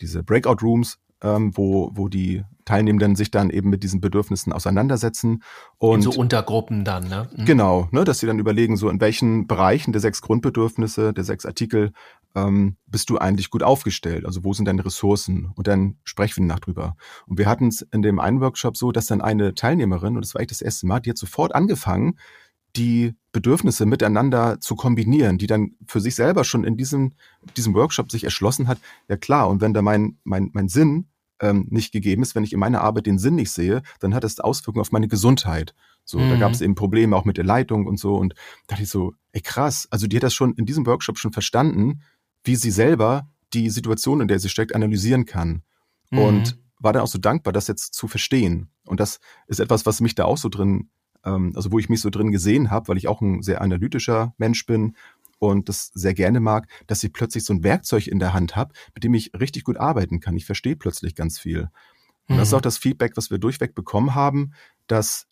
diese 0.00 0.22
Breakout 0.22 0.62
Rooms, 0.62 0.98
ähm, 1.20 1.56
wo, 1.56 1.90
wo 1.94 2.08
die 2.08 2.44
Teilnehmenden 2.68 3.16
sich 3.16 3.30
dann 3.30 3.48
eben 3.48 3.70
mit 3.70 3.82
diesen 3.82 4.00
Bedürfnissen 4.00 4.52
auseinandersetzen. 4.52 5.42
In 5.80 5.88
Und 5.88 6.02
so 6.02 6.10
Untergruppen 6.10 6.84
dann, 6.84 7.08
ne? 7.08 7.28
Mhm. 7.34 7.44
Genau, 7.46 7.88
ne, 7.90 8.04
dass 8.04 8.18
sie 8.18 8.26
dann 8.26 8.38
überlegen, 8.38 8.76
so 8.76 8.90
in 8.90 9.00
welchen 9.00 9.46
Bereichen 9.46 9.92
der 9.92 10.00
sechs 10.02 10.20
Grundbedürfnisse, 10.20 11.14
der 11.14 11.24
sechs 11.24 11.46
Artikel 11.46 11.92
ähm, 12.34 12.76
bist 12.86 13.08
du 13.08 13.16
eigentlich 13.16 13.50
gut 13.50 13.62
aufgestellt? 13.62 14.26
Also 14.26 14.44
wo 14.44 14.52
sind 14.52 14.66
deine 14.66 14.84
Ressourcen? 14.84 15.50
Und 15.54 15.66
dann 15.66 15.96
sprechen 16.04 16.44
wir 16.44 16.46
nach 16.46 16.60
drüber. 16.60 16.96
Und 17.26 17.38
wir 17.38 17.46
hatten 17.46 17.68
es 17.68 17.80
in 17.80 18.02
dem 18.02 18.20
einen 18.20 18.40
Workshop 18.40 18.76
so, 18.76 18.92
dass 18.92 19.06
dann 19.06 19.22
eine 19.22 19.54
Teilnehmerin, 19.54 20.16
und 20.16 20.24
das 20.24 20.34
war 20.34 20.42
echt 20.42 20.50
das 20.50 20.60
erste 20.60 20.86
Mal, 20.86 21.00
die 21.00 21.10
hat 21.10 21.18
sofort 21.18 21.54
angefangen, 21.54 22.18
die 22.76 23.14
Bedürfnisse 23.32 23.86
miteinander 23.86 24.60
zu 24.60 24.76
kombinieren, 24.76 25.38
die 25.38 25.46
dann 25.46 25.72
für 25.86 26.00
sich 26.00 26.14
selber 26.14 26.44
schon 26.44 26.64
in 26.64 26.76
diesem, 26.76 27.12
diesem 27.56 27.74
Workshop 27.74 28.10
sich 28.10 28.24
erschlossen 28.24 28.68
hat, 28.68 28.78
ja 29.08 29.16
klar, 29.16 29.48
und 29.48 29.62
wenn 29.62 29.72
da 29.72 29.80
mein, 29.80 30.18
mein, 30.24 30.50
mein 30.52 30.68
Sinn 30.68 31.08
ähm, 31.40 31.66
nicht 31.70 31.92
gegeben 31.92 32.22
ist, 32.22 32.34
wenn 32.34 32.44
ich 32.44 32.52
in 32.52 32.60
meiner 32.60 32.80
Arbeit 32.80 33.06
den 33.06 33.18
Sinn 33.18 33.34
nicht 33.34 33.50
sehe, 33.50 33.82
dann 34.00 34.14
hat 34.14 34.24
das 34.24 34.40
Auswirkungen 34.40 34.80
auf 34.80 34.92
meine 34.92 35.08
Gesundheit. 35.08 35.74
So, 36.04 36.18
mhm. 36.18 36.30
da 36.30 36.36
gab 36.36 36.52
es 36.52 36.60
eben 36.60 36.74
Probleme 36.74 37.14
auch 37.14 37.24
mit 37.24 37.36
der 37.36 37.44
Leitung 37.44 37.86
und 37.86 37.98
so. 37.98 38.16
Und 38.16 38.32
da 38.66 38.74
dachte 38.74 38.84
ich 38.84 38.88
so, 38.88 39.14
ey 39.32 39.40
krass, 39.40 39.86
also 39.90 40.06
die 40.06 40.16
hat 40.16 40.22
das 40.22 40.34
schon 40.34 40.54
in 40.54 40.66
diesem 40.66 40.86
Workshop 40.86 41.18
schon 41.18 41.32
verstanden, 41.32 42.02
wie 42.44 42.56
sie 42.56 42.70
selber 42.70 43.28
die 43.52 43.70
Situation, 43.70 44.20
in 44.20 44.28
der 44.28 44.38
sie 44.38 44.48
steckt, 44.48 44.74
analysieren 44.74 45.26
kann. 45.26 45.62
Mhm. 46.10 46.18
Und 46.18 46.58
war 46.78 46.92
dann 46.92 47.02
auch 47.02 47.08
so 47.08 47.18
dankbar, 47.18 47.52
das 47.52 47.66
jetzt 47.66 47.94
zu 47.94 48.08
verstehen. 48.08 48.70
Und 48.86 49.00
das 49.00 49.20
ist 49.48 49.60
etwas, 49.60 49.84
was 49.84 50.00
mich 50.00 50.14
da 50.14 50.24
auch 50.24 50.38
so 50.38 50.48
drin, 50.48 50.90
ähm, 51.24 51.52
also 51.54 51.72
wo 51.72 51.78
ich 51.78 51.88
mich 51.88 52.00
so 52.00 52.10
drin 52.10 52.30
gesehen 52.30 52.70
habe, 52.70 52.88
weil 52.88 52.96
ich 52.96 53.08
auch 53.08 53.20
ein 53.20 53.42
sehr 53.42 53.60
analytischer 53.60 54.34
Mensch 54.38 54.64
bin 54.66 54.96
und 55.38 55.68
das 55.68 55.90
sehr 55.94 56.14
gerne 56.14 56.40
mag, 56.40 56.68
dass 56.86 57.02
ich 57.04 57.12
plötzlich 57.12 57.44
so 57.44 57.54
ein 57.54 57.62
Werkzeug 57.62 58.06
in 58.06 58.18
der 58.18 58.32
Hand 58.32 58.56
habe, 58.56 58.72
mit 58.94 59.04
dem 59.04 59.14
ich 59.14 59.32
richtig 59.38 59.64
gut 59.64 59.76
arbeiten 59.76 60.20
kann. 60.20 60.36
Ich 60.36 60.46
verstehe 60.46 60.76
plötzlich 60.76 61.14
ganz 61.14 61.38
viel. 61.38 61.68
Und 62.28 62.36
mhm. 62.36 62.38
das 62.38 62.48
ist 62.48 62.52
mhm. 62.52 62.58
auch 62.58 62.62
das 62.62 62.78
Feedback, 62.78 63.16
was 63.16 63.30
wir 63.30 63.38
durchweg 63.38 63.74
bekommen 63.74 64.14
haben, 64.14 64.52
dass, 64.86 65.26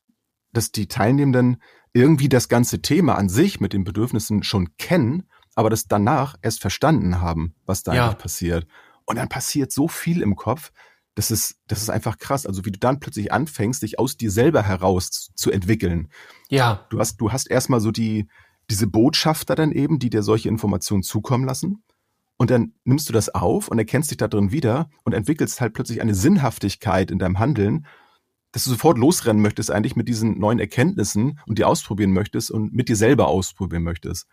dass 0.52 0.72
die 0.72 0.88
Teilnehmenden 0.88 1.62
irgendwie 1.92 2.28
das 2.28 2.48
ganze 2.48 2.82
Thema 2.82 3.16
an 3.16 3.28
sich 3.28 3.60
mit 3.60 3.72
den 3.72 3.84
Bedürfnissen 3.84 4.42
schon 4.42 4.76
kennen, 4.76 5.28
aber 5.54 5.70
das 5.70 5.88
danach 5.88 6.36
erst 6.42 6.60
verstanden 6.60 7.20
haben, 7.20 7.54
was 7.64 7.82
da 7.82 7.94
ja. 7.94 8.04
eigentlich 8.04 8.18
passiert. 8.18 8.66
Und 9.06 9.16
dann 9.16 9.28
passiert 9.28 9.72
so 9.72 9.88
viel 9.88 10.20
im 10.20 10.36
Kopf, 10.36 10.72
das 11.16 11.30
ist, 11.30 11.56
das 11.66 11.80
ist 11.80 11.88
einfach 11.88 12.18
krass. 12.18 12.44
Also 12.44 12.66
wie 12.66 12.70
du 12.70 12.78
dann 12.78 13.00
plötzlich 13.00 13.32
anfängst, 13.32 13.82
dich 13.82 13.98
aus 13.98 14.18
dir 14.18 14.30
selber 14.30 14.62
heraus 14.62 15.30
zu 15.34 15.50
entwickeln. 15.50 16.10
Ja. 16.50 16.86
Du 16.90 17.00
hast, 17.00 17.16
du 17.16 17.32
hast 17.32 17.46
erstmal 17.50 17.80
so 17.80 17.90
die, 17.90 18.28
diese 18.70 18.86
Botschafter 18.86 19.54
dann 19.54 19.72
eben, 19.72 19.98
die 19.98 20.10
dir 20.10 20.22
solche 20.22 20.48
Informationen 20.48 21.02
zukommen 21.02 21.44
lassen. 21.44 21.82
Und 22.36 22.50
dann 22.50 22.74
nimmst 22.84 23.08
du 23.08 23.12
das 23.12 23.34
auf 23.34 23.68
und 23.68 23.78
erkennst 23.78 24.10
dich 24.10 24.18
da 24.18 24.28
drin 24.28 24.52
wieder 24.52 24.90
und 25.04 25.14
entwickelst 25.14 25.60
halt 25.60 25.72
plötzlich 25.72 26.02
eine 26.02 26.14
Sinnhaftigkeit 26.14 27.10
in 27.10 27.18
deinem 27.18 27.38
Handeln, 27.38 27.86
dass 28.52 28.64
du 28.64 28.70
sofort 28.70 28.98
losrennen 28.98 29.42
möchtest 29.42 29.70
eigentlich 29.70 29.96
mit 29.96 30.08
diesen 30.08 30.38
neuen 30.38 30.58
Erkenntnissen 30.58 31.38
und 31.46 31.58
die 31.58 31.64
ausprobieren 31.64 32.12
möchtest 32.12 32.50
und 32.50 32.72
mit 32.72 32.88
dir 32.88 32.96
selber 32.96 33.28
ausprobieren 33.28 33.82
möchtest. 33.82 34.26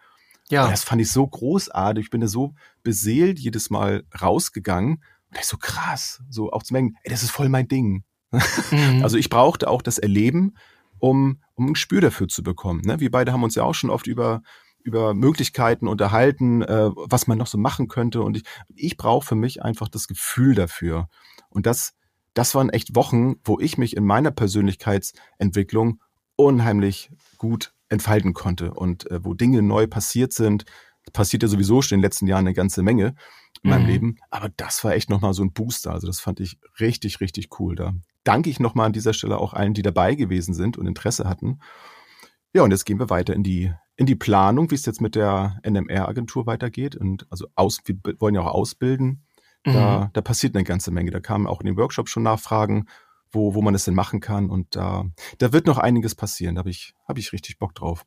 Ja. 0.49 0.65
Und 0.65 0.71
das 0.71 0.83
fand 0.83 1.01
ich 1.01 1.11
so 1.11 1.25
großartig. 1.25 2.05
Ich 2.05 2.09
bin 2.09 2.21
da 2.21 2.27
so 2.27 2.53
beseelt 2.83 3.39
jedes 3.39 3.69
Mal 3.69 4.03
rausgegangen. 4.21 5.03
Und 5.29 5.39
ist 5.39 5.49
so 5.49 5.57
krass. 5.57 6.21
So 6.29 6.51
auch 6.51 6.63
zu 6.63 6.73
merken, 6.73 6.95
ey, 7.03 7.11
das 7.11 7.23
ist 7.23 7.31
voll 7.31 7.49
mein 7.49 7.67
Ding. 7.67 8.03
Mhm. 8.31 9.01
Also 9.03 9.17
ich 9.17 9.29
brauchte 9.29 9.69
auch 9.69 9.81
das 9.81 9.97
Erleben, 9.97 10.55
um, 11.03 11.41
um 11.55 11.65
ein 11.65 11.73
Gespür 11.73 11.99
dafür 11.99 12.29
zu 12.29 12.43
bekommen. 12.43 12.79
Ne? 12.85 13.01
Wir 13.01 13.11
beide 13.11 13.33
haben 13.33 13.43
uns 13.43 13.55
ja 13.55 13.63
auch 13.63 13.75
schon 13.75 13.89
oft 13.89 14.07
über 14.07 14.41
über 14.85 15.13
Möglichkeiten 15.13 15.87
unterhalten, 15.87 16.61
äh, 16.61 16.89
was 16.93 17.27
man 17.27 17.37
noch 17.37 17.47
so 17.47 17.57
machen 17.57 17.87
könnte. 17.87 18.21
Und 18.21 18.35
ich, 18.35 18.43
ich 18.75 18.97
brauche 18.97 19.25
für 19.25 19.35
mich 19.35 19.63
einfach 19.63 19.87
das 19.87 20.09
Gefühl 20.09 20.55
dafür. 20.55 21.07
Und 21.49 21.65
das, 21.65 21.93
das 22.33 22.53
waren 22.53 22.69
echt 22.69 22.95
Wochen, 22.95 23.35
wo 23.45 23.59
ich 23.61 23.77
mich 23.77 23.95
in 23.95 24.05
meiner 24.05 24.31
Persönlichkeitsentwicklung 24.31 26.01
unheimlich 26.35 27.11
gut 27.37 27.73
entfalten 27.87 28.33
konnte 28.33 28.73
und 28.73 29.09
äh, 29.09 29.23
wo 29.23 29.33
Dinge 29.33 29.61
neu 29.61 29.87
passiert 29.87 30.33
sind. 30.33 30.65
Passiert 31.13 31.43
ja 31.43 31.49
sowieso 31.49 31.81
schon 31.81 31.95
in 31.95 32.01
den 32.01 32.05
letzten 32.05 32.27
Jahren 32.27 32.45
eine 32.45 32.53
ganze 32.53 32.83
Menge 32.83 33.15
in 33.61 33.69
meinem 33.69 33.83
mhm. 33.83 33.89
Leben. 33.89 34.15
Aber 34.31 34.49
das 34.49 34.83
war 34.83 34.93
echt 34.93 35.09
nochmal 35.09 35.33
so 35.33 35.43
ein 35.43 35.53
Booster. 35.53 35.91
Also 35.91 36.07
das 36.07 36.19
fand 36.19 36.41
ich 36.41 36.59
richtig, 36.79 37.21
richtig 37.21 37.59
cool. 37.59 37.75
Da 37.75 37.93
danke 38.23 38.49
ich 38.49 38.59
nochmal 38.59 38.87
an 38.87 38.93
dieser 38.93 39.13
Stelle 39.13 39.37
auch 39.37 39.53
allen, 39.53 39.73
die 39.73 39.81
dabei 39.81 40.15
gewesen 40.15 40.53
sind 40.53 40.77
und 40.77 40.87
Interesse 40.87 41.27
hatten. 41.27 41.59
Ja, 42.53 42.63
und 42.63 42.71
jetzt 42.71 42.85
gehen 42.85 42.99
wir 42.99 43.09
weiter 43.09 43.33
in 43.33 43.43
die, 43.43 43.73
in 43.95 44.05
die 44.05 44.15
Planung, 44.15 44.69
wie 44.69 44.75
es 44.75 44.85
jetzt 44.85 45.01
mit 45.01 45.15
der 45.15 45.59
NMR-Agentur 45.63 46.45
weitergeht. 46.45 46.95
Und 46.95 47.25
also 47.29 47.47
aus, 47.55 47.79
wir 47.85 47.97
wollen 48.19 48.35
ja 48.35 48.41
auch 48.41 48.53
ausbilden. 48.53 49.25
Da, 49.63 50.05
mhm. 50.05 50.09
da 50.13 50.21
passiert 50.21 50.55
eine 50.55 50.63
ganze 50.63 50.91
Menge. 50.91 51.11
Da 51.11 51.19
kamen 51.19 51.47
auch 51.47 51.61
in 51.61 51.65
den 51.65 51.77
Workshops 51.77 52.11
schon 52.11 52.23
Nachfragen, 52.23 52.85
wo, 53.31 53.55
wo 53.55 53.61
man 53.61 53.73
es 53.73 53.85
denn 53.85 53.95
machen 53.95 54.19
kann. 54.19 54.49
Und 54.49 54.75
da, 54.75 55.05
da 55.39 55.51
wird 55.51 55.65
noch 55.65 55.77
einiges 55.77 56.15
passieren. 56.15 56.55
Da 56.55 56.59
habe 56.59 56.69
ich, 56.69 56.93
hab 57.07 57.17
ich 57.17 57.33
richtig 57.33 57.57
Bock 57.57 57.73
drauf. 57.73 58.05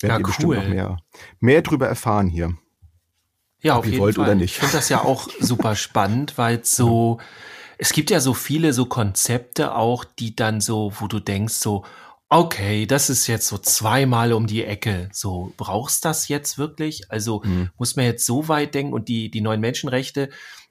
Werdet 0.00 0.10
ja, 0.10 0.14
ihr 0.14 0.18
cool. 0.18 0.26
bestimmt 0.26 0.54
noch 0.54 0.68
mehr, 0.68 0.96
mehr 1.40 1.62
drüber 1.62 1.88
erfahren 1.88 2.28
hier. 2.28 2.56
Ja, 3.62 3.76
auf 3.76 3.86
jeden 3.86 3.98
wollt 3.98 4.16
Fall. 4.16 4.24
Oder 4.24 4.34
nicht. 4.34 4.52
Ich 4.52 4.58
finde 4.58 4.74
das 4.74 4.88
ja 4.88 5.04
auch 5.04 5.28
super 5.40 5.76
spannend, 5.76 6.36
weil 6.36 6.64
so, 6.64 7.18
es 7.78 7.92
gibt 7.92 8.10
ja 8.10 8.20
so 8.20 8.34
viele 8.34 8.72
so 8.72 8.86
Konzepte 8.86 9.74
auch, 9.74 10.04
die 10.04 10.36
dann 10.36 10.60
so, 10.60 10.92
wo 10.98 11.06
du 11.06 11.20
denkst 11.20 11.54
so, 11.54 11.84
okay, 12.28 12.86
das 12.86 13.10
ist 13.10 13.26
jetzt 13.26 13.46
so 13.46 13.58
zweimal 13.58 14.32
um 14.32 14.46
die 14.46 14.64
Ecke. 14.64 15.10
So, 15.12 15.52
brauchst 15.58 16.04
das 16.04 16.28
jetzt 16.28 16.56
wirklich? 16.56 17.10
Also 17.10 17.42
mhm. 17.44 17.70
muss 17.76 17.94
man 17.94 18.06
jetzt 18.06 18.24
so 18.24 18.48
weit 18.48 18.74
denken 18.74 18.94
und 18.94 19.08
die, 19.08 19.30
die 19.30 19.42
neuen 19.42 19.60
Menschenrechte, 19.60 20.30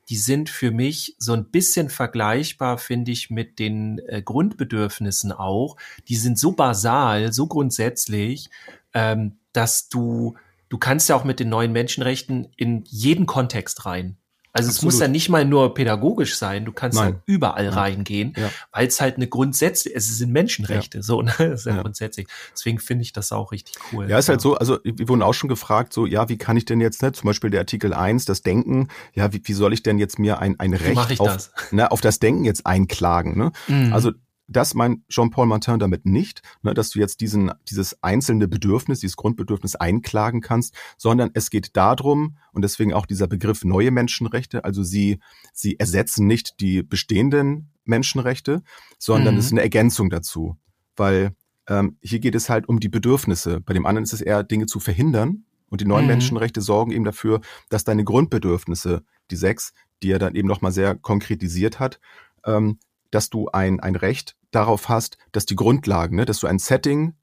die 0.10 0.18
sind 0.18 0.50
für 0.50 0.72
mich 0.72 1.16
so 1.20 1.34
ein 1.34 1.46
bisschen 1.46 1.90
vergleichbar, 1.90 2.80
finde 2.80 3.12
ich, 3.12 3.30
mit 3.30 3.60
den 3.60 4.00
äh, 4.08 4.22
Grundbedürfnissen 4.24 5.32
auch. 5.32 5.78
Die 6.08 6.16
sind 6.16 6.40
so 6.40 6.52
basal, 6.54 7.32
so 7.32 7.46
grundsätzlich, 7.46 8.50
ähm, 8.94 9.38
dass 9.54 9.88
du, 9.88 10.36
du 10.72 10.78
kannst 10.78 11.10
ja 11.10 11.16
auch 11.18 11.26
mit 11.26 11.40
den 11.40 11.50
neuen 11.50 11.74
Menschenrechten 11.74 12.48
in 12.56 12.84
jeden 12.88 13.26
Kontext 13.26 13.86
rein. 13.86 14.18
Also 14.54 14.70
Absolut. 14.70 14.78
es 14.78 14.84
muss 14.84 15.02
ja 15.02 15.08
nicht 15.08 15.30
mal 15.30 15.46
nur 15.46 15.74
pädagogisch 15.74 16.36
sein, 16.36 16.66
du 16.66 16.74
kannst 16.74 16.98
Nein. 16.98 17.22
überall 17.26 17.66
ja. 17.66 17.72
reingehen, 17.72 18.34
ja. 18.36 18.50
weil 18.74 18.88
es 18.88 19.00
halt 19.00 19.16
eine 19.16 19.28
Grundsätze, 19.28 19.94
es 19.94 20.18
sind 20.18 20.32
Menschenrechte, 20.32 20.98
ja. 20.98 21.04
so, 21.04 21.22
ne? 21.22 21.34
Das 21.38 21.62
ist 21.62 21.66
ja, 21.68 21.82
grundsätzlich. 21.82 22.28
Deswegen 22.54 22.80
finde 22.80 23.04
ich 23.04 23.14
das 23.14 23.32
auch 23.32 23.54
richtig 23.54 23.76
cool. 23.92 24.10
Ja, 24.10 24.18
ist 24.18 24.28
halt 24.28 24.42
so, 24.42 24.56
also 24.56 24.80
wir 24.84 25.08
wurden 25.08 25.22
auch 25.22 25.34
schon 25.34 25.48
gefragt, 25.48 25.94
so, 25.94 26.06
ja, 26.06 26.28
wie 26.28 26.38
kann 26.38 26.58
ich 26.58 26.66
denn 26.66 26.82
jetzt, 26.82 27.02
ne, 27.02 27.14
zum 27.14 27.28
Beispiel 27.28 27.50
der 27.50 27.62
Artikel 27.62 27.94
1, 27.94 28.26
das 28.26 28.42
Denken, 28.42 28.90
ja, 29.14 29.32
wie, 29.32 29.42
wie 29.44 29.54
soll 29.54 29.72
ich 29.72 29.84
denn 29.84 30.00
jetzt 30.00 30.20
mir 30.20 30.40
ein, 30.40 30.60
ein 30.60 30.74
Recht 30.74 31.22
auf 31.22 31.28
das? 31.28 31.52
Ne, 31.72 31.90
auf 31.90 32.02
das 32.02 32.20
Denken 32.20 32.44
jetzt 32.44 32.66
einklagen, 32.66 33.38
ne? 33.38 33.52
Mhm. 33.68 33.94
Also 33.94 34.12
das 34.52 34.74
meint 34.74 35.08
Jean-Paul 35.10 35.48
Martin 35.48 35.80
damit 35.80 36.06
nicht, 36.06 36.42
ne, 36.62 36.74
dass 36.74 36.90
du 36.92 37.00
jetzt 37.00 37.22
diesen, 37.22 37.52
dieses 37.70 38.02
einzelne 38.04 38.48
Bedürfnis, 38.48 39.00
dieses 39.00 39.16
Grundbedürfnis 39.16 39.76
einklagen 39.76 40.42
kannst, 40.42 40.76
sondern 40.98 41.32
es 41.34 41.50
geht 41.50 41.76
darum, 41.76 42.38
und 42.54 42.64
deswegen 42.64 42.94
auch 42.94 43.06
dieser 43.06 43.28
Begriff 43.28 43.64
neue 43.64 43.92
Menschenrechte, 43.92 44.66
also 44.66 44.84
sie, 44.84 45.20
sie 45.54 45.80
ersetzen 45.80 46.28
nicht 46.28 46.60
die 46.60 46.84
bestehenden 46.84 47.72
Menschenrechte, 47.86 48.64
sondern 48.98 49.36
mhm. 49.36 49.40
es 49.40 49.46
ist 49.48 49.52
eine 49.52 49.62
Ergänzung 49.62 50.10
dazu. 50.10 50.58
Weil 50.96 51.36
ähm, 51.68 51.98
hier 52.02 52.20
geht 52.20 52.36
es 52.36 52.50
halt 52.50 52.68
um 52.68 52.80
die 52.80 52.90
Bedürfnisse. 52.90 53.62
Bei 53.62 53.74
dem 53.74 53.86
anderen 53.86 54.04
ist 54.04 54.14
es 54.14 54.22
eher, 54.22 54.44
Dinge 54.44 54.66
zu 54.66 54.80
verhindern. 54.80 55.46
Und 55.70 55.80
die 55.80 55.86
neuen 55.86 56.04
mhm. 56.04 56.12
Menschenrechte 56.12 56.60
sorgen 56.60 56.92
eben 56.92 57.06
dafür, 57.06 57.40
dass 57.70 57.86
deine 57.86 58.04
Grundbedürfnisse, 58.04 59.04
die 59.32 59.36
sechs, 59.38 59.74
die 60.04 60.12
er 60.12 60.20
dann 60.20 60.36
eben 60.36 60.48
nochmal 60.48 60.74
sehr 60.74 60.96
konkretisiert 60.96 61.80
hat, 61.80 62.00
ähm, 62.46 62.78
dass 63.12 63.30
du 63.30 63.50
ein, 63.50 63.80
ein 63.80 63.96
Recht 63.96 64.36
darauf 64.52 64.90
hast, 64.90 65.18
dass 65.32 65.46
die 65.46 65.56
Grundlagen, 65.56 66.16
ne, 66.16 66.26
dass 66.26 66.40
du 66.40 66.48
ein 66.48 66.60
Setting 66.60 67.14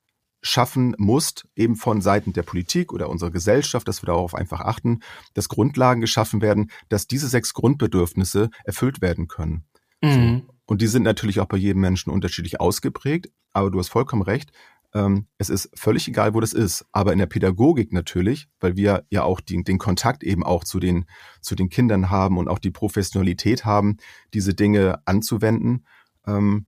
schaffen 0.41 0.95
musst, 0.99 1.49
eben 1.57 1.75
von 1.75 2.01
Seiten 2.01 2.33
der 2.33 2.43
Politik 2.43 2.93
oder 2.93 3.09
unserer 3.09 3.31
Gesellschaft, 3.31 3.89
dass 3.89 4.03
wir 4.03 4.07
darauf 4.07 4.35
einfach 4.35 4.61
achten, 4.61 5.01
dass 5.35 5.49
Grundlagen 5.49 6.01
geschaffen 6.01 6.41
werden, 6.41 6.71
dass 6.89 7.07
diese 7.07 7.29
sechs 7.29 7.55
Grundbedürfnisse 7.55 8.51
erfüllt 8.65 9.03
werden 9.03 9.27
können. 9.27 9.65
Mhm. 10.01 10.43
So. 10.47 10.55
Und 10.67 10.83
die 10.83 10.87
sind 10.87 11.03
natürlich 11.03 11.41
auch 11.41 11.47
bei 11.47 11.57
jedem 11.57 11.81
Menschen 11.81 12.11
unterschiedlich 12.13 12.61
ausgeprägt, 12.61 13.31
aber 13.53 13.71
du 13.71 13.79
hast 13.79 13.89
vollkommen 13.89 14.23
recht. 14.23 14.53
Ähm, 14.95 15.27
es 15.37 15.51
ist 15.51 15.71
völlig 15.75 16.09
egal, 16.09 16.35
wo 16.35 16.41
das 16.41 16.53
ist. 16.53 16.87
Aber 16.93 17.13
in 17.13 17.19
der 17.19 17.27
Pädagogik 17.27 17.93
natürlich, 17.93 18.49
weil 18.61 18.77
wir 18.77 19.05
ja 19.11 19.23
auch 19.23 19.41
die, 19.41 19.63
den 19.63 19.79
Kontakt 19.79 20.25
eben 20.25 20.45
auch 20.45 20.65
zu 20.65 20.81
den, 20.81 21.05
zu 21.41 21.55
den 21.55 21.69
Kindern 21.69 22.11
haben 22.11 22.39
und 22.39 22.49
auch 22.49 22.59
die 22.59 22.71
Professionalität 22.71 23.65
haben, 23.65 23.99
diese 24.35 24.55
Dinge 24.55 25.01
anzuwenden, 25.05 25.87
ähm, 26.27 26.67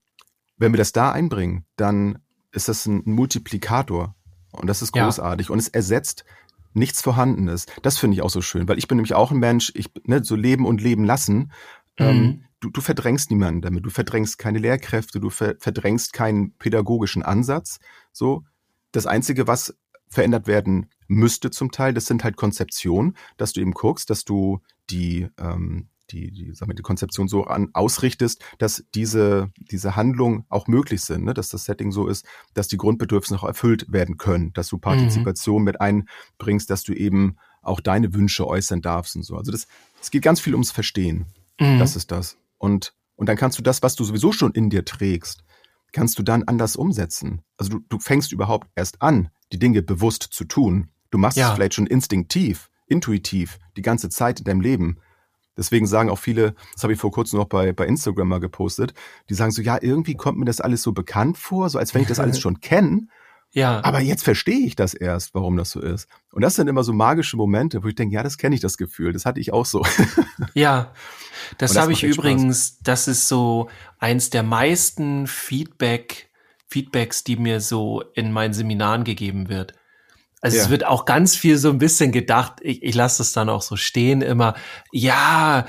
wenn 0.57 0.73
wir 0.73 0.79
das 0.79 0.93
da 0.93 1.11
einbringen, 1.11 1.65
dann 1.77 2.19
ist 2.53 2.69
das 2.69 2.87
ein 2.87 3.03
Multiplikator. 3.05 4.15
Und 4.53 4.67
das 4.67 4.83
ist 4.83 4.93
großartig. 4.93 5.49
Ja. 5.49 5.53
Und 5.53 5.59
es 5.59 5.69
ersetzt 5.69 6.25
nichts 6.75 7.01
Vorhandenes. 7.03 7.67
Das 7.83 7.99
finde 7.99 8.15
ich 8.15 8.23
auch 8.23 8.31
so 8.31 8.43
schön, 8.43 8.69
weil 8.69 8.79
ich 8.79 8.89
bin 8.89 8.97
nämlich 8.97 9.15
auch 9.15 9.31
ein 9.31 9.39
Mensch, 9.39 9.73
ich, 9.75 9.91
ne, 10.05 10.23
so 10.23 10.37
leben 10.37 10.67
und 10.67 10.83
leben 10.83 11.05
lassen. 11.05 11.53
Ähm, 11.97 12.17
mhm. 12.17 12.23
Ähm, 12.23 12.45
du, 12.61 12.71
du 12.71 12.81
verdrängst 12.81 13.31
niemanden 13.31 13.63
damit. 13.63 13.85
Du 13.85 13.91
verdrängst 13.91 14.39
keine 14.39 14.59
Lehrkräfte, 14.59 15.21
du 15.21 15.31
ver 15.31 15.57
verdrängst 15.59 16.13
keinen 16.13 16.53
pädagogischen 16.53 17.23
Ansatz. 17.23 17.81
So. 18.13 18.45
Das 18.93 19.07
Einzige, 19.07 19.47
was 19.47 19.77
verändert 20.09 20.47
werden 20.47 20.91
müsste 21.07 21.51
zum 21.51 21.71
Teil, 21.71 21.95
das 21.95 22.07
sind 22.07 22.25
halt 22.25 22.37
Konzeptionen, 22.37 23.17
dass 23.37 23.53
du 23.53 23.61
eben 23.61 23.73
guckst, 23.73 24.11
dass 24.11 24.25
du 24.25 24.61
die, 24.91 25.29
ähm, 25.39 25.89
die, 26.11 26.33
die, 26.33 26.53
sagen 26.53 26.71
wir, 26.71 26.75
die 26.75 26.83
Konzeption 26.83 27.29
so 27.29 27.45
an, 27.45 27.71
ausrichtest, 27.73 28.43
dass 28.59 28.85
diese, 28.95 29.51
diese 29.57 29.95
Handlungen 29.95 30.45
auch 30.49 30.67
möglich 30.67 31.03
sind, 31.03 31.25
ne? 31.25 31.35
dass 31.35 31.49
das 31.49 31.65
Setting 31.65 31.93
so 31.93 32.09
ist, 32.09 32.27
dass 32.55 32.67
die 32.67 32.77
Grundbedürfnisse 32.77 33.35
noch 33.35 33.45
erfüllt 33.45 33.93
werden 33.93 34.17
können, 34.17 34.53
dass 34.53 34.69
du 34.69 34.77
mhm. 34.77 34.81
Partizipation 34.81 35.63
mhm. 35.63 35.65
mit 35.65 35.81
einbringst, 35.81 36.69
dass 36.69 36.83
du 36.83 36.93
eben 36.93 37.37
auch 37.63 37.79
deine 37.79 38.13
Wünsche 38.15 38.47
äußern 38.47 38.81
darfst 38.81 39.15
und 39.15 39.23
so. 39.23 39.37
Also 39.37 39.53
das, 39.53 39.69
es 40.01 40.11
geht 40.11 40.23
ganz 40.23 40.41
viel 40.41 40.55
ums 40.55 40.73
Verstehen. 40.73 41.27
Mhm. 41.61 41.79
Das 41.79 41.95
ist 41.95 42.11
das. 42.11 42.37
Und, 42.61 42.93
und 43.17 43.29
dann 43.29 43.37
kannst 43.37 43.59
du 43.59 43.63
das, 43.63 43.83
was 43.83 43.97
du 43.97 44.05
sowieso 44.05 44.33
schon 44.33 44.53
in 44.53 44.71
dir 44.71 44.85
trägst, 44.85 45.43
kannst 45.93 46.19
du 46.19 46.23
dann 46.23 46.45
anders 46.45 46.77
umsetzen. 46.77 47.43
Also 47.57 47.73
du, 47.73 47.81
du 47.89 47.99
fängst 47.99 48.33
überhaupt 48.33 48.69
erst 48.77 49.03
an, 49.03 49.31
die 49.51 49.59
Dinge 49.59 49.83
bewusst 49.83 50.23
zu 50.31 50.45
tun. 50.45 50.91
Du 51.11 51.19
machst 51.19 51.39
ja. 51.39 51.49
es 51.49 51.55
vielleicht 51.55 51.75
schon 51.75 51.87
instinktiv, 51.87 52.71
intuitiv, 52.87 53.59
die 53.77 53.83
ganze 53.83 54.11
Zeit 54.11 54.39
in 54.39 54.45
deinem 54.45 54.61
Leben. 54.61 54.99
Deswegen 55.57 55.87
sagen 55.87 56.11
auch 56.11 56.19
viele, 56.19 56.55
das 56.75 56.83
habe 56.83 56.93
ich 56.93 57.01
vor 57.01 57.11
kurzem 57.11 57.39
noch 57.39 57.47
bei, 57.47 57.73
bei 57.73 57.87
Instagram 57.87 58.29
mal 58.29 58.41
gepostet, 58.41 58.93
die 59.31 59.35
sagen 59.35 59.51
so, 59.51 59.63
ja, 59.63 59.79
irgendwie 59.81 60.15
kommt 60.15 60.39
mir 60.39 60.45
das 60.45 60.61
alles 60.61 60.83
so 60.83 60.93
bekannt 60.93 61.39
vor, 61.39 61.69
so 61.71 61.79
als 61.79 61.95
wenn 61.95 62.03
ich 62.03 62.09
das 62.09 62.21
alles 62.21 62.39
schon 62.41 62.61
kenne. 62.61 63.09
Ja. 63.53 63.83
Aber 63.83 64.01
jetzt 64.01 64.23
verstehe 64.23 64.65
ich 64.67 64.77
das 64.77 64.95
erst, 64.95 65.35
warum 65.35 65.57
das 65.57 65.71
so 65.71 65.81
ist. 65.81 66.09
Und 66.33 66.43
das 66.43 66.55
sind 66.55 66.69
immer 66.69 66.85
so 66.85 66.93
magische 66.93 67.37
Momente, 67.37 67.83
wo 67.83 67.89
ich 67.89 67.97
denke, 67.97 68.15
ja, 68.15 68.23
das 68.23 68.39
kenne 68.39 68.55
ich, 68.55 68.61
das 68.61 68.77
Gefühl. 68.77 69.13
Das 69.13 69.25
hatte 69.25 69.41
ich 69.41 69.53
auch 69.53 69.67
so. 69.67 69.85
Ja, 70.55 70.93
das, 71.59 71.73
das 71.73 71.83
habe 71.83 71.93
ich 71.93 72.03
übrigens, 72.03 72.69
Spaß. 72.69 72.79
das 72.83 73.09
ist 73.09 73.29
so 73.29 73.69
eins 73.99 74.31
der 74.31 74.43
meisten 74.43 75.27
Feedback, 75.27 76.31
Feedbacks, 76.67 77.25
die 77.25 77.37
mir 77.37 77.61
so 77.61 78.03
in 78.15 78.33
meinen 78.33 78.55
Seminaren 78.55 79.05
gegeben 79.05 79.49
wird. 79.49 79.75
Also 80.41 80.57
ja. 80.57 80.63
es 80.63 80.71
wird 80.71 80.87
auch 80.87 81.05
ganz 81.05 81.37
viel 81.37 81.59
so 81.59 81.69
ein 81.69 81.79
bisschen 81.79 82.13
gedacht, 82.13 82.55
ich, 82.63 82.83
ich 82.83 82.95
lasse 82.95 83.19
das 83.19 83.33
dann 83.33 83.49
auch 83.49 83.63
so 83.63 83.77
stehen 83.77 84.23
immer, 84.23 84.55
ja, 84.91 85.67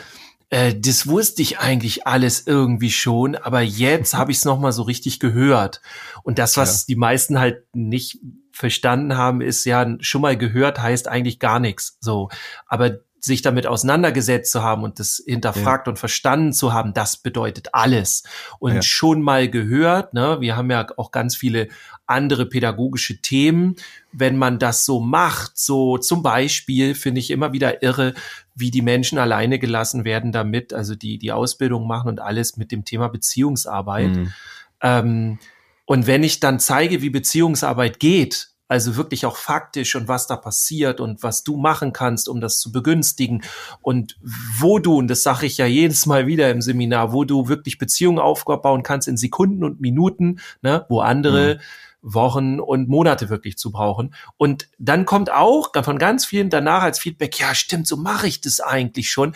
äh, 0.52 0.76
das 0.78 1.08
wusste 1.08 1.42
ich 1.42 1.60
eigentlich 1.60 2.06
alles 2.06 2.46
irgendwie 2.46 2.92
schon, 2.92 3.36
aber 3.36 3.62
jetzt 3.62 4.14
habe 4.14 4.32
ich 4.32 4.38
es 4.38 4.46
nochmal 4.46 4.74
so 4.74 4.84
richtig 4.84 5.20
gehört. 5.20 5.82
Und 6.24 6.38
das, 6.40 6.58
was 6.58 6.82
ja. 6.82 6.86
die 6.90 6.96
meisten 6.98 7.40
halt 7.40 7.64
nicht 7.74 8.20
verstanden 8.52 9.16
haben, 9.16 9.42
ist 9.42 9.64
ja, 9.66 9.96
schon 10.02 10.22
mal 10.22 10.38
gehört 10.38 10.80
heißt 10.80 11.08
eigentlich 11.08 11.40
gar 11.40 11.60
nichts. 11.60 11.98
So. 12.02 12.30
Aber 12.68 13.00
sich 13.24 13.44
damit 13.44 13.68
auseinandergesetzt 13.68 14.52
zu 14.52 14.64
haben 14.64 14.84
und 14.84 15.00
das 15.00 15.24
hinterfragt 15.26 15.86
ja. 15.86 15.92
und 15.92 16.00
verstanden 16.00 16.54
zu 16.54 16.74
haben, 16.74 16.94
das 16.94 17.18
bedeutet 17.18 17.70
alles. 17.74 18.24
Und 18.60 18.74
ja. 18.74 18.82
schon 18.82 19.22
mal 19.22 19.48
gehört, 19.48 20.14
ne, 20.16 20.42
wir 20.42 20.58
haben 20.58 20.72
ja 20.72 20.88
auch 20.98 21.12
ganz 21.12 21.36
viele 21.36 21.68
andere 22.08 22.48
pädagogische 22.48 23.22
Themen. 23.22 23.76
Wenn 24.12 24.38
man 24.38 24.58
das 24.58 24.86
so 24.86 25.00
macht, 25.00 25.58
so 25.58 26.00
zum 26.00 26.24
Beispiel 26.24 26.96
finde 26.96 27.20
ich 27.20 27.30
immer 27.30 27.54
wieder 27.54 27.84
irre, 27.84 28.16
wie 28.56 28.72
die 28.72 28.82
Menschen 28.82 29.20
alleine 29.20 29.60
gelassen 29.60 30.04
werden 30.04 30.32
damit, 30.32 30.74
also 30.74 30.96
die 30.96 31.20
die 31.20 31.32
Ausbildung 31.32 31.88
machen 31.88 32.10
und 32.10 32.20
alles 32.20 32.58
mit 32.58 32.72
dem 32.72 32.86
Thema 32.86 33.08
Beziehungsarbeit. 33.08 34.16
Mhm. 34.16 34.34
Ähm, 34.82 35.40
und 35.86 36.08
wenn 36.08 36.24
ich 36.24 36.40
dann 36.40 36.60
zeige, 36.60 37.02
wie 37.02 37.10
Beziehungsarbeit 37.10 38.00
geht, 38.00 38.51
also 38.72 38.96
wirklich 38.96 39.26
auch 39.26 39.36
faktisch 39.36 39.96
und 39.96 40.08
was 40.08 40.28
da 40.28 40.38
passiert 40.38 41.02
und 41.02 41.24
was 41.24 41.44
du 41.44 41.58
machen 41.58 41.92
kannst, 41.92 42.30
um 42.30 42.40
das 42.40 42.62
zu 42.62 42.72
begünstigen 42.72 43.44
und 43.82 44.18
wo 44.58 44.80
du, 44.80 44.96
und 44.96 45.10
das 45.10 45.24
sage 45.24 45.46
ich 45.46 45.58
ja 45.58 45.66
jedes 45.66 46.06
Mal 46.06 46.26
wieder 46.26 46.50
im 46.50 46.62
Seminar, 46.62 47.12
wo 47.12 47.26
du 47.26 47.50
wirklich 47.50 47.78
Beziehungen 47.78 48.18
aufbauen 48.18 48.82
kannst 48.82 49.10
in 49.10 49.18
Sekunden 49.18 49.66
und 49.66 49.82
Minuten, 49.82 50.40
ne, 50.62 50.86
wo 50.88 51.02
andere 51.02 51.56
mhm. 51.56 52.14
Wochen 52.14 52.60
und 52.62 52.88
Monate 52.88 53.30
wirklich 53.30 53.58
zu 53.58 53.72
brauchen. 53.72 54.16
Und 54.38 54.70
dann 54.80 55.06
kommt 55.06 55.30
auch 55.34 55.72
von 55.84 56.00
ganz 56.00 56.26
vielen 56.26 56.50
danach 56.50 56.84
als 56.84 56.98
Feedback, 56.98 57.38
ja, 57.42 57.54
stimmt, 57.54 57.88
so 57.88 57.98
mache 57.98 58.28
ich 58.28 58.40
das 58.40 58.62
eigentlich 58.62 59.12
schon 59.12 59.34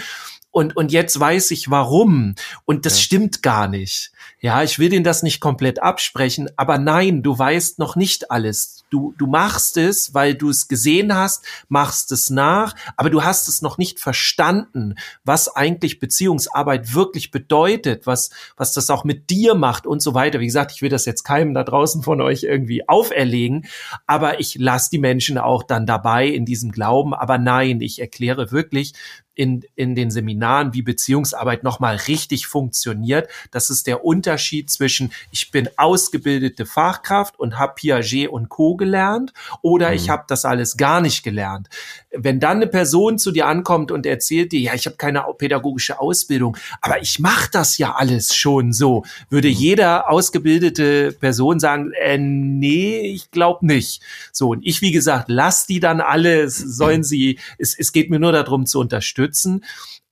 und, 0.55 0.77
und 0.77 0.93
jetzt 0.93 1.19
weiß 1.19 1.51
ich 1.51 1.69
warum. 1.69 2.33
Und 2.63 2.85
das 2.85 2.93
ja. 2.93 3.03
stimmt 3.03 3.43
gar 3.43 3.67
nicht. 3.67 4.13
Ja, 4.39 4.63
ich 4.63 4.79
will 4.79 4.87
denen 4.87 5.03
das 5.03 5.21
nicht 5.21 5.41
komplett 5.41 5.83
absprechen, 5.83 6.49
aber 6.55 6.77
nein, 6.77 7.23
du 7.23 7.37
weißt 7.37 7.77
noch 7.77 7.97
nicht 7.97 8.31
alles. 8.31 8.84
Du, 8.95 9.13
du 9.17 9.27
machst 9.27 9.75
es, 9.75 10.13
weil 10.13 10.35
du 10.35 10.49
es 10.49 10.69
gesehen 10.69 11.13
hast, 11.13 11.43
machst 11.67 12.13
es 12.13 12.29
nach, 12.29 12.73
aber 12.95 13.09
du 13.09 13.25
hast 13.25 13.49
es 13.49 13.61
noch 13.61 13.77
nicht 13.77 13.99
verstanden, 13.99 14.95
was 15.25 15.53
eigentlich 15.53 15.99
Beziehungsarbeit 15.99 16.93
wirklich 16.93 17.29
bedeutet, 17.29 18.07
was, 18.07 18.29
was 18.55 18.71
das 18.71 18.89
auch 18.89 19.03
mit 19.03 19.29
dir 19.29 19.53
macht 19.53 19.85
und 19.85 20.01
so 20.01 20.13
weiter. 20.13 20.39
Wie 20.39 20.45
gesagt, 20.45 20.71
ich 20.71 20.81
will 20.81 20.87
das 20.87 21.03
jetzt 21.03 21.23
keinem 21.25 21.53
da 21.53 21.65
draußen 21.65 22.03
von 22.03 22.21
euch 22.21 22.43
irgendwie 22.43 22.87
auferlegen, 22.87 23.65
aber 24.07 24.39
ich 24.39 24.55
lasse 24.55 24.91
die 24.91 24.99
Menschen 24.99 25.37
auch 25.37 25.63
dann 25.63 25.85
dabei 25.85 26.27
in 26.27 26.45
diesem 26.45 26.71
Glauben. 26.71 27.13
Aber 27.13 27.37
nein, 27.37 27.81
ich 27.81 27.99
erkläre 27.99 28.53
wirklich, 28.53 28.93
in, 29.35 29.63
in 29.75 29.95
den 29.95 30.09
Seminaren, 30.09 30.73
wie 30.73 30.81
Beziehungsarbeit 30.81 31.63
nochmal 31.63 31.97
richtig 32.07 32.47
funktioniert. 32.47 33.29
Das 33.51 33.69
ist 33.69 33.87
der 33.87 34.03
Unterschied 34.05 34.71
zwischen, 34.71 35.11
ich 35.31 35.51
bin 35.51 35.69
ausgebildete 35.77 36.65
Fachkraft 36.65 37.37
und 37.39 37.59
habe 37.59 37.75
Piaget 37.75 38.29
und 38.29 38.49
Co. 38.49 38.75
gelernt 38.75 39.33
oder 39.61 39.89
mhm. 39.89 39.95
ich 39.95 40.09
habe 40.09 40.23
das 40.27 40.45
alles 40.45 40.77
gar 40.77 41.01
nicht 41.01 41.23
gelernt. 41.23 41.69
Wenn 42.17 42.39
dann 42.39 42.57
eine 42.57 42.67
Person 42.67 43.17
zu 43.17 43.31
dir 43.31 43.47
ankommt 43.47 43.91
und 43.91 44.05
erzählt 44.05 44.51
dir, 44.51 44.59
ja, 44.59 44.73
ich 44.73 44.85
habe 44.85 44.97
keine 44.97 45.23
pädagogische 45.37 45.99
Ausbildung, 45.99 46.57
aber 46.81 47.01
ich 47.01 47.19
mache 47.19 47.49
das 47.51 47.77
ja 47.77 47.95
alles 47.95 48.35
schon 48.35 48.73
so, 48.73 49.03
würde 49.29 49.49
mhm. 49.49 49.53
jeder 49.53 50.09
ausgebildete 50.09 51.11
Person 51.13 51.59
sagen, 51.59 51.91
äh, 52.01 52.17
nee, 52.17 53.01
ich 53.01 53.31
glaube 53.31 53.65
nicht. 53.65 54.01
So, 54.31 54.49
und 54.49 54.65
ich, 54.65 54.81
wie 54.81 54.91
gesagt, 54.91 55.25
lass 55.29 55.67
die 55.67 55.79
dann 55.79 56.01
alle, 56.01 56.49
sollen 56.49 57.03
sie, 57.03 57.39
es, 57.57 57.77
es 57.77 57.91
geht 57.91 58.09
mir 58.09 58.19
nur 58.19 58.31
darum 58.31 58.65
zu 58.65 58.79
unterstützen 58.79 58.95
unterstützen. 58.95 59.63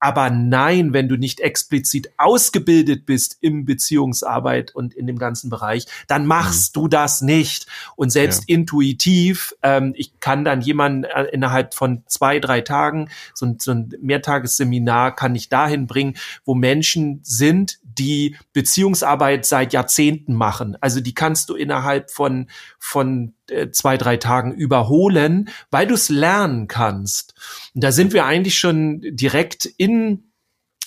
Aber 0.03 0.29
nein, 0.29 0.91
wenn 0.91 1.07
du 1.07 1.15
nicht 1.15 1.39
explizit 1.39 2.11
ausgebildet 2.17 3.05
bist 3.05 3.37
im 3.39 3.63
Beziehungsarbeit 3.63 4.75
und 4.75 4.93
in 4.93 5.07
dem 5.07 5.17
ganzen 5.17 5.49
Bereich, 5.49 5.85
dann 6.09 6.25
machst 6.25 6.75
mhm. 6.75 6.81
du 6.81 6.87
das 6.89 7.21
nicht. 7.21 7.67
Und 7.95 8.09
selbst 8.09 8.43
ja. 8.49 8.57
intuitiv, 8.57 9.55
ähm, 9.63 9.93
ich 9.95 10.19
kann 10.19 10.43
dann 10.43 10.59
jemanden 10.59 11.05
äh, 11.05 11.23
innerhalb 11.31 11.73
von 11.73 12.03
zwei, 12.07 12.41
drei 12.41 12.59
Tagen, 12.59 13.11
so 13.33 13.45
ein, 13.45 13.59
so 13.59 13.71
ein 13.71 13.93
Mehrtagesseminar 14.01 15.15
kann 15.15 15.35
ich 15.35 15.47
dahin 15.47 15.87
bringen, 15.87 16.17
wo 16.43 16.53
Menschen 16.53 17.21
sind, 17.23 17.79
die 17.83 18.35
Beziehungsarbeit 18.51 19.45
seit 19.45 19.71
Jahrzehnten 19.71 20.33
machen. 20.33 20.75
Also 20.81 20.99
die 20.99 21.13
kannst 21.13 21.47
du 21.47 21.55
innerhalb 21.55 22.11
von, 22.11 22.47
von 22.77 23.35
zwei, 23.71 23.97
drei 23.97 24.17
Tagen 24.17 24.53
überholen, 24.53 25.49
weil 25.69 25.87
du 25.87 25.95
es 25.95 26.09
lernen 26.09 26.67
kannst. 26.67 27.33
Und 27.73 27.83
da 27.83 27.91
sind 27.91 28.13
wir 28.13 28.25
eigentlich 28.25 28.57
schon 28.57 29.01
direkt 29.03 29.65
in 29.65 30.31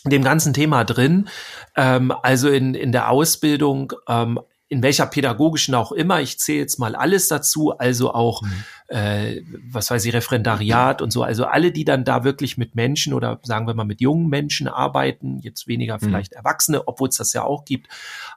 dem 0.05 0.23
ganzen 0.23 0.55
Thema 0.55 0.85
drin, 0.85 1.29
ähm, 1.77 2.13
also 2.23 2.49
in, 2.49 2.75
in 2.75 2.93
der 2.93 3.11
Ausbildung, 3.11 3.93
ähm, 4.09 4.39
in 4.69 4.83
welcher 4.83 5.07
pädagogischen 5.07 5.75
auch 5.75 5.93
immer, 5.93 6.21
ich 6.21 6.39
zähle 6.39 6.61
jetzt 6.61 6.79
mal 6.79 6.97
alles 6.97 7.29
dazu, 7.29 7.73
also 7.79 8.13
auch, 8.13 8.43
mhm. 8.43 8.65
Äh, 8.89 9.43
was 9.71 9.91
weiß 9.91 10.05
ich, 10.05 10.15
Referendariat 10.15 11.03
und 11.03 11.11
so, 11.11 11.23
also 11.23 11.45
alle, 11.45 11.73
die 11.73 11.85
dann 11.85 12.05
da 12.05 12.25
wirklich 12.25 12.57
mit 12.57 12.75
Menschen 12.75 13.15
oder 13.15 13.41
sagen 13.43 13.67
wir 13.67 13.75
mal 13.75 13.85
mit 13.85 14.01
jungen 14.01 14.29
Menschen 14.29 14.69
arbeiten, 14.69 15.41
jetzt 15.41 15.67
weniger 15.67 15.95
mhm. 15.95 16.01
vielleicht 16.01 16.33
Erwachsene, 16.35 16.87
obwohl 16.87 17.09
es 17.09 17.17
das 17.17 17.33
ja 17.33 17.43
auch 17.43 17.65
gibt, 17.65 17.89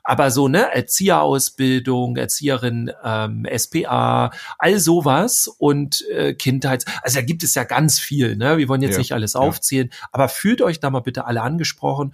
aber 0.04 0.32
so, 0.32 0.48
ne, 0.48 0.74
Erzieherausbildung, 0.74 2.18
Erzieherin, 2.18 2.92
ähm, 3.04 3.46
SPA, 3.56 4.32
all 4.58 4.80
sowas 4.80 5.48
und 5.58 6.06
äh, 6.10 6.34
Kindheits, 6.34 6.86
also 7.04 7.20
da 7.20 7.26
gibt 7.26 7.44
es 7.44 7.56
ja 7.56 7.64
ganz 7.64 8.00
viel, 8.00 8.36
ne, 8.36 8.58
wir 8.58 8.68
wollen 8.68 8.82
jetzt 8.82 8.94
ja. 8.94 9.00
nicht 9.00 9.14
alles 9.14 9.36
aufzählen, 9.36 9.90
ja. 9.92 10.08
aber 10.12 10.30
fühlt 10.30 10.62
euch 10.62 10.80
da 10.80 10.90
mal 10.90 11.02
bitte 11.02 11.26
alle 11.26 11.42
angesprochen 11.42 12.14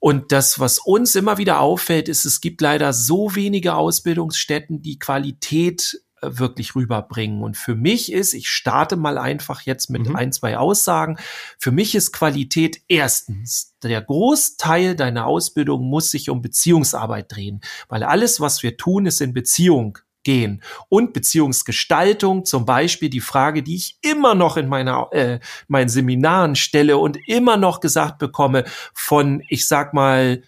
und 0.00 0.32
das, 0.32 0.58
was 0.58 0.78
uns 0.78 1.14
immer 1.14 1.36
wieder 1.36 1.60
auffällt, 1.60 2.08
ist, 2.08 2.24
es 2.24 2.40
gibt 2.40 2.62
leider 2.62 2.94
so 2.94 3.34
wenige 3.34 3.74
Ausbildungsstätten, 3.74 4.80
die 4.80 4.98
Qualität 4.98 6.00
wirklich 6.22 6.74
rüberbringen. 6.74 7.42
Und 7.42 7.56
für 7.56 7.74
mich 7.74 8.12
ist, 8.12 8.34
ich 8.34 8.48
starte 8.48 8.96
mal 8.96 9.18
einfach 9.18 9.62
jetzt 9.62 9.90
mit 9.90 10.08
mhm. 10.08 10.16
ein, 10.16 10.32
zwei 10.32 10.58
Aussagen. 10.58 11.16
Für 11.58 11.72
mich 11.72 11.94
ist 11.94 12.12
Qualität 12.12 12.82
erstens, 12.88 13.74
der 13.82 14.02
Großteil 14.02 14.96
deiner 14.96 15.26
Ausbildung 15.26 15.84
muss 15.84 16.10
sich 16.10 16.30
um 16.30 16.42
Beziehungsarbeit 16.42 17.34
drehen, 17.34 17.60
weil 17.88 18.02
alles, 18.02 18.40
was 18.40 18.62
wir 18.62 18.76
tun, 18.76 19.06
ist 19.06 19.20
in 19.20 19.32
Beziehung 19.32 19.98
gehen. 20.22 20.62
Und 20.88 21.12
Beziehungsgestaltung, 21.12 22.44
zum 22.44 22.66
Beispiel 22.66 23.08
die 23.08 23.20
Frage, 23.20 23.62
die 23.62 23.76
ich 23.76 23.98
immer 24.02 24.34
noch 24.34 24.56
in 24.56 24.68
meiner, 24.68 25.08
äh, 25.12 25.40
meinen 25.68 25.88
Seminaren 25.88 26.56
stelle 26.56 26.98
und 26.98 27.16
immer 27.26 27.56
noch 27.56 27.80
gesagt 27.80 28.18
bekomme 28.18 28.64
von, 28.92 29.42
ich 29.48 29.66
sag 29.66 29.94
mal, 29.94 30.42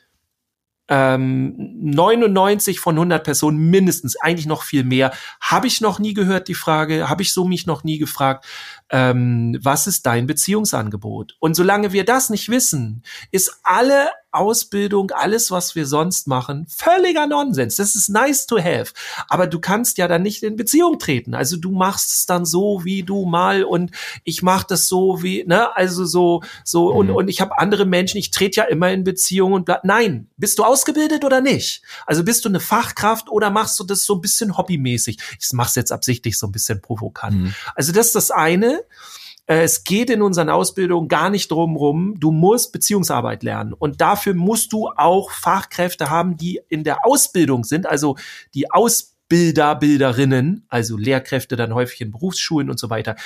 ähm, 0.95 1.55
99 1.81 2.79
von 2.79 2.97
100 2.97 3.25
Personen 3.25 3.71
mindestens, 3.71 4.21
eigentlich 4.21 4.45
noch 4.45 4.63
viel 4.63 4.85
mehr, 4.85 5.11
habe 5.41 5.67
ich 5.67 5.81
noch 5.81 5.99
nie 5.99 6.13
gehört 6.13 6.49
die 6.49 6.55
Frage, 6.55 7.09
habe 7.09 7.23
ich 7.23 7.33
so 7.33 7.47
mich 7.47 7.67
noch 7.67 7.83
nie 7.83 7.97
gefragt, 7.97 8.45
ähm, 8.91 9.59
was 9.63 9.87
ist 9.87 10.05
dein 10.05 10.27
Beziehungsangebot? 10.27 11.37
Und 11.41 11.55
solange 11.55 11.95
wir 11.95 12.05
das 12.05 12.29
nicht 12.29 12.51
wissen, 12.51 13.03
ist 13.31 13.59
alle 13.63 14.11
Ausbildung, 14.33 15.11
alles, 15.11 15.51
was 15.51 15.75
wir 15.75 15.87
sonst 15.87 16.27
machen, 16.27 16.67
völliger 16.69 17.27
Nonsens. 17.27 17.77
Das 17.77 17.95
ist 17.95 18.09
nice 18.09 18.47
to 18.47 18.59
have. 18.59 18.93
Aber 19.29 19.47
du 19.47 19.61
kannst 19.61 19.99
ja 19.99 20.09
dann 20.09 20.23
nicht 20.23 20.43
in 20.43 20.57
Beziehung 20.57 20.99
treten. 20.99 21.35
Also 21.35 21.57
du 21.57 21.71
machst 21.71 22.11
es 22.13 22.27
dann 22.27 22.45
so, 22.45 22.85
wie 22.85 23.03
du 23.03 23.25
mal 23.27 23.65
und 23.65 23.91
ich 24.25 24.43
mach 24.43 24.65
das 24.65 24.89
so, 24.89 25.23
wie, 25.23 25.45
ne, 25.45 25.77
also 25.77 26.05
so, 26.05 26.43
so, 26.65 26.91
mhm. 26.91 26.97
und, 26.97 27.11
und 27.11 27.29
ich 27.29 27.41
habe 27.41 27.59
andere 27.59 27.85
Menschen, 27.85 28.19
ich 28.19 28.31
trete 28.31 28.61
ja 28.61 28.65
immer 28.65 28.91
in 28.91 29.05
Beziehung 29.05 29.53
und 29.53 29.67
bleib, 29.67 29.85
nein, 29.85 30.29
bist 30.37 30.59
du 30.59 30.65
ausgebildet 30.65 31.25
oder 31.25 31.41
nicht? 31.41 31.83
Also 32.07 32.25
bist 32.25 32.45
du 32.45 32.49
eine 32.49 32.61
Fachkraft 32.61 33.29
oder 33.29 33.51
machst 33.51 33.79
du 33.79 33.85
das 33.85 34.05
so 34.05 34.15
ein 34.15 34.21
bisschen 34.21 34.57
hobbymäßig? 34.57 35.19
Ich 35.41 35.53
mach's 35.53 35.75
jetzt 35.75 35.93
absichtlich 35.93 36.39
so 36.39 36.47
ein 36.47 36.53
bisschen 36.53 36.81
provokant. 36.81 37.37
Mhm. 37.37 37.55
Also 37.75 37.93
das 37.93 38.07
ist 38.07 38.15
das 38.15 38.31
eine. 38.31 38.83
Äh, 39.53 39.65
es 39.65 39.85
geht 39.85 40.09
in 40.09 40.23
unseren 40.23 40.49
Ausbildungen 40.49 41.09
gar 41.09 41.29
nicht 41.29 41.51
drum 41.51 41.77
rum. 41.77 42.15
Du 42.19 42.31
musst 42.31 42.73
Beziehungsarbeit 42.73 43.43
lernen. 43.43 43.75
Und 43.75 44.01
dafür 44.01 44.33
musst 44.33 44.73
du 44.73 44.89
auch 44.89 45.31
Fachkräfte 45.31 46.09
haben, 46.09 46.39
die 46.39 46.61
in 46.69 46.85
der 46.85 47.05
Ausbildung 47.05 47.65
sind, 47.65 47.87
also 47.87 48.17
die 48.55 48.71
Ausbildung 48.71 49.13
Bilder, 49.33 49.77
Bilderinnen, 49.77 50.67
also 50.69 50.99
Lehrkräfte 50.99 51.57
dann 51.57 51.75
häufig 51.75 52.03
in 52.03 52.13
Berufsschulen 52.13 52.69
und 52.69 52.79
so 52.79 52.91
weiter, 52.91 53.17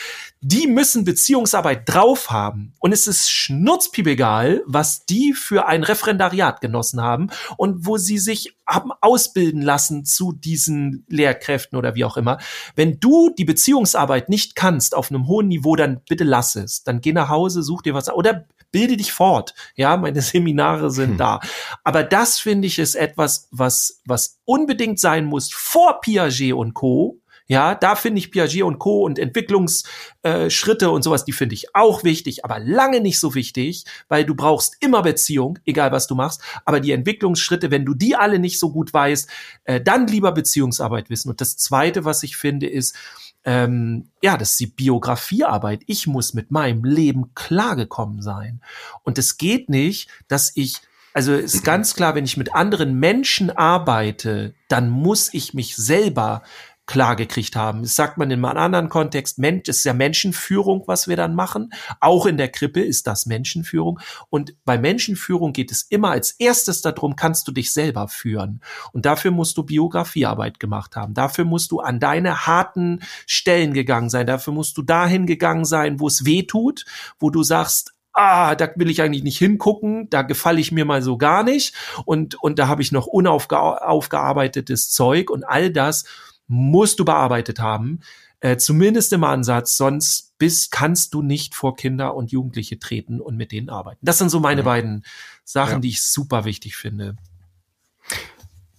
die 0.41 0.69
müssen 0.69 1.05
Beziehungsarbeit 1.05 1.83
drauf 1.85 2.31
haben. 2.31 2.75
Und 2.79 2.93
es 2.93 3.09
ist 3.09 3.29
schnurzpiepegal, 3.29 4.62
was 4.67 5.05
die 5.05 5.33
für 5.33 5.67
ein 5.67 5.83
Referendariat 5.83 6.61
genossen 6.61 7.03
haben 7.03 7.31
und 7.57 7.87
wo 7.87 7.97
sie 7.97 8.19
sich 8.19 8.57
haben 8.66 8.90
ausbilden 9.00 9.62
lassen 9.62 10.05
zu 10.05 10.33
diesen 10.33 11.05
Lehrkräften 11.09 11.79
oder 11.79 11.94
wie 11.94 12.05
auch 12.05 12.16
immer. 12.16 12.38
Wenn 12.74 12.98
du 12.98 13.31
die 13.31 13.44
Beziehungsarbeit 13.44 14.29
nicht 14.29 14.57
kannst 14.57 14.94
auf 14.96 15.11
einem 15.11 15.26
hohen 15.26 15.48
Niveau, 15.48 15.76
dann 15.76 16.00
bitte 16.09 16.24
lass 16.24 16.57
es. 16.57 16.83
Dann 16.83 17.00
geh 17.00 17.12
nach 17.12 17.29
Hause, 17.29 17.62
such 17.62 17.83
dir 17.83 17.94
was 17.94 18.11
oder 18.11 18.46
bilde 18.72 18.96
dich 18.96 19.12
fort. 19.12 19.55
Ja, 19.74 19.96
meine 19.96 20.20
Seminare 20.20 20.90
sind 20.90 21.11
hm. 21.11 21.16
da. 21.16 21.40
Aber 21.85 22.02
das 22.02 22.38
finde 22.38 22.66
ich 22.66 22.79
ist 22.79 22.94
etwas, 22.94 23.48
was, 23.50 24.02
was 24.05 24.38
unbedingt 24.44 25.00
sein 25.00 25.24
muss 25.24 25.52
vor 25.52 26.00
Piaget 26.00 26.52
und 26.52 26.74
Co. 26.74 27.20
Ja, 27.48 27.76
da 27.76 27.94
finde 27.94 28.18
ich 28.18 28.32
Piaget 28.32 28.64
und 28.64 28.78
Co. 28.78 29.04
und 29.04 29.18
Entwicklungsschritte 29.18 30.90
und 30.90 31.02
sowas, 31.02 31.24
die 31.24 31.32
finde 31.32 31.54
ich 31.54 31.74
auch 31.74 32.02
wichtig, 32.02 32.44
aber 32.44 32.59
lange 32.59 33.00
nicht 33.00 33.20
so 33.20 33.35
wichtig, 33.35 33.85
weil 34.09 34.24
du 34.24 34.35
brauchst 34.35 34.76
immer 34.80 35.02
Beziehung, 35.02 35.59
egal 35.64 35.92
was 35.92 36.09
du 36.09 36.16
machst. 36.16 36.42
Aber 36.64 36.80
die 36.80 36.90
Entwicklungsschritte, 36.90 37.70
wenn 37.70 37.85
du 37.85 37.94
die 37.94 38.16
alle 38.16 38.40
nicht 38.40 38.59
so 38.59 38.72
gut 38.72 38.92
weißt, 38.92 39.30
äh, 39.64 39.80
dann 39.80 40.09
lieber 40.09 40.32
Beziehungsarbeit 40.32 41.09
wissen. 41.09 41.30
Und 41.30 41.40
das 41.40 41.56
Zweite, 41.56 42.04
was 42.04 42.24
ich 42.24 42.37
finde, 42.37 42.66
ist, 42.66 42.96
ähm, 43.44 44.11
ja, 44.22 44.37
das 44.37 44.52
ist 44.52 44.61
die 44.61 44.66
Biografiearbeit. 44.66 45.82
Ich 45.87 46.09
muss 46.09 46.35
mit 46.35 46.50
meinem 46.50 46.82
Leben 46.82 47.32
klargekommen 47.35 48.22
sein. 48.22 48.61
Und 49.04 49.18
es 49.18 49.38
geht 49.38 49.70
nicht, 49.70 50.11
dass 50.26 50.50
ich 50.56 50.80
also 51.14 51.32
ist 51.32 51.64
ganz 51.64 51.94
klar, 51.94 52.14
wenn 52.14 52.26
ich 52.26 52.37
mit 52.37 52.54
anderen 52.54 53.00
Menschen 53.00 53.48
arbeite, 53.48 54.52
dann 54.68 54.90
muss 54.90 55.32
ich 55.32 55.54
mich 55.54 55.74
selber 55.74 56.42
klar 56.87 57.16
gekriegt 57.16 57.57
haben. 57.57 57.83
Das 57.83 57.96
sagt 57.96 58.16
man 58.16 58.31
in 58.31 58.44
einem 58.44 58.57
anderen 58.57 58.88
Kontext. 58.88 59.38
Mensch, 59.38 59.68
ist 59.68 59.85
ja 59.85 59.92
Menschenführung, 59.92 60.85
was 60.87 61.09
wir 61.09 61.16
dann 61.16 61.35
machen. 61.35 61.70
Auch 62.01 62.27
in 62.27 62.37
der 62.37 62.49
Krippe 62.49 62.81
ist 62.81 63.07
das 63.07 63.27
Menschenführung. 63.27 64.01
Und 64.31 64.55
bei 64.64 64.79
Menschenführung 64.79 65.53
geht 65.53 65.72
es 65.72 65.83
immer 65.83 66.11
als 66.11 66.33
erstes 66.33 66.83
darum, 66.83 67.16
kannst 67.16 67.49
du 67.49 67.53
dich 67.53 67.72
selber 67.72 68.09
führen. 68.09 68.61
Und 68.92 69.05
dafür 69.05 69.33
musst 69.33 69.57
du 69.59 69.64
Biografiearbeit 69.64 70.61
gemacht 70.61 70.96
haben. 70.96 71.14
Dafür 71.14 71.44
musst 71.44 71.72
du 71.72 71.81
an 71.81 71.99
deine 71.99 72.46
harten 72.46 73.01
Stellen 73.27 73.72
gegangen 73.75 74.09
sein. 74.09 74.27
Dafür 74.27 74.53
musst 74.53 74.77
du 74.79 74.83
dahin 74.83 75.27
gegangen 75.27 75.64
sein, 75.64 75.99
wo 75.99 76.07
es 76.07 76.25
weh 76.25 76.44
tut, 76.44 76.85
wo 77.18 77.31
du 77.31 77.42
sagst, 77.42 77.96
ah, 78.16 78.55
da 78.55 78.70
will 78.77 78.88
ich 78.88 79.03
eigentlich 79.03 79.22
nicht 79.22 79.38
hingucken, 79.38 80.09
da 80.09 80.22
gefalle 80.22 80.59
ich 80.59 80.72
mir 80.72 80.87
mal 80.87 81.03
so 81.03 81.18
gar 81.18 81.42
nicht 81.42 81.75
und, 82.07 82.35
und 82.42 82.59
da 82.59 82.66
habe 82.66 82.81
ich 82.81 82.90
noch 82.90 83.07
unaufgearbeitetes 83.07 84.90
Zeug 84.90 85.31
und 85.31 85.44
all 85.44 85.70
das 85.70 86.05
musst 86.46 86.98
du 86.98 87.04
bearbeitet 87.04 87.59
haben, 87.59 88.00
äh, 88.40 88.56
zumindest 88.56 89.12
im 89.12 89.24
Ansatz, 89.24 89.76
sonst 89.76 90.37
bist, 90.38 90.70
kannst 90.70 91.14
du 91.14 91.22
nicht 91.22 91.54
vor 91.54 91.76
Kinder 91.76 92.14
und 92.14 92.32
Jugendliche 92.32 92.78
treten 92.78 93.20
und 93.20 93.37
mit 93.37 93.52
denen 93.52 93.70
arbeiten. 93.70 94.04
Das 94.04 94.18
sind 94.18 94.28
so 94.28 94.40
meine 94.40 94.61
ja. 94.61 94.64
beiden 94.64 95.04
Sachen, 95.44 95.74
ja. 95.74 95.78
die 95.80 95.88
ich 95.88 96.02
super 96.02 96.44
wichtig 96.44 96.76
finde. 96.76 97.16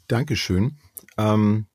Dankeschön. 0.07 0.77
Ähm, 1.17 1.67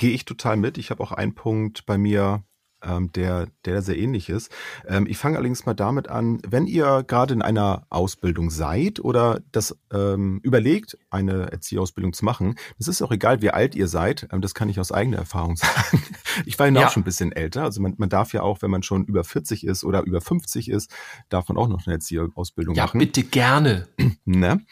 Gehe 0.00 0.12
ich 0.12 0.24
total 0.24 0.56
mit. 0.56 0.78
Ich 0.78 0.90
habe 0.90 1.02
auch 1.02 1.12
einen 1.12 1.34
Punkt 1.34 1.84
bei 1.84 1.98
mir 1.98 2.42
ähm, 2.82 3.12
der, 3.12 3.48
der 3.64 3.82
sehr 3.82 3.98
ähnlich 3.98 4.28
ist. 4.28 4.50
Ähm, 4.86 5.06
ich 5.06 5.18
fange 5.18 5.36
allerdings 5.36 5.66
mal 5.66 5.74
damit 5.74 6.08
an, 6.08 6.40
wenn 6.46 6.66
ihr 6.66 7.04
gerade 7.06 7.34
in 7.34 7.42
einer 7.42 7.86
Ausbildung 7.90 8.50
seid 8.50 9.00
oder 9.00 9.40
das 9.52 9.76
ähm, 9.92 10.40
überlegt, 10.42 10.98
eine 11.10 11.50
Erzieherausbildung 11.50 12.12
zu 12.12 12.24
machen, 12.24 12.56
es 12.78 12.88
ist 12.88 13.02
auch 13.02 13.12
egal, 13.12 13.42
wie 13.42 13.50
alt 13.50 13.74
ihr 13.74 13.88
seid, 13.88 14.28
ähm, 14.32 14.40
das 14.40 14.54
kann 14.54 14.68
ich 14.68 14.80
aus 14.80 14.92
eigener 14.92 15.18
Erfahrung 15.18 15.56
sagen. 15.56 16.02
Ich 16.46 16.58
war 16.58 16.68
ja 16.68 16.86
auch 16.86 16.90
schon 16.90 17.02
ein 17.02 17.04
bisschen 17.04 17.32
älter, 17.32 17.64
also 17.64 17.80
man, 17.80 17.94
man 17.98 18.08
darf 18.08 18.32
ja 18.32 18.42
auch, 18.42 18.62
wenn 18.62 18.70
man 18.70 18.82
schon 18.82 19.04
über 19.04 19.24
40 19.24 19.66
ist 19.66 19.84
oder 19.84 20.02
über 20.02 20.20
50 20.20 20.70
ist, 20.70 20.90
darf 21.28 21.48
man 21.48 21.58
auch 21.58 21.68
noch 21.68 21.86
eine 21.86 21.94
Erzieherausbildung 21.94 22.74
ja, 22.74 22.84
machen. 22.84 23.00
Ja, 23.00 23.06
bitte 23.06 23.24
gerne. 23.24 23.88
ne? 24.24 24.64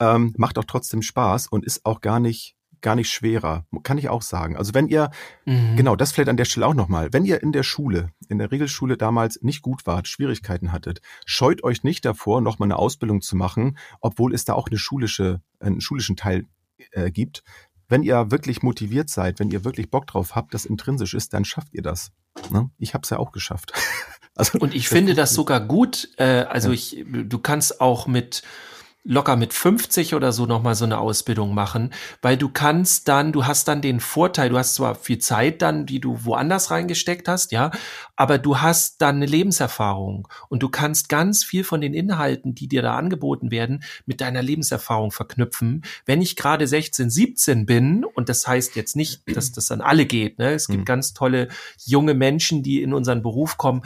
Ähm, 0.00 0.32
macht 0.36 0.58
auch 0.58 0.64
trotzdem 0.64 1.02
Spaß 1.02 1.46
und 1.46 1.64
ist 1.64 1.84
auch 1.84 2.00
gar 2.00 2.18
nicht 2.18 2.56
gar 2.82 2.96
nicht 2.96 3.10
schwerer, 3.10 3.66
kann 3.82 3.98
ich 3.98 4.08
auch 4.08 4.22
sagen. 4.22 4.56
Also 4.56 4.74
wenn 4.74 4.88
ihr, 4.88 5.10
mhm. 5.44 5.76
genau, 5.76 5.96
das 5.96 6.12
vielleicht 6.12 6.28
an 6.28 6.36
der 6.36 6.44
Stelle 6.44 6.66
auch 6.66 6.74
nochmal, 6.74 7.12
wenn 7.12 7.24
ihr 7.24 7.42
in 7.42 7.52
der 7.52 7.62
Schule, 7.62 8.10
in 8.28 8.38
der 8.38 8.50
Regelschule 8.50 8.96
damals 8.96 9.40
nicht 9.42 9.62
gut 9.62 9.86
wart, 9.86 10.08
Schwierigkeiten 10.08 10.72
hattet, 10.72 11.00
scheut 11.24 11.64
euch 11.64 11.84
nicht 11.84 12.04
davor, 12.04 12.40
nochmal 12.40 12.66
eine 12.66 12.76
Ausbildung 12.76 13.22
zu 13.22 13.36
machen, 13.36 13.78
obwohl 14.00 14.34
es 14.34 14.44
da 14.44 14.54
auch 14.54 14.68
eine 14.68 14.78
schulische, 14.78 15.40
einen 15.60 15.80
schulischen 15.80 16.16
Teil 16.16 16.44
äh, 16.90 17.10
gibt. 17.10 17.42
Wenn 17.88 18.02
ihr 18.02 18.30
wirklich 18.30 18.62
motiviert 18.62 19.10
seid, 19.10 19.38
wenn 19.38 19.50
ihr 19.50 19.64
wirklich 19.64 19.90
Bock 19.90 20.06
drauf 20.06 20.34
habt, 20.34 20.54
das 20.54 20.64
intrinsisch 20.64 21.14
ist, 21.14 21.34
dann 21.34 21.44
schafft 21.44 21.74
ihr 21.74 21.82
das. 21.82 22.10
Ne? 22.50 22.70
Ich 22.78 22.94
habe 22.94 23.02
es 23.02 23.10
ja 23.10 23.18
auch 23.18 23.32
geschafft. 23.32 23.72
also, 24.34 24.58
und 24.58 24.74
ich 24.74 24.84
das 24.84 24.92
finde 24.92 25.14
das 25.14 25.34
sogar 25.34 25.60
gut. 25.60 26.08
Äh, 26.16 26.24
also 26.24 26.68
ja. 26.68 26.74
ich, 26.74 27.04
du 27.06 27.38
kannst 27.38 27.80
auch 27.80 28.06
mit 28.06 28.42
locker 29.04 29.36
mit 29.36 29.52
50 29.52 30.14
oder 30.14 30.32
so 30.32 30.46
nochmal 30.46 30.76
so 30.76 30.84
eine 30.84 30.98
Ausbildung 30.98 31.54
machen, 31.54 31.92
weil 32.20 32.36
du 32.36 32.48
kannst 32.48 33.08
dann, 33.08 33.32
du 33.32 33.46
hast 33.46 33.66
dann 33.66 33.82
den 33.82 33.98
Vorteil, 33.98 34.50
du 34.50 34.58
hast 34.58 34.76
zwar 34.76 34.94
viel 34.94 35.18
Zeit 35.18 35.60
dann, 35.60 35.86
die 35.86 36.00
du 36.00 36.24
woanders 36.24 36.70
reingesteckt 36.70 37.26
hast, 37.26 37.50
ja, 37.50 37.72
aber 38.14 38.38
du 38.38 38.60
hast 38.60 39.02
dann 39.02 39.16
eine 39.16 39.26
Lebenserfahrung 39.26 40.28
und 40.48 40.62
du 40.62 40.68
kannst 40.68 41.08
ganz 41.08 41.42
viel 41.42 41.64
von 41.64 41.80
den 41.80 41.94
Inhalten, 41.94 42.54
die 42.54 42.68
dir 42.68 42.82
da 42.82 42.96
angeboten 42.96 43.50
werden, 43.50 43.82
mit 44.06 44.20
deiner 44.20 44.42
Lebenserfahrung 44.42 45.10
verknüpfen. 45.10 45.82
Wenn 46.06 46.22
ich 46.22 46.36
gerade 46.36 46.68
16, 46.68 47.10
17 47.10 47.66
bin, 47.66 48.04
und 48.04 48.28
das 48.28 48.46
heißt 48.46 48.76
jetzt 48.76 48.94
nicht, 48.94 49.22
dass 49.34 49.50
das 49.50 49.72
an 49.72 49.80
alle 49.80 50.06
geht, 50.06 50.38
ne, 50.38 50.52
es 50.52 50.68
gibt 50.68 50.80
mhm. 50.80 50.84
ganz 50.84 51.12
tolle 51.12 51.48
junge 51.84 52.14
Menschen, 52.14 52.62
die 52.62 52.82
in 52.82 52.94
unseren 52.94 53.22
Beruf 53.22 53.56
kommen, 53.56 53.82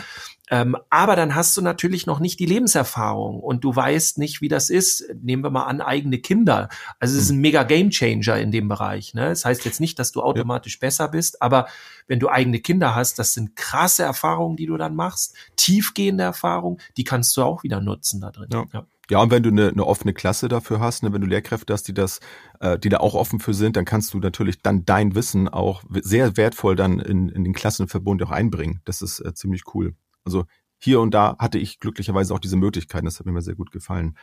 ähm, 0.50 0.76
aber 0.90 1.16
dann 1.16 1.34
hast 1.34 1.56
du 1.56 1.62
natürlich 1.62 2.06
noch 2.06 2.20
nicht 2.20 2.38
die 2.38 2.46
Lebenserfahrung 2.46 3.40
und 3.40 3.64
du 3.64 3.74
weißt 3.74 4.18
nicht, 4.18 4.40
wie 4.40 4.48
das 4.48 4.70
ist. 4.70 5.04
Nehmen 5.20 5.42
wir 5.42 5.50
mal 5.50 5.64
an, 5.64 5.80
eigene 5.80 6.18
Kinder. 6.18 6.68
Also 7.00 7.16
es 7.16 7.24
ist 7.24 7.30
ein 7.30 7.40
mega 7.40 7.64
Gamechanger 7.64 8.38
in 8.38 8.52
dem 8.52 8.68
Bereich. 8.68 9.14
Ne? 9.14 9.28
Das 9.28 9.44
heißt 9.44 9.64
jetzt 9.64 9.80
nicht, 9.80 9.98
dass 9.98 10.12
du 10.12 10.22
automatisch 10.22 10.74
ja. 10.74 10.80
besser 10.80 11.08
bist, 11.08 11.42
aber 11.42 11.66
wenn 12.06 12.20
du 12.20 12.28
eigene 12.28 12.60
Kinder 12.60 12.94
hast, 12.94 13.18
das 13.18 13.34
sind 13.34 13.56
krasse 13.56 14.04
Erfahrungen, 14.04 14.56
die 14.56 14.66
du 14.66 14.76
dann 14.76 14.94
machst, 14.94 15.34
tiefgehende 15.56 16.22
Erfahrungen, 16.22 16.78
die 16.96 17.04
kannst 17.04 17.36
du 17.36 17.42
auch 17.42 17.64
wieder 17.64 17.80
nutzen 17.80 18.20
da 18.20 18.30
drin. 18.30 18.48
Ja. 18.52 18.64
ja. 18.72 18.86
Ja, 19.08 19.20
und 19.20 19.30
wenn 19.30 19.44
du 19.44 19.50
eine, 19.50 19.68
eine 19.68 19.86
offene 19.86 20.12
Klasse 20.12 20.48
dafür 20.48 20.80
hast, 20.80 21.04
ne, 21.04 21.12
wenn 21.12 21.20
du 21.20 21.28
Lehrkräfte 21.28 21.72
hast, 21.72 21.86
die 21.86 21.94
das, 21.94 22.18
äh, 22.58 22.76
die 22.76 22.88
da 22.88 22.96
auch 22.98 23.14
offen 23.14 23.38
für 23.38 23.54
sind, 23.54 23.76
dann 23.76 23.84
kannst 23.84 24.12
du 24.12 24.18
natürlich 24.18 24.62
dann 24.62 24.84
dein 24.84 25.14
Wissen 25.14 25.48
auch 25.48 25.84
sehr 26.02 26.36
wertvoll 26.36 26.74
dann 26.74 26.98
in, 26.98 27.28
in 27.28 27.44
den 27.44 27.52
Klassenverbund 27.52 28.20
auch 28.24 28.32
einbringen. 28.32 28.80
Das 28.84 29.02
ist 29.02 29.20
äh, 29.20 29.32
ziemlich 29.32 29.62
cool. 29.74 29.94
Also 30.26 30.44
hier 30.78 31.00
und 31.00 31.12
da 31.12 31.36
hatte 31.38 31.58
ich 31.58 31.80
glücklicherweise 31.80 32.34
auch 32.34 32.38
diese 32.38 32.56
Möglichkeiten. 32.56 33.06
Das 33.06 33.18
hat 33.18 33.26
mir 33.26 33.40
sehr 33.40 33.54
gut 33.54 33.72
gefallen. 33.72 34.18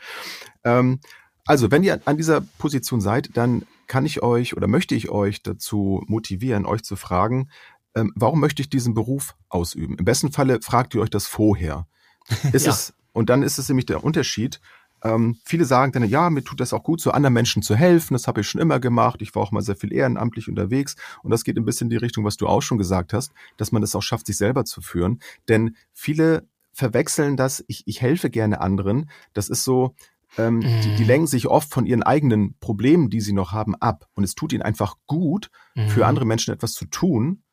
Ähm, 0.63 0.99
also, 1.45 1.71
wenn 1.71 1.83
ihr 1.83 1.99
an 2.05 2.17
dieser 2.17 2.41
Position 2.41 3.01
seid, 3.01 3.35
dann 3.35 3.65
kann 3.87 4.05
ich 4.05 4.21
euch 4.23 4.55
oder 4.55 4.67
möchte 4.67 4.95
ich 4.95 5.09
euch 5.09 5.41
dazu 5.41 6.03
motivieren, 6.07 6.65
euch 6.65 6.83
zu 6.83 6.95
fragen, 6.95 7.49
ähm, 7.95 8.13
warum 8.15 8.39
möchte 8.39 8.61
ich 8.61 8.69
diesen 8.69 8.93
Beruf 8.93 9.35
ausüben? 9.49 9.97
Im 9.97 10.05
besten 10.05 10.31
Falle 10.31 10.61
fragt 10.61 10.95
ihr 10.95 11.01
euch 11.01 11.09
das 11.09 11.27
vorher. 11.27 11.87
Ist 12.53 12.65
ja. 12.65 12.71
es, 12.71 12.93
und 13.11 13.29
dann 13.29 13.43
ist 13.43 13.59
es 13.59 13.67
nämlich 13.67 13.85
der 13.85 14.03
Unterschied, 14.03 14.59
ähm, 15.03 15.37
viele 15.43 15.65
sagen 15.65 15.91
dann, 15.91 16.07
ja, 16.07 16.29
mir 16.29 16.43
tut 16.43 16.59
das 16.59 16.73
auch 16.73 16.83
gut, 16.83 17.01
so 17.01 17.11
anderen 17.11 17.33
Menschen 17.33 17.61
zu 17.61 17.75
helfen. 17.75 18.13
Das 18.13 18.27
habe 18.27 18.41
ich 18.41 18.47
schon 18.47 18.61
immer 18.61 18.79
gemacht. 18.79 19.21
Ich 19.21 19.35
war 19.35 19.43
auch 19.43 19.51
mal 19.51 19.61
sehr 19.61 19.75
viel 19.75 19.93
ehrenamtlich 19.93 20.47
unterwegs. 20.47 20.95
Und 21.23 21.31
das 21.31 21.43
geht 21.43 21.57
ein 21.57 21.65
bisschen 21.65 21.87
in 21.87 21.91
die 21.91 21.97
Richtung, 21.97 22.23
was 22.23 22.37
du 22.37 22.47
auch 22.47 22.61
schon 22.61 22.77
gesagt 22.77 23.13
hast, 23.13 23.33
dass 23.57 23.71
man 23.71 23.83
es 23.83 23.95
auch 23.95 24.01
schafft, 24.01 24.27
sich 24.27 24.37
selber 24.37 24.63
zu 24.63 24.81
führen. 24.81 25.19
Denn 25.49 25.75
viele 25.93 26.47
verwechseln 26.71 27.37
das, 27.37 27.63
ich, 27.67 27.83
ich 27.85 28.01
helfe 28.01 28.29
gerne 28.29 28.61
anderen. 28.61 29.09
Das 29.33 29.49
ist 29.49 29.63
so, 29.63 29.93
ähm, 30.37 30.57
mm. 30.57 30.61
die, 30.61 30.95
die 30.95 31.03
mhm. 31.03 31.07
lenken 31.07 31.27
sich 31.27 31.47
oft 31.47 31.69
von 31.69 31.85
ihren 31.85 32.01
eigenen 32.01 32.55
Problemen, 32.59 33.09
die 33.09 33.21
sie 33.21 33.33
noch 33.33 33.51
haben, 33.51 33.75
ab. 33.75 34.07
Und 34.15 34.23
es 34.23 34.35
tut 34.35 34.53
ihnen 34.53 34.63
einfach 34.63 34.95
gut, 35.05 35.51
mm. 35.75 35.87
für 35.87 35.99
mhm. 35.99 36.05
andere 36.05 36.25
Menschen 36.25 36.53
etwas 36.53 36.73
zu 36.73 36.85
tun. 36.85 37.43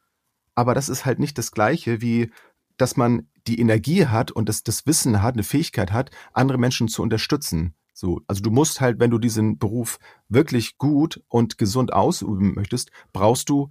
Aber 0.54 0.74
das 0.74 0.88
ist 0.88 1.04
halt 1.04 1.18
nicht 1.18 1.36
das 1.36 1.52
Gleiche 1.52 2.00
wie 2.00 2.30
dass 2.80 2.96
man 2.96 3.28
die 3.46 3.60
Energie 3.60 4.06
hat 4.06 4.30
und 4.30 4.48
das, 4.48 4.62
das 4.62 4.86
Wissen 4.86 5.22
hat, 5.22 5.34
eine 5.34 5.42
Fähigkeit 5.42 5.92
hat, 5.92 6.10
andere 6.32 6.58
Menschen 6.58 6.88
zu 6.88 7.02
unterstützen. 7.02 7.74
So, 7.92 8.20
also 8.26 8.42
du 8.42 8.50
musst 8.50 8.80
halt, 8.80 8.98
wenn 8.98 9.10
du 9.10 9.18
diesen 9.18 9.58
Beruf 9.58 9.98
wirklich 10.28 10.78
gut 10.78 11.22
und 11.28 11.58
gesund 11.58 11.92
ausüben 11.92 12.54
möchtest, 12.54 12.90
brauchst 13.12 13.48
du 13.48 13.68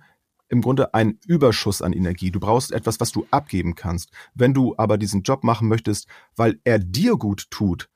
im 0.50 0.62
Grunde 0.62 0.94
einen 0.94 1.20
Überschuss 1.26 1.82
an 1.82 1.94
Energie. 1.94 2.32
Du 2.32 2.40
brauchst 2.40 2.72
etwas, 2.72 3.00
was 3.00 3.12
du 3.12 3.26
abgeben 3.32 3.76
kannst. 3.76 4.12
Wenn 4.34 4.54
du 4.54 4.76
aber 4.78 4.98
diesen 4.98 5.22
Job 5.22 5.44
machen 5.44 5.68
möchtest, 5.68 6.08
weil 6.36 6.60
er 6.64 6.80
dir 6.80 7.18
gut 7.18 7.50
tut, 7.50 7.90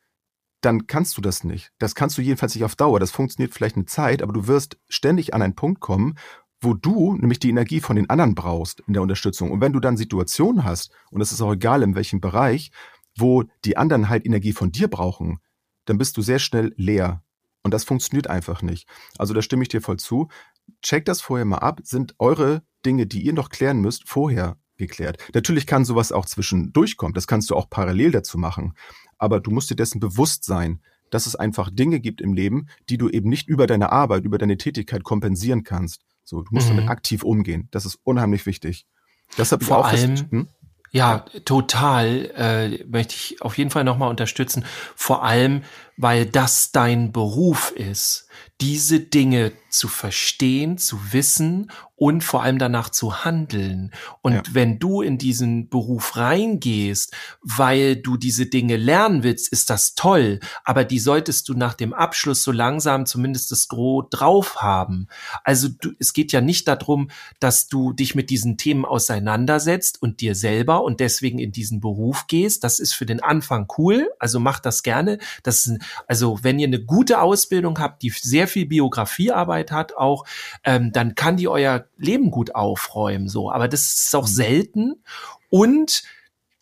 dann 0.62 0.88
kannst 0.88 1.18
du 1.18 1.22
das 1.22 1.44
nicht. 1.44 1.72
Das 1.78 1.94
kannst 1.94 2.18
du 2.18 2.22
jedenfalls 2.22 2.56
nicht 2.56 2.64
auf 2.64 2.76
Dauer. 2.76 3.00
Das 3.00 3.12
funktioniert 3.12 3.54
vielleicht 3.54 3.76
eine 3.76 3.86
Zeit, 3.86 4.22
aber 4.22 4.34
du 4.34 4.48
wirst 4.48 4.78
ständig 4.88 5.34
an 5.34 5.42
einen 5.42 5.56
Punkt 5.56 5.82
kommen, 5.82 6.16
wo 6.64 6.74
du 6.74 7.16
nämlich 7.16 7.40
die 7.40 7.50
Energie 7.50 7.80
von 7.80 7.96
den 7.96 8.10
anderen 8.10 8.36
brauchst 8.36 8.82
in 8.88 8.94
der 8.94 9.02
Unterstützung. 9.02 9.52
Und 9.52 9.62
wenn 9.62 9.74
du 9.74 9.80
dann 9.80 9.98
Situationen 9.98 10.64
hast, 10.64 10.92
und 11.12 11.22
es 11.22 11.32
ist 11.32 11.42
auch 11.42 11.54
egal 11.54 11.84
in 11.84 11.96
welchem 11.96 12.22
Bereich, 12.22 12.72
wo 13.16 13.44
die 13.66 13.78
anderen 13.78 14.10
halt 14.10 14.26
Energie 14.26 14.54
von 14.54 14.72
dir 14.72 14.88
brauchen, 14.88 15.40
dann 15.86 15.98
bist 15.98 16.18
du 16.18 16.22
sehr 16.22 16.40
schnell 16.40 16.74
leer. 16.78 17.24
Und 17.64 17.74
das 17.74 17.84
funktioniert 17.84 18.28
einfach 18.28 18.62
nicht. 18.62 18.88
Also 19.18 19.34
da 19.34 19.42
stimme 19.42 19.64
ich 19.64 19.70
dir 19.70 19.82
voll 19.82 19.98
zu. 19.98 20.28
Check 20.82 21.06
das 21.06 21.22
vorher 21.22 21.46
mal 21.46 21.60
ab. 21.60 21.82
Sind 21.84 22.16
eure 22.20 22.64
Dinge, 22.86 23.08
die 23.08 23.22
ihr 23.22 23.34
noch 23.34 23.50
klären 23.50 23.80
müsst, 23.80 24.08
vorher 24.08 24.58
geklärt? 24.78 25.18
Natürlich 25.34 25.66
kann 25.66 25.86
sowas 25.86 26.12
auch 26.12 26.26
zwischendurch 26.26 26.98
kommen. 26.98 27.14
Das 27.14 27.28
kannst 27.28 27.50
du 27.50 27.56
auch 27.56 27.70
parallel 27.70 28.12
dazu 28.12 28.38
machen. 28.38 28.74
Aber 29.18 29.40
du 29.40 29.52
musst 29.52 29.70
dir 29.70 29.76
dessen 29.76 30.00
bewusst 30.00 30.44
sein, 30.44 30.82
dass 31.10 31.28
es 31.28 31.36
einfach 31.36 31.70
Dinge 31.72 32.00
gibt 32.00 32.22
im 32.22 32.34
Leben, 32.34 32.68
die 32.90 32.98
du 32.98 33.08
eben 33.08 33.30
nicht 33.30 33.48
über 33.48 33.68
deine 33.68 33.92
Arbeit, 33.92 34.26
über 34.26 34.38
deine 34.38 34.58
Tätigkeit 34.58 35.04
kompensieren 35.04 35.64
kannst. 35.64 36.02
So, 36.24 36.42
du 36.42 36.50
musst 36.52 36.70
mhm. 36.70 36.78
damit 36.78 36.90
aktiv 36.90 37.24
umgehen. 37.24 37.68
Das 37.72 37.86
ist 37.86 38.00
unheimlich 38.04 38.46
wichtig. 38.46 38.86
Ich 39.38 39.48
Vor 39.48 39.86
allem, 39.86 40.16
hm? 40.30 40.48
Ja, 40.94 41.26
total. 41.44 42.32
Äh, 42.38 42.86
möchte 42.86 43.16
ich 43.16 43.42
auf 43.42 43.58
jeden 43.58 43.72
Fall 43.72 43.84
nochmal 43.84 44.12
unterstützen. 44.12 44.64
Vor 44.96 45.24
allem, 45.24 45.64
weil 45.98 46.28
das 46.28 46.72
dein 46.72 47.12
Beruf 47.12 47.72
ist, 47.72 48.28
diese 48.62 49.00
Dinge 49.00 49.54
zu 49.70 49.88
verstehen, 49.88 50.78
zu 50.78 51.12
wissen 51.12 51.72
und 51.96 52.24
vor 52.24 52.44
allem 52.44 52.58
danach 52.58 52.90
zu 52.90 53.24
handeln. 53.24 53.92
Und 54.22 54.34
ja. 54.34 54.44
wenn 54.52 54.80
du 54.80 55.02
in 55.02 55.18
diesen 55.18 55.70
Beruf 55.70 56.18
reingehst, 56.18 57.14
weil 57.42 57.96
du 57.96 58.18
diese 58.18 58.48
Dinge 58.48 58.78
lernen 58.78 59.24
willst, 59.24 59.52
ist 59.52 59.70
das 59.70 59.96
toll. 59.96 60.40
Aber 60.64 60.86
die 60.86 61.00
solltest 61.00 61.48
du 61.50 61.54
nach 61.54 61.74
dem 61.74 61.94
Abschluss 61.94 62.44
so 62.44 62.52
langsam 62.52 63.06
zumindest 63.06 63.52
das 63.52 63.68
Gros 63.68 64.06
drauf 64.10 64.58
haben. 64.62 65.08
Also 65.44 65.70
du, 65.70 65.92
es 66.00 66.14
geht 66.14 66.32
ja 66.32 66.42
nicht 66.42 66.68
darum, 66.68 67.10
dass 67.40 67.68
du 67.68 67.94
dich 67.94 68.16
mit 68.16 68.30
diesen 68.30 68.58
Themen 68.58 68.86
auseinandersetzt 68.86 70.02
und 70.02 70.22
dir 70.22 70.36
selber 70.36 70.84
und 70.84 71.00
deswegen 71.00 71.40
in 71.40 71.52
diesen 71.52 71.80
Beruf 71.80 72.28
gehst. 72.28 72.64
Das 72.64 72.80
ist 72.80 72.94
für 72.94 73.06
den 73.06 73.22
Anfang 73.22 73.68
cool. 73.78 74.10
Also 74.20 74.40
mach 74.40 74.60
das 74.60 74.84
gerne. 74.84 75.20
Das 75.44 75.68
ist 75.68 75.80
also 76.08 76.40
wenn 76.42 76.60
ihr 76.60 76.68
eine 76.68 76.84
gute 76.84 77.22
Ausbildung 77.22 77.80
habt, 77.80 78.02
die 78.02 78.10
sehr 78.10 78.48
viel 78.48 78.66
Biografiearbeit 78.66 79.72
hat 79.72 79.96
auch, 79.96 80.26
ähm, 80.64 80.92
dann 80.92 81.16
kann 81.16 81.38
die 81.38 81.48
euer 81.48 81.86
Leben 82.04 82.32
gut 82.32 82.56
aufräumen, 82.56 83.28
so. 83.28 83.52
Aber 83.52 83.68
das 83.68 83.82
ist 83.82 84.16
auch 84.16 84.28
mhm. 84.28 84.34
selten. 84.34 85.04
Und 85.50 86.04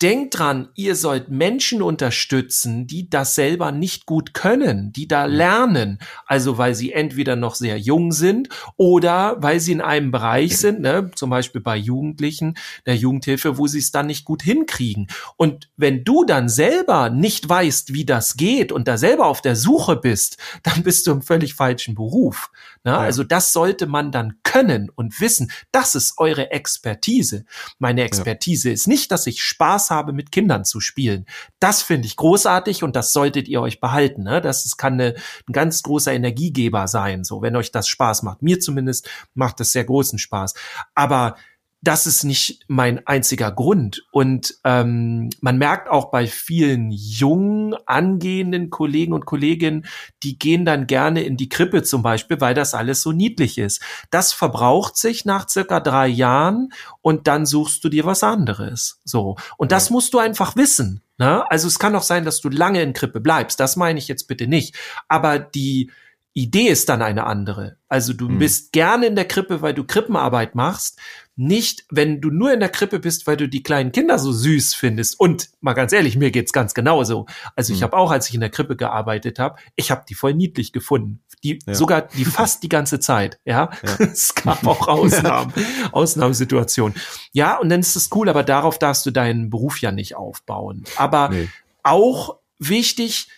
denkt 0.02 0.36
dran, 0.38 0.68
ihr 0.74 0.96
sollt 0.96 1.28
Menschen 1.28 1.80
unterstützen, 1.80 2.88
die 2.88 3.08
das 3.08 3.36
selber 3.36 3.70
nicht 3.70 4.04
gut 4.04 4.34
können, 4.34 4.92
die 4.92 5.06
da 5.06 5.26
mhm. 5.26 5.34
lernen. 5.34 5.98
Also 6.26 6.58
weil 6.58 6.74
sie 6.74 6.92
entweder 6.92 7.36
noch 7.36 7.54
sehr 7.54 7.78
jung 7.78 8.10
sind 8.10 8.48
oder 8.76 9.36
weil 9.40 9.60
sie 9.60 9.72
in 9.72 9.80
einem 9.80 10.10
Bereich 10.10 10.58
sind, 10.58 10.80
ne, 10.80 11.10
zum 11.14 11.30
Beispiel 11.30 11.60
bei 11.60 11.76
Jugendlichen, 11.76 12.56
der 12.84 12.96
Jugendhilfe, 12.96 13.58
wo 13.58 13.68
sie 13.68 13.78
es 13.78 13.92
dann 13.92 14.08
nicht 14.08 14.24
gut 14.24 14.42
hinkriegen. 14.42 15.06
Und 15.36 15.70
wenn 15.76 16.02
du 16.02 16.24
dann 16.24 16.48
selber 16.48 17.08
nicht 17.08 17.48
weißt, 17.48 17.94
wie 17.94 18.04
das 18.04 18.36
geht 18.36 18.72
und 18.72 18.88
da 18.88 18.98
selber 18.98 19.26
auf 19.26 19.40
der 19.40 19.54
Suche 19.54 19.96
bist, 19.96 20.36
dann 20.64 20.82
bist 20.82 21.06
du 21.06 21.12
im 21.12 21.22
völlig 21.22 21.54
falschen 21.54 21.94
Beruf. 21.94 22.50
Ja. 22.84 22.98
Also 22.98 23.22
das 23.22 23.52
sollte 23.52 23.86
man 23.86 24.10
dann 24.10 24.40
können 24.42 24.90
und 24.90 25.20
wissen. 25.20 25.52
Das 25.70 25.94
ist 25.94 26.14
eure 26.18 26.50
Expertise. 26.50 27.44
Meine 27.78 28.02
Expertise 28.02 28.68
ja. 28.68 28.74
ist 28.74 28.88
nicht, 28.88 29.12
dass 29.12 29.26
ich 29.26 29.42
Spaß 29.42 29.90
habe, 29.90 30.12
mit 30.12 30.32
Kindern 30.32 30.64
zu 30.64 30.80
spielen. 30.80 31.26
Das 31.60 31.82
finde 31.82 32.06
ich 32.06 32.16
großartig 32.16 32.82
und 32.82 32.96
das 32.96 33.12
solltet 33.12 33.46
ihr 33.46 33.60
euch 33.60 33.80
behalten. 33.80 34.24
Ne? 34.24 34.40
Das, 34.40 34.64
das 34.64 34.76
kann 34.76 34.94
eine, 34.94 35.14
ein 35.48 35.52
ganz 35.52 35.82
großer 35.82 36.12
Energiegeber 36.12 36.88
sein, 36.88 37.22
so 37.22 37.40
wenn 37.40 37.54
euch 37.54 37.70
das 37.70 37.86
Spaß 37.86 38.24
macht. 38.24 38.42
Mir 38.42 38.58
zumindest 38.58 39.08
macht 39.34 39.60
es 39.60 39.72
sehr 39.72 39.84
großen 39.84 40.18
Spaß. 40.18 40.54
Aber 40.94 41.36
das 41.82 42.06
ist 42.06 42.22
nicht 42.22 42.60
mein 42.68 43.04
einziger 43.08 43.50
Grund. 43.50 44.04
Und 44.12 44.54
ähm, 44.62 45.30
man 45.40 45.58
merkt 45.58 45.90
auch 45.90 46.12
bei 46.12 46.28
vielen 46.28 46.92
jungen, 46.92 47.74
angehenden 47.86 48.70
Kollegen 48.70 49.12
und 49.12 49.26
Kolleginnen, 49.26 49.84
die 50.22 50.38
gehen 50.38 50.64
dann 50.64 50.86
gerne 50.86 51.24
in 51.24 51.36
die 51.36 51.48
Krippe 51.48 51.82
zum 51.82 52.02
Beispiel, 52.02 52.40
weil 52.40 52.54
das 52.54 52.74
alles 52.74 53.02
so 53.02 53.10
niedlich 53.10 53.58
ist. 53.58 53.82
Das 54.10 54.32
verbraucht 54.32 54.96
sich 54.96 55.24
nach 55.24 55.48
circa 55.48 55.80
drei 55.80 56.06
Jahren 56.06 56.68
und 57.00 57.26
dann 57.26 57.46
suchst 57.46 57.82
du 57.82 57.88
dir 57.88 58.04
was 58.04 58.22
anderes. 58.22 59.00
So. 59.04 59.36
Und 59.56 59.72
das 59.72 59.90
musst 59.90 60.14
du 60.14 60.18
einfach 60.18 60.54
wissen. 60.54 61.02
Ne? 61.18 61.44
Also 61.50 61.66
es 61.66 61.80
kann 61.80 61.96
auch 61.96 62.02
sein, 62.02 62.24
dass 62.24 62.40
du 62.40 62.48
lange 62.48 62.80
in 62.80 62.92
Krippe 62.92 63.20
bleibst. 63.20 63.58
Das 63.58 63.74
meine 63.74 63.98
ich 63.98 64.06
jetzt 64.06 64.28
bitte 64.28 64.46
nicht. 64.46 64.76
Aber 65.08 65.40
die, 65.40 65.90
Idee 66.34 66.68
ist 66.68 66.88
dann 66.88 67.02
eine 67.02 67.26
andere. 67.26 67.76
Also 67.88 68.14
du 68.14 68.28
hm. 68.28 68.38
bist 68.38 68.72
gerne 68.72 69.06
in 69.06 69.16
der 69.16 69.26
Krippe, 69.26 69.60
weil 69.60 69.74
du 69.74 69.84
Krippenarbeit 69.84 70.54
machst, 70.54 70.98
nicht, 71.34 71.84
wenn 71.90 72.20
du 72.20 72.30
nur 72.30 72.52
in 72.52 72.60
der 72.60 72.68
Krippe 72.68 72.98
bist, 72.98 73.26
weil 73.26 73.36
du 73.36 73.48
die 73.48 73.62
kleinen 73.62 73.92
Kinder 73.92 74.18
so 74.18 74.32
süß 74.32 74.74
findest. 74.74 75.18
Und 75.18 75.50
mal 75.60 75.72
ganz 75.72 75.92
ehrlich, 75.92 76.16
mir 76.16 76.30
geht's 76.30 76.52
ganz 76.52 76.74
genauso. 76.74 77.26
Also 77.56 77.72
ich 77.72 77.80
mhm. 77.80 77.84
habe 77.84 77.96
auch, 77.96 78.10
als 78.10 78.28
ich 78.28 78.34
in 78.34 78.40
der 78.40 78.50
Krippe 78.50 78.76
gearbeitet 78.76 79.38
habe, 79.38 79.58
ich 79.74 79.90
habe 79.90 80.04
die 80.08 80.14
voll 80.14 80.34
niedlich 80.34 80.72
gefunden. 80.72 81.22
Die 81.42 81.58
ja. 81.66 81.74
sogar 81.74 82.02
die 82.02 82.24
fast 82.26 82.62
die 82.62 82.68
ganze 82.68 83.00
Zeit. 83.00 83.38
Ja, 83.44 83.70
ja. 83.82 83.96
es 84.06 84.34
gab 84.34 84.66
auch 84.66 84.88
Ausnahmen, 84.88 85.52
Ausnahmesituationen. 85.92 86.96
Ja, 87.32 87.58
und 87.58 87.68
dann 87.70 87.80
ist 87.80 87.96
es 87.96 88.10
cool, 88.14 88.28
aber 88.28 88.42
darauf 88.42 88.78
darfst 88.78 89.04
du 89.06 89.10
deinen 89.10 89.50
Beruf 89.50 89.80
ja 89.80 89.90
nicht 89.90 90.16
aufbauen. 90.16 90.84
Aber 90.96 91.30
nee. 91.30 91.48
auch 91.82 92.38
wichtig, 92.58 93.28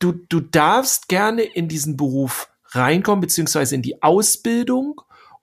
du 0.00 0.12
du 0.12 0.40
darfst 0.40 1.08
gerne 1.08 1.42
in 1.42 1.68
diesen 1.68 1.96
Beruf 1.96 2.50
reinkommen 2.70 3.20
beziehungsweise 3.20 3.76
in 3.76 3.82
die 3.82 4.02
Ausbildung 4.02 5.00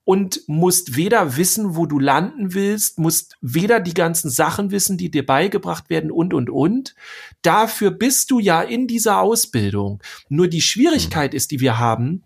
und 0.08 0.42
musst 0.48 0.96
weder 0.96 1.36
wissen, 1.36 1.76
wo 1.76 1.86
du 1.86 2.00
landen 2.00 2.54
willst, 2.54 2.98
musst 2.98 3.36
weder 3.42 3.82
die 3.82 3.94
ganzen 3.94 4.30
Sachen 4.30 4.72
wissen, 4.72 4.98
die 4.98 5.12
dir 5.12 5.26
beigebracht 5.26 5.90
werden 5.90 6.12
und, 6.12 6.34
und, 6.34 6.50
und. 6.50 6.96
Dafür 7.42 7.92
bist 7.92 8.32
du 8.32 8.40
ja 8.40 8.62
in 8.62 8.88
dieser 8.88 9.20
Ausbildung. 9.20 10.02
Nur 10.30 10.48
die 10.48 10.62
Schwierigkeit 10.62 11.34
ist, 11.34 11.52
die 11.52 11.60
wir 11.60 11.78
haben, 11.78 12.24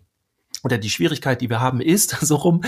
oder 0.62 0.78
die 0.78 0.90
Schwierigkeit, 0.90 1.40
die 1.40 1.50
wir 1.50 1.58
haben, 1.60 1.80
ist 1.80 2.10
so 2.20 2.36
rum, 2.36 2.60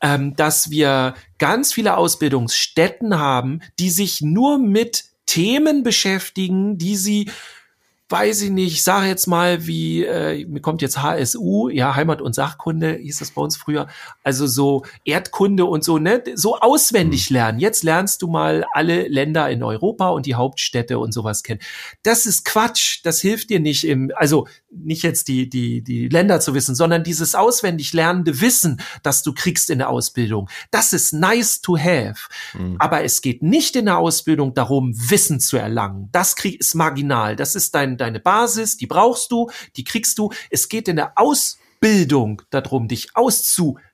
ähm, 0.00 0.36
dass 0.36 0.70
wir 0.70 1.14
ganz 1.38 1.72
viele 1.72 1.96
Ausbildungsstätten 1.96 3.18
haben, 3.18 3.62
die 3.80 3.90
sich 3.90 4.20
nur 4.20 4.58
mit 4.58 5.04
Themen 5.26 5.82
beschäftigen, 5.82 6.78
die 6.78 6.94
sie 6.94 7.28
weiß 8.10 8.42
ich 8.42 8.50
nicht, 8.50 8.72
ich 8.72 8.82
sage 8.82 9.06
jetzt 9.06 9.28
mal, 9.28 9.66
wie, 9.66 10.04
äh, 10.04 10.44
mir 10.46 10.60
kommt 10.60 10.82
jetzt 10.82 11.00
HSU, 11.00 11.68
ja, 11.68 11.94
Heimat- 11.94 12.20
und 12.20 12.34
Sachkunde 12.34 12.94
hieß 12.96 13.20
das 13.20 13.30
bei 13.30 13.40
uns 13.40 13.56
früher, 13.56 13.86
also 14.24 14.48
so 14.48 14.84
Erdkunde 15.04 15.64
und 15.64 15.84
so, 15.84 15.98
ne, 15.98 16.22
so 16.34 16.58
auswendig 16.58 17.30
mhm. 17.30 17.36
lernen. 17.36 17.60
Jetzt 17.60 17.84
lernst 17.84 18.22
du 18.22 18.26
mal 18.26 18.64
alle 18.72 19.06
Länder 19.06 19.48
in 19.48 19.62
Europa 19.62 20.08
und 20.08 20.26
die 20.26 20.34
Hauptstädte 20.34 20.98
und 20.98 21.12
sowas 21.12 21.44
kennen. 21.44 21.60
Das 22.02 22.26
ist 22.26 22.44
Quatsch, 22.44 23.00
das 23.04 23.20
hilft 23.20 23.50
dir 23.50 23.60
nicht 23.60 23.84
im, 23.84 24.10
also 24.16 24.48
nicht 24.70 25.02
jetzt 25.02 25.28
die, 25.28 25.48
die, 25.48 25.82
die 25.82 26.08
Länder 26.08 26.40
zu 26.40 26.54
wissen, 26.54 26.74
sondern 26.74 27.02
dieses 27.02 27.34
auswendig 27.34 27.92
lernende 27.92 28.40
Wissen, 28.40 28.80
das 29.02 29.22
du 29.22 29.32
kriegst 29.32 29.70
in 29.70 29.78
der 29.78 29.90
Ausbildung. 29.90 30.48
Das 30.70 30.92
ist 30.92 31.12
nice 31.12 31.60
to 31.60 31.76
have. 31.76 32.28
Mhm. 32.54 32.76
Aber 32.78 33.02
es 33.04 33.20
geht 33.20 33.42
nicht 33.42 33.76
in 33.76 33.86
der 33.86 33.98
Ausbildung 33.98 34.54
darum, 34.54 34.92
Wissen 34.94 35.40
zu 35.40 35.56
erlangen. 35.56 36.08
Das 36.12 36.36
krieg, 36.36 36.60
ist 36.60 36.74
marginal. 36.74 37.36
Das 37.36 37.54
ist 37.54 37.74
dein, 37.74 37.96
deine 37.96 38.20
Basis, 38.20 38.76
die 38.76 38.86
brauchst 38.86 39.32
du, 39.32 39.50
die 39.76 39.84
kriegst 39.84 40.18
du. 40.18 40.30
Es 40.50 40.68
geht 40.68 40.88
in 40.88 40.96
der 40.96 41.12
Ausbildung 41.16 42.42
darum, 42.50 42.88
dich 42.88 43.08
auszubilden. 43.14 43.89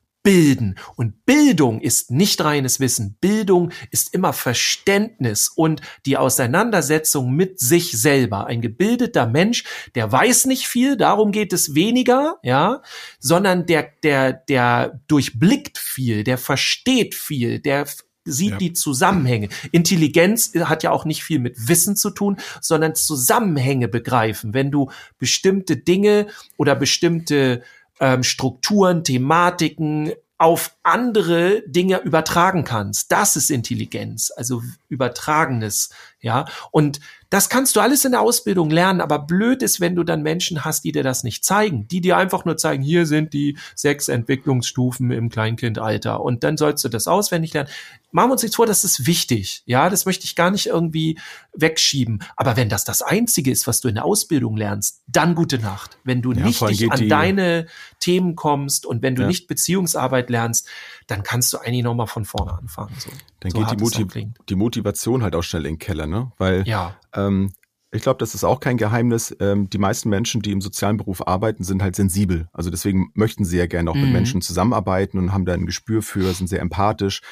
Und 0.97 1.25
Bildung 1.25 1.81
ist 1.81 2.11
nicht 2.11 2.43
reines 2.43 2.81
Wissen. 2.81 3.17
Bildung 3.21 3.71
ist 3.91 4.13
immer 4.13 4.33
Verständnis 4.33 5.49
und 5.49 5.83
die 6.05 6.17
Auseinandersetzung 6.17 7.33
mit 7.33 7.61
sich 7.61 7.93
selber. 7.93 8.47
Ein 8.47 8.61
gebildeter 8.61 9.27
Mensch, 9.27 9.65
der 9.95 10.11
weiß 10.11 10.47
nicht 10.47 10.67
viel, 10.67 10.97
darum 10.97 11.31
geht 11.31 11.53
es 11.53 11.75
weniger, 11.75 12.39
ja, 12.43 12.83
sondern 13.21 13.67
der, 13.67 13.91
der, 14.03 14.33
der 14.33 15.01
durchblickt 15.07 15.79
viel, 15.79 16.25
der 16.25 16.39
versteht 16.39 17.15
viel, 17.15 17.61
der 17.61 17.87
sieht 18.25 18.51
ja. 18.51 18.59
die 18.59 18.73
Zusammenhänge. 18.73 19.49
Intelligenz 19.71 20.53
hat 20.57 20.83
ja 20.83 20.91
auch 20.91 21.05
nicht 21.05 21.23
viel 21.23 21.39
mit 21.39 21.69
Wissen 21.69 21.95
zu 21.95 22.11
tun, 22.11 22.37
sondern 22.61 22.97
Zusammenhänge 22.97 23.87
begreifen. 23.87 24.53
Wenn 24.53 24.73
du 24.73 24.91
bestimmte 25.19 25.77
Dinge 25.77 26.27
oder 26.57 26.75
bestimmte 26.75 27.63
ähm, 28.01 28.23
Strukturen, 28.23 29.05
Thematiken 29.05 30.13
auf 30.39 30.77
andere 30.83 31.63
Dinge 31.67 32.03
übertragen 32.03 32.65
kannst. 32.65 33.11
Das 33.11 33.37
ist 33.37 33.51
Intelligenz, 33.51 34.31
also 34.37 34.63
übertragenes 34.89 35.91
Ja, 36.21 36.47
und 36.71 37.01
das 37.29 37.49
kannst 37.49 37.77
du 37.77 37.81
alles 37.81 38.05
in 38.05 38.13
der 38.13 38.21
Ausbildung 38.21 38.71
lernen, 38.71 39.01
aber 39.01 39.19
blöd 39.19 39.63
ist, 39.63 39.81
wenn 39.81 39.95
du 39.95 40.03
dann 40.03 40.23
Menschen 40.23 40.65
hast, 40.65 40.85
die 40.85 40.93
dir 40.93 41.03
das 41.03 41.25
nicht 41.25 41.45
zeigen, 41.45 41.87
die 41.89 42.01
dir 42.01 42.17
einfach 42.17 42.45
nur 42.45 42.57
zeigen, 42.57 42.83
hier 42.83 43.05
sind 43.05 43.33
die 43.33 43.59
sechs 43.75 44.09
Entwicklungsstufen 44.09 45.11
im 45.11 45.29
Kleinkindalter 45.29 46.21
und 46.21 46.43
dann 46.45 46.57
sollst 46.57 46.85
du 46.85 46.89
das 46.89 47.07
auswendig 47.07 47.53
lernen. 47.53 47.69
Machen 48.13 48.31
wir 48.31 48.33
uns 48.33 48.43
nichts 48.43 48.57
vor, 48.57 48.67
das 48.67 48.85
ist 48.85 49.07
wichtig. 49.07 49.63
Ja, 49.67 49.91
das 49.91 50.07
möchte 50.07 50.25
ich 50.25 50.37
gar 50.37 50.51
nicht 50.51 50.67
irgendwie 50.67 51.19
wegschieben. 51.53 52.23
Aber 52.37 52.57
wenn 52.57 52.69
das 52.69 52.85
das 52.85 53.03
Einzige 53.03 53.51
ist, 53.51 53.67
was 53.67 53.81
du 53.81 53.89
in 53.89 53.97
der 53.97 54.05
Ausbildung 54.05 54.57
lernst, 54.57 55.03
dann 55.07 55.35
gute 55.35 55.59
Nacht. 55.59 55.99
Wenn 56.05 56.23
du 56.23 56.33
ja, 56.33 56.47
nicht 56.47 56.63
an 56.63 57.09
deine 57.09 57.67
Themen 58.01 58.37
kommst 58.37 58.87
und 58.87 59.03
wenn 59.03 59.17
du 59.17 59.23
ja. 59.23 59.29
nicht 59.29 59.49
Beziehungsarbeit 59.49 60.31
lernst, 60.31 60.69
dann 61.09 61.23
kannst 61.23 61.53
du 61.53 61.59
eigentlich 61.59 61.85
nochmal 61.85 62.07
von 62.07 62.25
vorne 62.25 62.53
anfangen. 62.53 62.95
So. 62.99 63.11
Dann 63.41 63.53
so 63.53 63.59
geht 63.59 63.71
die, 63.71 63.83
Motiv 63.83 64.07
die 64.49 64.55
Motivation 64.55 65.23
halt 65.23 65.35
auch 65.35 65.43
schnell 65.43 65.67
in 65.67 65.75
den 65.75 65.79
Keller, 65.79 66.07
ne? 66.07 66.33
Weil 66.39 66.67
ja. 66.67 66.97
ähm, 67.15 67.53
ich 67.93 68.03
glaube, 68.03 68.19
das 68.19 68.35
ist 68.35 68.45
auch 68.45 68.61
kein 68.61 68.77
Geheimnis. 68.77 69.35
Ähm, 69.41 69.71
die 69.71 69.79
meisten 69.79 70.09
Menschen, 70.09 70.43
die 70.43 70.53
im 70.53 70.61
sozialen 70.61 70.97
Beruf 70.97 71.27
arbeiten, 71.27 71.65
sind 71.65 71.83
halt 71.83 71.97
sensibel. 71.97 72.49
Also 72.53 72.71
deswegen 72.71 73.11
möchten 73.15 73.45
sie 73.45 73.59
ja 73.59 73.67
gerne 73.67 73.91
auch 73.91 73.95
mhm. 73.95 74.03
mit 74.03 74.13
Menschen 74.13 74.43
zusammenarbeiten 74.43 75.19
und 75.19 75.33
haben 75.33 75.45
da 75.45 75.55
ein 75.55 75.67
Gespür 75.67 76.03
für, 76.03 76.33
sind 76.33 76.49
sehr 76.49 76.61
empathisch. 76.61 77.23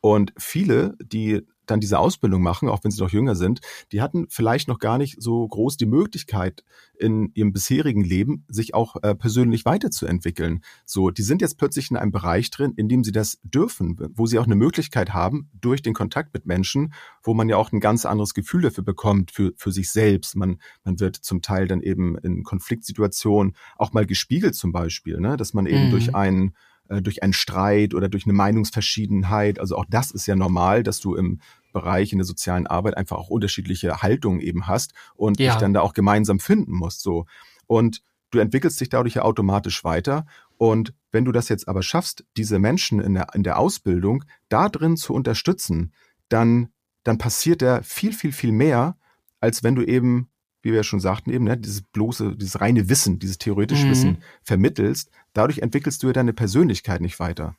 Und 0.00 0.32
viele, 0.36 0.96
die 1.02 1.46
dann 1.66 1.80
diese 1.80 1.98
Ausbildung 1.98 2.42
machen, 2.42 2.68
auch 2.68 2.82
wenn 2.82 2.90
sie 2.90 3.00
noch 3.00 3.10
jünger 3.10 3.34
sind, 3.34 3.60
die 3.92 4.00
hatten 4.00 4.26
vielleicht 4.28 4.68
noch 4.68 4.78
gar 4.78 4.98
nicht 4.98 5.22
so 5.22 5.46
groß 5.46 5.76
die 5.76 5.86
Möglichkeit 5.86 6.64
in 6.98 7.30
ihrem 7.34 7.52
bisherigen 7.52 8.04
Leben, 8.04 8.44
sich 8.48 8.74
auch 8.74 8.96
äh, 9.02 9.14
persönlich 9.14 9.64
weiterzuentwickeln. 9.64 10.62
So, 10.84 11.10
die 11.10 11.22
sind 11.22 11.42
jetzt 11.42 11.58
plötzlich 11.58 11.90
in 11.90 11.96
einem 11.96 12.12
Bereich 12.12 12.50
drin, 12.50 12.74
in 12.76 12.88
dem 12.88 13.04
sie 13.04 13.12
das 13.12 13.38
dürfen, 13.42 13.96
wo 14.14 14.26
sie 14.26 14.38
auch 14.38 14.46
eine 14.46 14.56
Möglichkeit 14.56 15.12
haben, 15.12 15.50
durch 15.60 15.82
den 15.82 15.94
Kontakt 15.94 16.34
mit 16.34 16.46
Menschen, 16.46 16.92
wo 17.22 17.34
man 17.34 17.48
ja 17.48 17.56
auch 17.56 17.72
ein 17.72 17.80
ganz 17.80 18.06
anderes 18.06 18.34
Gefühl 18.34 18.62
dafür 18.62 18.84
bekommt, 18.84 19.30
für, 19.30 19.52
für 19.56 19.72
sich 19.72 19.90
selbst. 19.90 20.36
Man, 20.36 20.58
man 20.84 21.00
wird 21.00 21.16
zum 21.16 21.42
Teil 21.42 21.66
dann 21.66 21.80
eben 21.80 22.16
in 22.18 22.42
Konfliktsituationen 22.44 23.54
auch 23.76 23.92
mal 23.92 24.06
gespiegelt 24.06 24.54
zum 24.54 24.72
Beispiel, 24.72 25.20
ne? 25.20 25.36
dass 25.36 25.54
man 25.54 25.66
eben 25.66 25.86
mhm. 25.86 25.90
durch 25.90 26.14
einen 26.14 26.54
äh, 26.92 27.02
durch 27.02 27.22
einen 27.22 27.32
Streit 27.32 27.94
oder 27.94 28.08
durch 28.08 28.26
eine 28.26 28.34
Meinungsverschiedenheit. 28.34 29.58
Also 29.58 29.76
auch 29.76 29.86
das 29.88 30.10
ist 30.10 30.26
ja 30.26 30.36
normal, 30.36 30.82
dass 30.82 31.00
du 31.00 31.14
im 31.14 31.40
Bereich 31.72 32.12
in 32.12 32.18
der 32.18 32.26
sozialen 32.26 32.66
Arbeit 32.66 32.96
einfach 32.96 33.16
auch 33.16 33.28
unterschiedliche 33.28 34.02
Haltungen 34.02 34.40
eben 34.40 34.66
hast 34.66 34.92
und 35.14 35.40
ja. 35.40 35.52
dich 35.52 35.60
dann 35.60 35.72
da 35.72 35.80
auch 35.80 35.94
gemeinsam 35.94 36.38
finden 36.38 36.72
musst. 36.72 37.00
So. 37.00 37.24
Und 37.66 38.02
du 38.30 38.38
entwickelst 38.38 38.80
dich 38.80 38.90
dadurch 38.90 39.14
ja 39.14 39.22
automatisch 39.22 39.82
weiter. 39.84 40.26
Und 40.58 40.92
wenn 41.10 41.24
du 41.24 41.32
das 41.32 41.48
jetzt 41.48 41.66
aber 41.66 41.82
schaffst, 41.82 42.24
diese 42.36 42.58
Menschen 42.58 43.00
in 43.00 43.14
der, 43.14 43.28
in 43.34 43.42
der 43.42 43.58
Ausbildung 43.58 44.24
da 44.48 44.68
drin 44.68 44.96
zu 44.96 45.14
unterstützen, 45.14 45.92
dann, 46.28 46.68
dann 47.04 47.18
passiert 47.18 47.62
da 47.62 47.80
viel, 47.82 48.12
viel, 48.12 48.32
viel 48.32 48.52
mehr, 48.52 48.96
als 49.40 49.64
wenn 49.64 49.74
du 49.74 49.82
eben 49.82 50.28
wie 50.62 50.72
wir 50.72 50.84
schon 50.84 51.00
sagten, 51.00 51.30
eben, 51.30 51.44
ne, 51.44 51.58
dieses 51.58 51.82
bloße, 51.82 52.36
dieses 52.36 52.60
reine 52.60 52.88
Wissen, 52.88 53.18
dieses 53.18 53.38
theoretische 53.38 53.86
mhm. 53.86 53.90
Wissen 53.90 54.18
vermittelst, 54.42 55.10
dadurch 55.32 55.58
entwickelst 55.58 56.02
du 56.02 56.08
ja 56.08 56.12
deine 56.12 56.32
Persönlichkeit 56.32 57.00
nicht 57.00 57.18
weiter. 57.20 57.56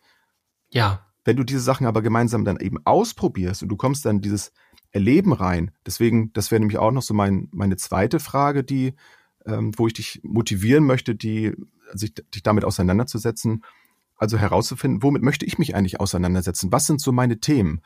Ja. 0.70 1.06
Wenn 1.26 1.38
du 1.38 1.44
diese 1.44 1.62
Sachen 1.62 1.88
aber 1.88 2.02
gemeinsam 2.02 2.46
dann 2.46 2.60
eben 2.60 2.78
ausprobierst 2.86 3.64
und 3.64 3.70
du 3.70 3.78
kommst 3.78 4.06
dann 4.06 4.22
dieses 4.22 4.52
Erleben 4.92 5.34
rein, 5.34 5.72
deswegen, 5.86 6.34
das 6.34 6.52
wäre 6.52 6.60
nämlich 6.60 6.78
auch 6.78 6.92
noch 6.92 7.02
so 7.02 7.14
mein, 7.14 7.48
meine 7.52 7.78
zweite 7.78 8.20
Frage, 8.20 8.64
die, 8.64 8.94
ähm, 9.46 9.72
wo 9.78 9.88
ich 9.88 9.94
dich 9.94 10.22
motivieren 10.24 10.86
möchte, 10.86 11.16
die, 11.16 11.54
sich, 11.94 12.14
dich 12.14 12.44
damit 12.44 12.66
auseinanderzusetzen, 12.66 13.64
also 14.18 14.38
herauszufinden, 14.38 15.04
womit 15.04 15.24
möchte 15.24 15.46
ich 15.46 15.58
mich 15.58 15.76
eigentlich 15.76 16.00
auseinandersetzen? 16.00 16.72
Was 16.72 16.86
sind 16.86 17.02
so 17.02 17.12
meine 17.12 17.40
Themen? 17.40 17.82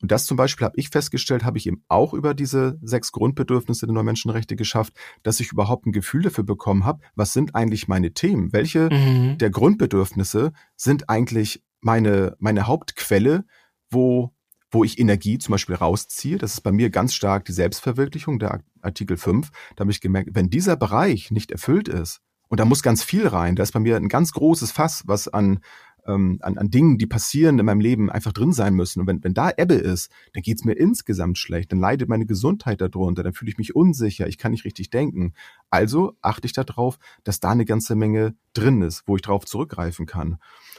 Und 0.00 0.12
das 0.12 0.26
zum 0.26 0.36
Beispiel 0.36 0.64
habe 0.64 0.76
ich 0.76 0.90
festgestellt, 0.90 1.44
habe 1.44 1.58
ich 1.58 1.66
eben 1.66 1.82
auch 1.88 2.14
über 2.14 2.34
diese 2.34 2.78
sechs 2.82 3.10
Grundbedürfnisse 3.12 3.86
der 3.86 3.94
Neumenschenrechte 3.94 4.54
geschafft, 4.54 4.94
dass 5.22 5.40
ich 5.40 5.52
überhaupt 5.52 5.86
ein 5.86 5.92
Gefühl 5.92 6.22
dafür 6.22 6.44
bekommen 6.44 6.84
habe, 6.84 7.00
was 7.16 7.32
sind 7.32 7.54
eigentlich 7.54 7.88
meine 7.88 8.12
Themen? 8.12 8.52
Welche 8.52 8.88
mhm. 8.90 9.38
der 9.38 9.50
Grundbedürfnisse 9.50 10.52
sind 10.76 11.08
eigentlich 11.08 11.64
meine, 11.80 12.36
meine 12.38 12.66
Hauptquelle, 12.66 13.44
wo, 13.90 14.32
wo 14.70 14.84
ich 14.84 14.98
Energie 14.98 15.38
zum 15.38 15.52
Beispiel 15.52 15.74
rausziehe? 15.74 16.38
Das 16.38 16.54
ist 16.54 16.60
bei 16.60 16.72
mir 16.72 16.90
ganz 16.90 17.14
stark 17.14 17.44
die 17.44 17.52
Selbstverwirklichung, 17.52 18.38
der 18.38 18.62
Artikel 18.80 19.16
5. 19.16 19.50
Da 19.74 19.82
habe 19.82 19.90
ich 19.90 20.00
gemerkt, 20.00 20.30
wenn 20.34 20.50
dieser 20.50 20.76
Bereich 20.76 21.30
nicht 21.30 21.50
erfüllt 21.50 21.88
ist, 21.88 22.20
und 22.48 22.60
da 22.60 22.64
muss 22.64 22.82
ganz 22.82 23.02
viel 23.02 23.26
rein. 23.26 23.56
Da 23.56 23.62
ist 23.62 23.72
bei 23.72 23.80
mir 23.80 23.96
ein 23.96 24.08
ganz 24.08 24.32
großes 24.32 24.72
Fass, 24.72 25.02
was 25.06 25.28
an 25.28 25.60
ähm, 26.08 26.38
an, 26.40 26.58
an 26.58 26.70
Dingen, 26.70 26.98
die 26.98 27.06
passieren 27.06 27.58
in 27.58 27.66
meinem 27.66 27.80
Leben, 27.80 28.10
einfach 28.10 28.32
drin 28.32 28.52
sein 28.52 28.74
müssen. 28.74 29.00
Und 29.00 29.06
wenn, 29.06 29.22
wenn 29.22 29.34
da 29.34 29.50
Ebbe 29.56 29.74
ist, 29.74 30.10
dann 30.32 30.42
geht's 30.42 30.64
mir 30.64 30.72
insgesamt 30.72 31.38
schlecht, 31.38 31.70
dann 31.70 31.78
leidet 31.78 32.08
meine 32.08 32.26
Gesundheit 32.26 32.80
darunter, 32.80 33.22
dann 33.22 33.34
fühle 33.34 33.50
ich 33.50 33.58
mich 33.58 33.76
unsicher, 33.76 34.26
ich 34.26 34.38
kann 34.38 34.52
nicht 34.52 34.64
richtig 34.64 34.90
denken. 34.90 35.34
Also 35.70 36.14
achte 36.22 36.46
ich 36.46 36.54
darauf, 36.54 36.98
dass 37.24 37.40
da 37.40 37.50
eine 37.50 37.66
ganze 37.66 37.94
Menge 37.94 38.34
drin 38.54 38.82
ist, 38.82 39.04
wo 39.06 39.16
ich 39.16 39.22
darauf 39.22 39.44
zurückgreifen 39.44 40.06
kann. 40.06 40.38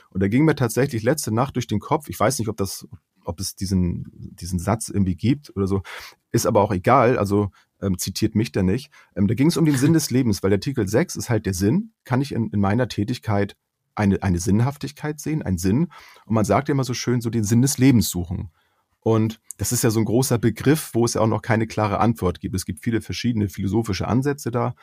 Und 0.10 0.22
da 0.22 0.28
ging 0.28 0.44
mir 0.44 0.56
tatsächlich 0.56 1.04
letzte 1.04 1.34
Nacht 1.34 1.56
durch 1.56 1.68
den 1.68 1.80
Kopf, 1.80 2.10
ich 2.10 2.20
weiß 2.20 2.40
nicht, 2.40 2.50
ob 2.50 2.58
das, 2.58 2.88
ob 3.24 3.40
es 3.40 3.56
diesen, 3.56 4.12
diesen 4.14 4.58
Satz 4.58 4.90
irgendwie 4.90 5.16
gibt 5.16 5.56
oder 5.56 5.68
so, 5.68 5.84
ist 6.32 6.48
aber 6.48 6.62
auch 6.62 6.72
egal, 6.72 7.20
also 7.20 7.52
ähm, 7.82 7.98
zitiert 8.00 8.34
mich 8.34 8.52
da 8.52 8.64
nicht. 8.64 8.92
Ähm, 9.16 9.28
da 9.28 9.36
ging 9.36 9.48
es 9.48 9.58
um 9.58 9.66
den 9.66 9.78
Sinn 9.78 9.94
des 9.94 10.10
Lebens, 10.10 10.42
weil 10.42 10.50
der 10.50 10.58
Artikel 10.58 10.88
6 10.88 11.16
ist 11.16 11.30
halt 11.30 11.46
der 11.46 11.54
Sinn, 11.54 11.92
kann 12.04 12.22
ich 12.22 12.32
in, 12.32 12.50
in 12.50 12.60
meiner 12.60 12.88
Tätigkeit 12.88 13.56
eine, 13.96 14.22
eine 14.24 14.40
Sinnhaftigkeit 14.40 15.20
sehen, 15.20 15.42
einen 15.42 15.58
Sinn. 15.58 15.88
Und 16.26 16.36
man 16.36 16.46
sagt 16.46 16.68
ja 16.68 16.74
immer 16.74 16.84
so 16.84 16.94
schön, 16.94 17.22
so 17.22 17.30
den 17.30 17.44
Sinn 17.44 17.62
des 17.62 17.78
Lebens 17.78 18.10
suchen. 18.10 18.52
Und 19.02 19.40
das 19.58 19.72
ist 19.72 19.84
ja 19.84 19.90
so 19.90 20.00
ein 20.00 20.06
großer 20.06 20.38
Begriff, 20.38 20.92
wo 20.94 21.06
es 21.06 21.14
ja 21.14 21.22
auch 21.22 21.28
noch 21.28 21.42
keine 21.42 21.68
klare 21.68 22.00
Antwort 22.00 22.40
gibt. 22.40 22.56
Es 22.56 22.66
gibt 22.66 22.84
viele 22.84 23.02
verschiedene 23.02 23.50
philosophische 23.50 24.08
Ansätze 24.08 24.52
da. 24.52 24.76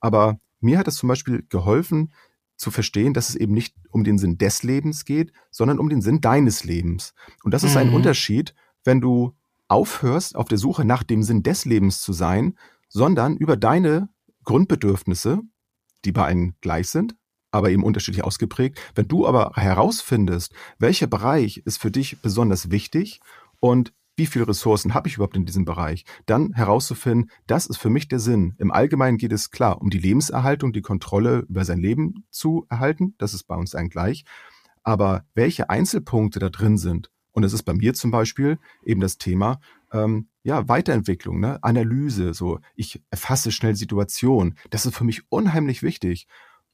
Aber 0.00 0.38
mir 0.60 0.78
hat 0.78 0.88
es 0.88 0.96
zum 0.96 1.08
Beispiel 1.08 1.44
geholfen, 1.48 2.12
zu 2.56 2.70
verstehen, 2.70 3.14
dass 3.14 3.28
es 3.28 3.36
eben 3.36 3.54
nicht 3.54 3.74
um 3.90 4.04
den 4.04 4.18
Sinn 4.18 4.36
des 4.36 4.64
Lebens 4.64 5.04
geht, 5.04 5.32
sondern 5.50 5.78
um 5.78 5.88
den 5.88 6.02
Sinn 6.02 6.20
deines 6.20 6.64
Lebens. 6.64 7.14
Und 7.44 7.54
das 7.54 7.62
ist 7.62 7.76
ein 7.76 7.88
mhm. 7.88 7.94
Unterschied, 7.94 8.54
wenn 8.84 9.00
du 9.00 9.36
aufhörst, 9.68 10.34
auf 10.34 10.48
der 10.48 10.58
Suche 10.58 10.84
nach 10.84 11.04
dem 11.04 11.22
Sinn 11.22 11.42
des 11.42 11.64
Lebens 11.64 12.00
zu 12.00 12.12
sein, 12.12 12.58
sondern 12.88 13.36
über 13.36 13.56
deine 13.56 14.08
Grundbedürfnisse, 14.44 15.40
die 16.04 16.12
bei 16.12 16.24
einem 16.24 16.54
gleich 16.60 16.88
sind, 16.88 17.16
aber 17.50 17.70
eben 17.70 17.84
unterschiedlich 17.84 18.24
ausgeprägt. 18.24 18.80
Wenn 18.94 19.08
du 19.08 19.26
aber 19.26 19.52
herausfindest, 19.54 20.52
welcher 20.78 21.06
Bereich 21.06 21.62
ist 21.64 21.80
für 21.80 21.90
dich 21.90 22.20
besonders 22.20 22.70
wichtig 22.70 23.20
und 23.60 23.92
wie 24.16 24.26
viele 24.26 24.48
Ressourcen 24.48 24.94
habe 24.94 25.08
ich 25.08 25.14
überhaupt 25.14 25.36
in 25.36 25.46
diesem 25.46 25.64
Bereich, 25.64 26.04
dann 26.26 26.52
herauszufinden, 26.52 27.30
das 27.46 27.66
ist 27.66 27.76
für 27.76 27.88
mich 27.88 28.08
der 28.08 28.18
Sinn. 28.18 28.54
Im 28.58 28.72
Allgemeinen 28.72 29.16
geht 29.16 29.32
es 29.32 29.52
klar 29.52 29.80
um 29.80 29.90
die 29.90 29.98
Lebenserhaltung, 29.98 30.72
die 30.72 30.82
Kontrolle 30.82 31.46
über 31.48 31.64
sein 31.64 31.78
Leben 31.78 32.24
zu 32.30 32.66
erhalten. 32.68 33.14
Das 33.18 33.32
ist 33.32 33.44
bei 33.44 33.54
uns 33.54 33.76
ein 33.76 33.88
gleich. 33.88 34.24
Aber 34.82 35.24
welche 35.34 35.70
Einzelpunkte 35.70 36.40
da 36.40 36.48
drin 36.48 36.78
sind, 36.78 37.10
und 37.30 37.44
es 37.44 37.52
ist 37.52 37.62
bei 37.62 37.74
mir 37.74 37.94
zum 37.94 38.10
Beispiel 38.10 38.58
eben 38.84 39.00
das 39.00 39.18
Thema, 39.18 39.60
ähm, 39.92 40.26
ja, 40.42 40.68
Weiterentwicklung, 40.68 41.38
ne? 41.38 41.62
Analyse, 41.62 42.34
so 42.34 42.58
ich 42.74 43.00
erfasse 43.10 43.52
schnell 43.52 43.76
Situationen. 43.76 44.58
Das 44.70 44.86
ist 44.86 44.96
für 44.96 45.04
mich 45.04 45.22
unheimlich 45.28 45.84
wichtig. 45.84 46.26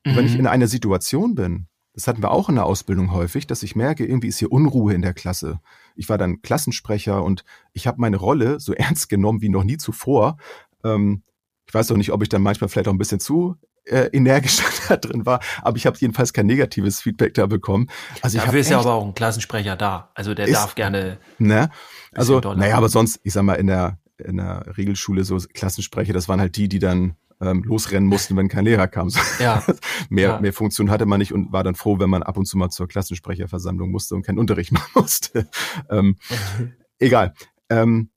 Mhm. 0.05 0.16
Wenn 0.16 0.26
ich 0.26 0.34
mhm. 0.34 0.40
in 0.40 0.46
einer 0.46 0.66
Situation 0.66 1.34
bin, 1.34 1.68
das 1.94 2.09
hatten 2.09 2.22
wir 2.22 2.32
auch 2.32 2.48
in 2.48 2.57
der 2.57 2.66
Ausbildung 2.66 3.12
häufig, 3.12 3.46
dass 3.46 3.62
ich 3.62 3.76
merke, 3.76 4.05
irgendwie 4.05 4.26
ist 4.26 4.38
hier 4.38 4.50
Unruhe 4.50 4.94
in 4.94 5.02
der 5.02 5.14
Klasse. 5.14 5.61
Ich 5.94 6.09
war 6.09 6.18
dann 6.18 6.42
Klassensprecher 6.42 7.22
und 7.22 7.44
ich 7.72 7.86
habe 7.86 8.00
meine 8.00 8.16
Rolle 8.16 8.59
so 8.61 8.72
ernst 8.74 9.09
genommen 9.09 9.40
wie 9.40 9.48
noch 9.48 9.64
nie 9.64 9.76
zuvor. 9.76 10.36
Ähm, 10.84 11.22
ich 11.66 11.72
weiß 11.72 11.90
auch 11.92 11.96
nicht, 11.96 12.12
ob 12.12 12.22
ich 12.22 12.28
dann 12.28 12.42
manchmal 12.42 12.68
vielleicht 12.68 12.88
auch 12.88 12.92
ein 12.92 12.98
bisschen 12.98 13.20
zu 13.20 13.57
äh, 13.86 14.09
energisch 14.12 14.61
da 14.88 14.96
drin 14.96 15.24
war, 15.26 15.40
aber 15.62 15.76
ich 15.76 15.86
habe 15.86 15.96
jedenfalls 15.98 16.32
kein 16.32 16.46
negatives 16.46 17.00
Feedback 17.00 17.34
da 17.34 17.46
bekommen. 17.46 17.88
Also 18.22 18.38
ich 18.38 18.44
Dafür 18.44 18.61
ist 18.61 18.70
ja 18.70 18.80
aber 18.80 18.94
auch 18.94 19.05
ein 19.05 19.14
Klassensprecher 19.14 19.76
da. 19.76 20.11
Also 20.14 20.34
der 20.34 20.46
ist, 20.46 20.55
darf 20.55 20.74
gerne. 20.74 21.18
Ne? 21.38 21.70
Also, 22.12 22.40
naja, 22.40 22.76
aber 22.76 22.88
sonst, 22.88 23.20
ich 23.24 23.32
sag 23.32 23.42
mal, 23.42 23.55
in 23.55 23.66
der, 23.66 23.98
in 24.18 24.36
der 24.36 24.76
Regelschule 24.76 25.24
so 25.24 25.36
Klassensprecher, 25.36 26.12
das 26.12 26.28
waren 26.28 26.40
halt 26.40 26.57
die, 26.57 26.68
die 26.68 26.78
dann 26.78 27.16
ähm, 27.41 27.62
losrennen 27.62 28.09
mussten, 28.09 28.37
wenn 28.37 28.49
kein 28.49 28.64
Lehrer 28.64 28.89
kam. 28.89 29.11
Ja. 29.39 29.64
mehr, 30.09 30.28
ja. 30.28 30.41
mehr 30.41 30.53
Funktion 30.53 30.91
hatte 30.91 31.07
man 31.07 31.18
nicht 31.18 31.32
und 31.32 31.53
war 31.53 31.64
dann 31.64 31.74
froh, 31.74 31.99
wenn 31.99 32.11
man 32.11 32.22
ab 32.22 32.37
und 32.37 32.47
zu 32.47 32.57
mal 32.57 32.70
zur 32.70 32.89
Klassensprecherversammlung 32.89 33.91
musste 33.91 34.14
und 34.14 34.22
keinen 34.22 34.39
Unterricht 34.39 34.72
machen 34.72 34.91
musste. 34.95 35.49
ähm, 35.91 36.16
egal. 36.99 37.35
Ähm, 37.68 38.11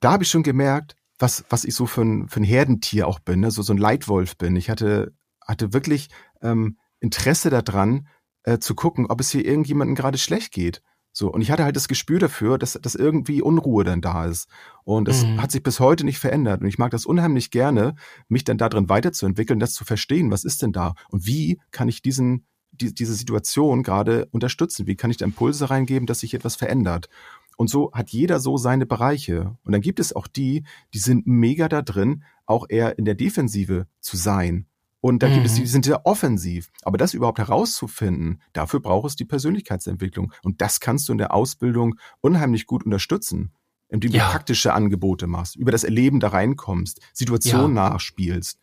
da 0.00 0.12
habe 0.12 0.24
ich 0.24 0.30
schon 0.30 0.42
gemerkt, 0.42 0.96
was, 1.18 1.44
was 1.50 1.64
ich 1.64 1.74
so 1.74 1.86
für 1.86 2.02
ein, 2.02 2.28
für 2.28 2.40
ein 2.40 2.44
Herdentier 2.44 3.06
auch 3.06 3.18
bin, 3.18 3.40
ne? 3.40 3.50
so, 3.50 3.62
so 3.62 3.72
ein 3.72 3.78
Leitwolf 3.78 4.36
bin. 4.38 4.56
Ich 4.56 4.70
hatte, 4.70 5.12
hatte 5.46 5.72
wirklich 5.72 6.08
ähm, 6.40 6.78
Interesse 7.00 7.50
daran, 7.50 8.08
äh, 8.44 8.58
zu 8.58 8.74
gucken, 8.74 9.06
ob 9.06 9.20
es 9.20 9.30
hier 9.30 9.44
irgendjemandem 9.44 9.94
gerade 9.94 10.18
schlecht 10.18 10.52
geht. 10.52 10.82
So, 11.12 11.30
und 11.32 11.40
ich 11.40 11.50
hatte 11.50 11.64
halt 11.64 11.76
das 11.76 11.88
Gespür 11.88 12.18
dafür, 12.18 12.56
dass, 12.56 12.74
dass 12.74 12.94
irgendwie 12.94 13.42
Unruhe 13.42 13.82
dann 13.82 14.00
da 14.00 14.26
ist. 14.26 14.48
Und 14.84 15.08
das 15.08 15.24
mhm. 15.24 15.42
hat 15.42 15.50
sich 15.50 15.62
bis 15.62 15.80
heute 15.80 16.04
nicht 16.04 16.18
verändert. 16.18 16.60
Und 16.60 16.68
ich 16.68 16.78
mag 16.78 16.92
das 16.92 17.04
unheimlich 17.04 17.50
gerne, 17.50 17.94
mich 18.28 18.44
dann 18.44 18.58
darin 18.58 18.88
weiterzuentwickeln, 18.88 19.58
das 19.58 19.74
zu 19.74 19.84
verstehen, 19.84 20.30
was 20.30 20.44
ist 20.44 20.62
denn 20.62 20.72
da? 20.72 20.94
Und 21.08 21.26
wie 21.26 21.60
kann 21.72 21.88
ich 21.88 22.02
diesen, 22.02 22.46
die, 22.70 22.94
diese 22.94 23.14
Situation 23.14 23.82
gerade 23.82 24.26
unterstützen? 24.30 24.86
Wie 24.86 24.96
kann 24.96 25.10
ich 25.10 25.16
da 25.16 25.24
Impulse 25.24 25.68
reingeben, 25.68 26.06
dass 26.06 26.20
sich 26.20 26.34
etwas 26.34 26.54
verändert? 26.54 27.08
Und 27.56 27.68
so 27.68 27.90
hat 27.92 28.10
jeder 28.10 28.40
so 28.40 28.56
seine 28.56 28.86
Bereiche. 28.86 29.58
Und 29.64 29.72
dann 29.72 29.82
gibt 29.82 30.00
es 30.00 30.14
auch 30.14 30.28
die, 30.28 30.64
die 30.94 30.98
sind 30.98 31.26
mega 31.26 31.68
da 31.68 31.82
drin, 31.82 32.22
auch 32.46 32.66
eher 32.68 32.98
in 32.98 33.04
der 33.04 33.16
Defensive 33.16 33.86
zu 34.00 34.16
sein. 34.16 34.66
Und 35.02 35.22
da 35.22 35.28
gibt 35.28 35.46
es 35.46 35.54
die, 35.54 35.60
Mhm. 35.60 35.64
die 35.64 35.70
sind 35.70 35.84
sehr 35.86 36.04
offensiv. 36.06 36.70
Aber 36.82 36.98
das 36.98 37.14
überhaupt 37.14 37.38
herauszufinden, 37.38 38.42
dafür 38.52 38.80
braucht 38.80 39.08
es 39.08 39.16
die 39.16 39.24
Persönlichkeitsentwicklung. 39.24 40.32
Und 40.42 40.60
das 40.60 40.80
kannst 40.80 41.08
du 41.08 41.12
in 41.12 41.18
der 41.18 41.32
Ausbildung 41.34 41.96
unheimlich 42.20 42.66
gut 42.66 42.84
unterstützen, 42.84 43.52
indem 43.88 44.12
du 44.12 44.18
Ja. 44.18 44.28
praktische 44.28 44.72
Angebote 44.74 45.26
machst, 45.26 45.56
über 45.56 45.72
das 45.72 45.84
Erleben 45.84 46.20
da 46.20 46.28
reinkommst, 46.28 47.00
Situationen 47.14 47.76
Ja. 47.76 47.90
nachspielst. 47.90 48.58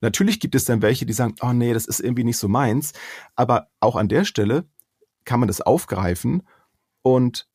Natürlich 0.00 0.38
gibt 0.40 0.54
es 0.54 0.64
dann 0.64 0.82
welche, 0.82 1.06
die 1.06 1.12
sagen, 1.12 1.34
oh 1.40 1.52
nee, 1.52 1.72
das 1.72 1.86
ist 1.86 2.00
irgendwie 2.00 2.24
nicht 2.24 2.36
so 2.36 2.48
meins. 2.48 2.92
Aber 3.34 3.68
auch 3.80 3.96
an 3.96 4.08
der 4.08 4.24
Stelle 4.24 4.66
kann 5.24 5.40
man 5.40 5.48
das 5.48 5.60
aufgreifen 5.60 6.42
und 7.02 7.48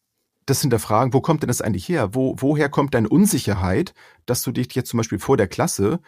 das 0.45 0.59
hinterfragen, 0.61 1.13
wo 1.13 1.21
kommt 1.21 1.41
denn 1.43 1.47
das 1.47 1.61
eigentlich 1.61 1.87
her? 1.87 2.13
Wo, 2.15 2.35
woher 2.37 2.67
kommt 2.67 2.93
deine 2.95 3.07
Unsicherheit, 3.07 3.93
dass 4.25 4.41
du 4.43 4.51
dich 4.51 4.73
jetzt 4.75 4.89
zum 4.89 4.97
Beispiel 4.97 5.19
vor 5.19 5.37
der 5.37 5.47
Klasse 5.47 6.01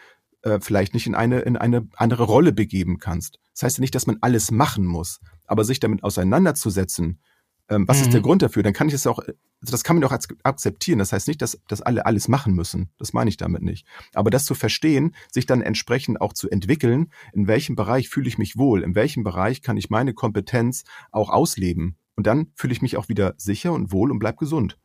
äh, 0.46 0.60
vielleicht 0.60 0.94
nicht 0.94 1.06
in 1.06 1.14
eine, 1.14 1.40
in 1.40 1.56
eine 1.56 1.88
andere 1.96 2.24
Rolle 2.24 2.52
begeben 2.52 2.98
kannst? 2.98 3.38
Das 3.52 3.62
heißt 3.64 3.78
ja 3.78 3.80
nicht, 3.80 3.94
dass 3.94 4.06
man 4.06 4.18
alles 4.20 4.50
machen 4.50 4.86
muss, 4.86 5.20
aber 5.46 5.64
sich 5.64 5.80
damit 5.80 6.04
auseinanderzusetzen, 6.04 7.20
ähm, 7.68 7.88
was 7.88 8.00
ist 8.00 8.08
Mhm. 8.08 8.12
der 8.12 8.20
Grund 8.20 8.42
dafür? 8.42 8.62
Dann 8.62 8.72
kann 8.72 8.86
ich 8.88 8.94
es 8.94 9.06
auch, 9.08 9.18
also 9.18 9.70
das 9.72 9.82
kann 9.82 9.98
man 9.98 10.08
ak- 10.08 10.36
akzeptieren. 10.44 11.00
Das 11.00 11.12
heißt 11.12 11.26
nicht, 11.26 11.42
dass, 11.42 11.58
dass 11.66 11.82
alle 11.82 12.06
alles 12.06 12.28
machen 12.28 12.54
müssen. 12.54 12.90
Das 12.96 13.12
meine 13.12 13.28
ich 13.28 13.36
damit 13.38 13.62
nicht. 13.62 13.86
Aber 14.14 14.30
das 14.30 14.44
zu 14.44 14.54
verstehen, 14.54 15.14
sich 15.32 15.46
dann 15.46 15.62
entsprechend 15.62 16.20
auch 16.20 16.32
zu 16.32 16.48
entwickeln, 16.48 17.10
in 17.32 17.48
welchem 17.48 17.74
Bereich 17.74 18.08
fühle 18.08 18.28
ich 18.28 18.38
mich 18.38 18.56
wohl, 18.56 18.84
in 18.84 18.94
welchem 18.94 19.24
Bereich 19.24 19.62
kann 19.62 19.76
ich 19.76 19.90
meine 19.90 20.14
Kompetenz 20.14 20.84
auch 21.10 21.28
ausleben. 21.30 21.96
Und 22.14 22.26
dann 22.28 22.52
fühle 22.54 22.72
ich 22.72 22.82
mich 22.82 22.96
auch 22.96 23.08
wieder 23.08 23.34
sicher 23.36 23.72
und 23.72 23.90
wohl 23.90 24.12
und 24.12 24.20
bleib 24.20 24.38
gesund. 24.38 24.78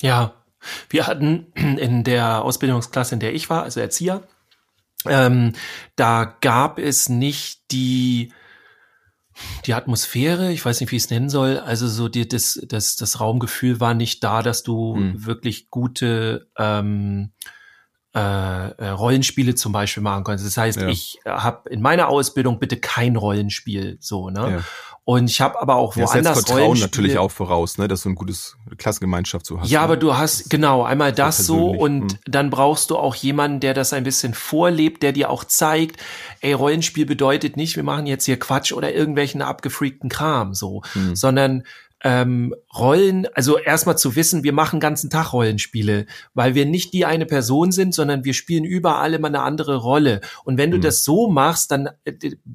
Ja, 0.00 0.34
wir 0.88 1.06
hatten 1.06 1.46
in 1.54 2.04
der 2.04 2.44
Ausbildungsklasse, 2.44 3.14
in 3.14 3.20
der 3.20 3.34
ich 3.34 3.50
war, 3.50 3.64
also 3.64 3.80
Erzieher, 3.80 4.22
ähm, 5.08 5.52
da 5.96 6.36
gab 6.40 6.78
es 6.78 7.08
nicht 7.08 7.70
die 7.70 8.32
die 9.66 9.74
Atmosphäre, 9.74 10.50
ich 10.50 10.64
weiß 10.64 10.80
nicht, 10.80 10.90
wie 10.92 10.96
ich 10.96 11.02
es 11.04 11.10
nennen 11.10 11.28
soll, 11.28 11.58
also 11.58 11.86
so 11.88 12.08
die, 12.08 12.26
das, 12.26 12.58
das, 12.66 12.96
das 12.96 13.20
Raumgefühl 13.20 13.80
war 13.80 13.92
nicht 13.92 14.24
da, 14.24 14.42
dass 14.42 14.62
du 14.62 14.96
Hm. 14.96 15.26
wirklich 15.26 15.68
gute 15.68 16.48
ähm, 16.58 17.32
äh, 18.14 18.18
äh, 18.18 18.88
Rollenspiele 18.88 19.54
zum 19.54 19.72
Beispiel 19.72 20.02
machen 20.02 20.24
konntest. 20.24 20.46
Das 20.46 20.56
heißt, 20.56 20.80
Ja. 20.80 20.88
ich 20.88 21.18
habe 21.26 21.68
in 21.68 21.82
meiner 21.82 22.08
Ausbildung 22.08 22.58
bitte 22.58 22.78
kein 22.78 23.16
Rollenspiel 23.16 23.98
so, 24.00 24.30
ne? 24.30 24.50
Ja. 24.52 24.62
Und 25.08 25.30
ich 25.30 25.40
habe 25.40 25.60
aber 25.62 25.76
auch 25.76 25.94
Ja, 25.94 26.02
das 26.02 26.14
woanders 26.14 26.32
Vertrauen 26.40 26.62
Rollenspiele. 26.62 26.88
natürlich 26.90 27.18
auch 27.18 27.30
voraus, 27.30 27.78
ne, 27.78 27.86
dass 27.86 28.02
du 28.02 28.08
ein 28.08 28.16
gutes 28.16 28.56
Klassengemeinschaft 28.76 29.46
so 29.46 29.60
hast. 29.60 29.70
Ja, 29.70 29.78
ne? 29.78 29.84
aber 29.84 29.96
du 29.96 30.16
hast 30.16 30.50
genau 30.50 30.82
einmal 30.82 31.12
das 31.12 31.46
so 31.46 31.70
und 31.70 32.00
Mhm. 32.00 32.08
dann 32.24 32.50
brauchst 32.50 32.90
du 32.90 32.96
auch 32.96 33.14
jemanden, 33.14 33.60
der 33.60 33.72
das 33.72 33.92
ein 33.92 34.02
bisschen 34.02 34.34
vorlebt, 34.34 35.04
der 35.04 35.12
dir 35.12 35.30
auch 35.30 35.44
zeigt, 35.44 36.00
ey, 36.40 36.52
Rollenspiel 36.54 37.06
bedeutet 37.06 37.56
nicht, 37.56 37.76
wir 37.76 37.84
machen 37.84 38.06
jetzt 38.06 38.24
hier 38.24 38.36
Quatsch 38.36 38.72
oder 38.72 38.92
irgendwelchen 38.92 39.42
abgefreakten 39.42 40.08
Kram 40.10 40.54
so, 40.54 40.82
Mhm. 40.96 41.14
sondern 41.14 41.62
ähm, 42.06 42.54
Rollen, 42.78 43.26
also 43.34 43.58
erstmal 43.58 43.98
zu 43.98 44.14
wissen, 44.14 44.44
wir 44.44 44.52
machen 44.52 44.78
ganzen 44.78 45.10
Tag 45.10 45.32
Rollenspiele, 45.32 46.06
weil 46.34 46.54
wir 46.54 46.64
nicht 46.64 46.92
die 46.92 47.04
eine 47.04 47.26
Person 47.26 47.72
sind, 47.72 47.94
sondern 47.94 48.24
wir 48.24 48.32
spielen 48.32 48.62
überall 48.62 49.12
immer 49.14 49.26
eine 49.26 49.40
andere 49.40 49.78
Rolle. 49.78 50.20
Und 50.44 50.56
wenn 50.56 50.70
du 50.70 50.76
Mhm. 50.76 50.82
das 50.82 51.02
so 51.02 51.28
machst, 51.28 51.72
dann 51.72 51.88
äh, 52.04 52.12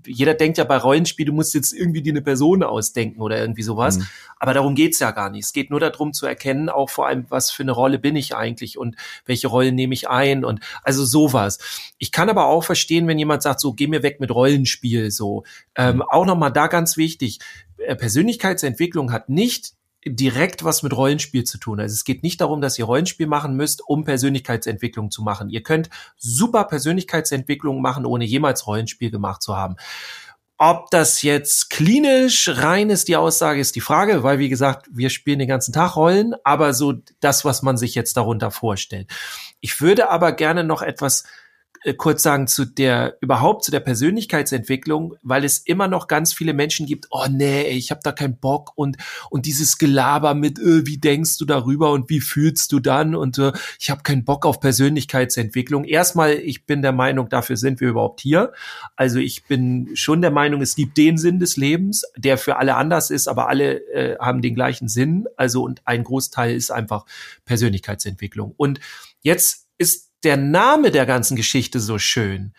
jeder 0.07 0.35
denkt 0.35 0.57
ja 0.57 0.63
bei 0.63 0.77
Rollenspiel, 0.77 1.25
du 1.25 1.33
musst 1.33 1.53
jetzt 1.53 1.73
irgendwie 1.73 2.01
dir 2.01 2.13
eine 2.13 2.21
Person 2.21 2.63
ausdenken 2.63 3.21
oder 3.21 3.39
irgendwie 3.39 3.63
sowas. 3.63 3.97
Mhm. 3.97 4.07
Aber 4.39 4.53
darum 4.53 4.73
geht's 4.73 4.99
ja 4.99 5.11
gar 5.11 5.29
nicht. 5.29 5.43
Es 5.43 5.51
geht 5.51 5.69
nur 5.69 5.81
darum 5.81 6.13
zu 6.13 6.25
erkennen, 6.25 6.69
auch 6.69 6.89
vor 6.89 7.07
allem, 7.07 7.25
was 7.27 7.51
für 7.51 7.63
eine 7.63 7.73
Rolle 7.73 7.99
bin 7.99 8.15
ich 8.15 8.33
eigentlich 8.33 8.77
und 8.77 8.95
welche 9.25 9.49
Rollen 9.49 9.75
nehme 9.75 9.93
ich 9.93 10.07
ein 10.07 10.45
und 10.45 10.61
also 10.83 11.03
sowas. 11.03 11.57
Ich 11.97 12.13
kann 12.13 12.29
aber 12.29 12.45
auch 12.45 12.63
verstehen, 12.63 13.05
wenn 13.07 13.19
jemand 13.19 13.43
sagt, 13.43 13.59
so 13.59 13.73
geh 13.73 13.87
mir 13.87 14.01
weg 14.01 14.21
mit 14.21 14.31
Rollenspiel, 14.31 15.11
so. 15.11 15.43
Ähm, 15.75 16.01
auch 16.01 16.25
nochmal 16.25 16.53
da 16.53 16.67
ganz 16.67 16.95
wichtig. 16.95 17.39
Äh, 17.85 17.95
Persönlichkeitsentwicklung 17.95 19.11
hat 19.11 19.29
nicht 19.29 19.73
direkt 20.05 20.63
was 20.63 20.81
mit 20.81 20.95
Rollenspiel 20.95 21.43
zu 21.43 21.59
tun. 21.59 21.79
Also 21.79 21.93
es 21.93 22.03
geht 22.03 22.23
nicht 22.23 22.41
darum, 22.41 22.61
dass 22.61 22.79
ihr 22.79 22.85
Rollenspiel 22.85 23.27
machen 23.27 23.55
müsst, 23.55 23.87
um 23.87 24.03
Persönlichkeitsentwicklung 24.03 25.11
zu 25.11 25.21
machen. 25.21 25.49
Ihr 25.49 25.61
könnt 25.61 25.89
super 26.17 26.63
Persönlichkeitsentwicklung 26.63 27.81
machen, 27.81 28.05
ohne 28.05 28.25
jemals 28.25 28.65
Rollenspiel 28.65 29.11
gemacht 29.11 29.43
zu 29.43 29.55
haben. 29.55 29.75
Ob 30.57 30.91
das 30.91 31.23
jetzt 31.23 31.71
klinisch 31.71 32.47
rein 32.49 32.91
ist, 32.91 33.07
die 33.07 33.15
Aussage 33.15 33.59
ist 33.59 33.75
die 33.75 33.81
Frage, 33.81 34.21
weil 34.21 34.37
wie 34.37 34.49
gesagt, 34.49 34.87
wir 34.91 35.09
spielen 35.09 35.39
den 35.39 35.47
ganzen 35.47 35.73
Tag 35.73 35.95
Rollen, 35.95 36.35
aber 36.43 36.73
so 36.73 36.93
das, 37.19 37.45
was 37.45 37.63
man 37.63 37.77
sich 37.77 37.95
jetzt 37.95 38.15
darunter 38.15 38.51
vorstellt. 38.51 39.09
Ich 39.59 39.81
würde 39.81 40.09
aber 40.09 40.33
gerne 40.33 40.63
noch 40.63 40.83
etwas 40.83 41.23
kurz 41.97 42.23
sagen 42.23 42.47
zu 42.47 42.65
der 42.65 43.17
überhaupt 43.21 43.63
zu 43.63 43.71
der 43.71 43.79
Persönlichkeitsentwicklung, 43.79 45.15
weil 45.21 45.43
es 45.43 45.57
immer 45.59 45.87
noch 45.87 46.07
ganz 46.07 46.33
viele 46.33 46.53
Menschen 46.53 46.85
gibt, 46.85 47.07
oh 47.09 47.25
nee, 47.29 47.63
ich 47.69 47.91
habe 47.91 48.01
da 48.03 48.11
keinen 48.11 48.37
Bock 48.37 48.71
und 48.75 48.97
und 49.29 49.45
dieses 49.45 49.77
Gelaber 49.77 50.33
mit 50.33 50.59
äh, 50.59 50.85
wie 50.85 50.97
denkst 50.97 51.37
du 51.37 51.45
darüber 51.45 51.91
und 51.91 52.09
wie 52.09 52.19
fühlst 52.19 52.71
du 52.71 52.79
dann 52.79 53.15
und 53.15 53.37
äh, 53.37 53.51
ich 53.79 53.89
habe 53.89 54.03
keinen 54.03 54.25
Bock 54.25 54.45
auf 54.45 54.59
Persönlichkeitsentwicklung. 54.59 55.83
Erstmal, 55.85 56.33
ich 56.33 56.65
bin 56.65 56.81
der 56.81 56.91
Meinung, 56.91 57.29
dafür 57.29 57.57
sind 57.57 57.81
wir 57.81 57.89
überhaupt 57.89 58.21
hier. 58.21 58.53
Also 58.95 59.19
ich 59.19 59.45
bin 59.45 59.89
schon 59.95 60.21
der 60.21 60.31
Meinung, 60.31 60.61
es 60.61 60.75
gibt 60.75 60.97
den 60.97 61.17
Sinn 61.17 61.39
des 61.39 61.57
Lebens, 61.57 62.03
der 62.15 62.37
für 62.37 62.57
alle 62.57 62.75
anders 62.75 63.09
ist, 63.09 63.27
aber 63.27 63.49
alle 63.49 63.79
äh, 63.91 64.17
haben 64.19 64.41
den 64.41 64.55
gleichen 64.55 64.87
Sinn. 64.87 65.25
Also 65.35 65.63
und 65.63 65.81
ein 65.85 66.03
Großteil 66.03 66.55
ist 66.55 66.71
einfach 66.71 67.05
Persönlichkeitsentwicklung. 67.45 68.53
Und 68.55 68.79
jetzt 69.21 69.67
ist 69.77 70.10
der 70.23 70.37
Name 70.37 70.91
der 70.91 71.05
ganzen 71.05 71.35
Geschichte 71.35 71.79
so 71.79 71.97
schön, 71.97 72.53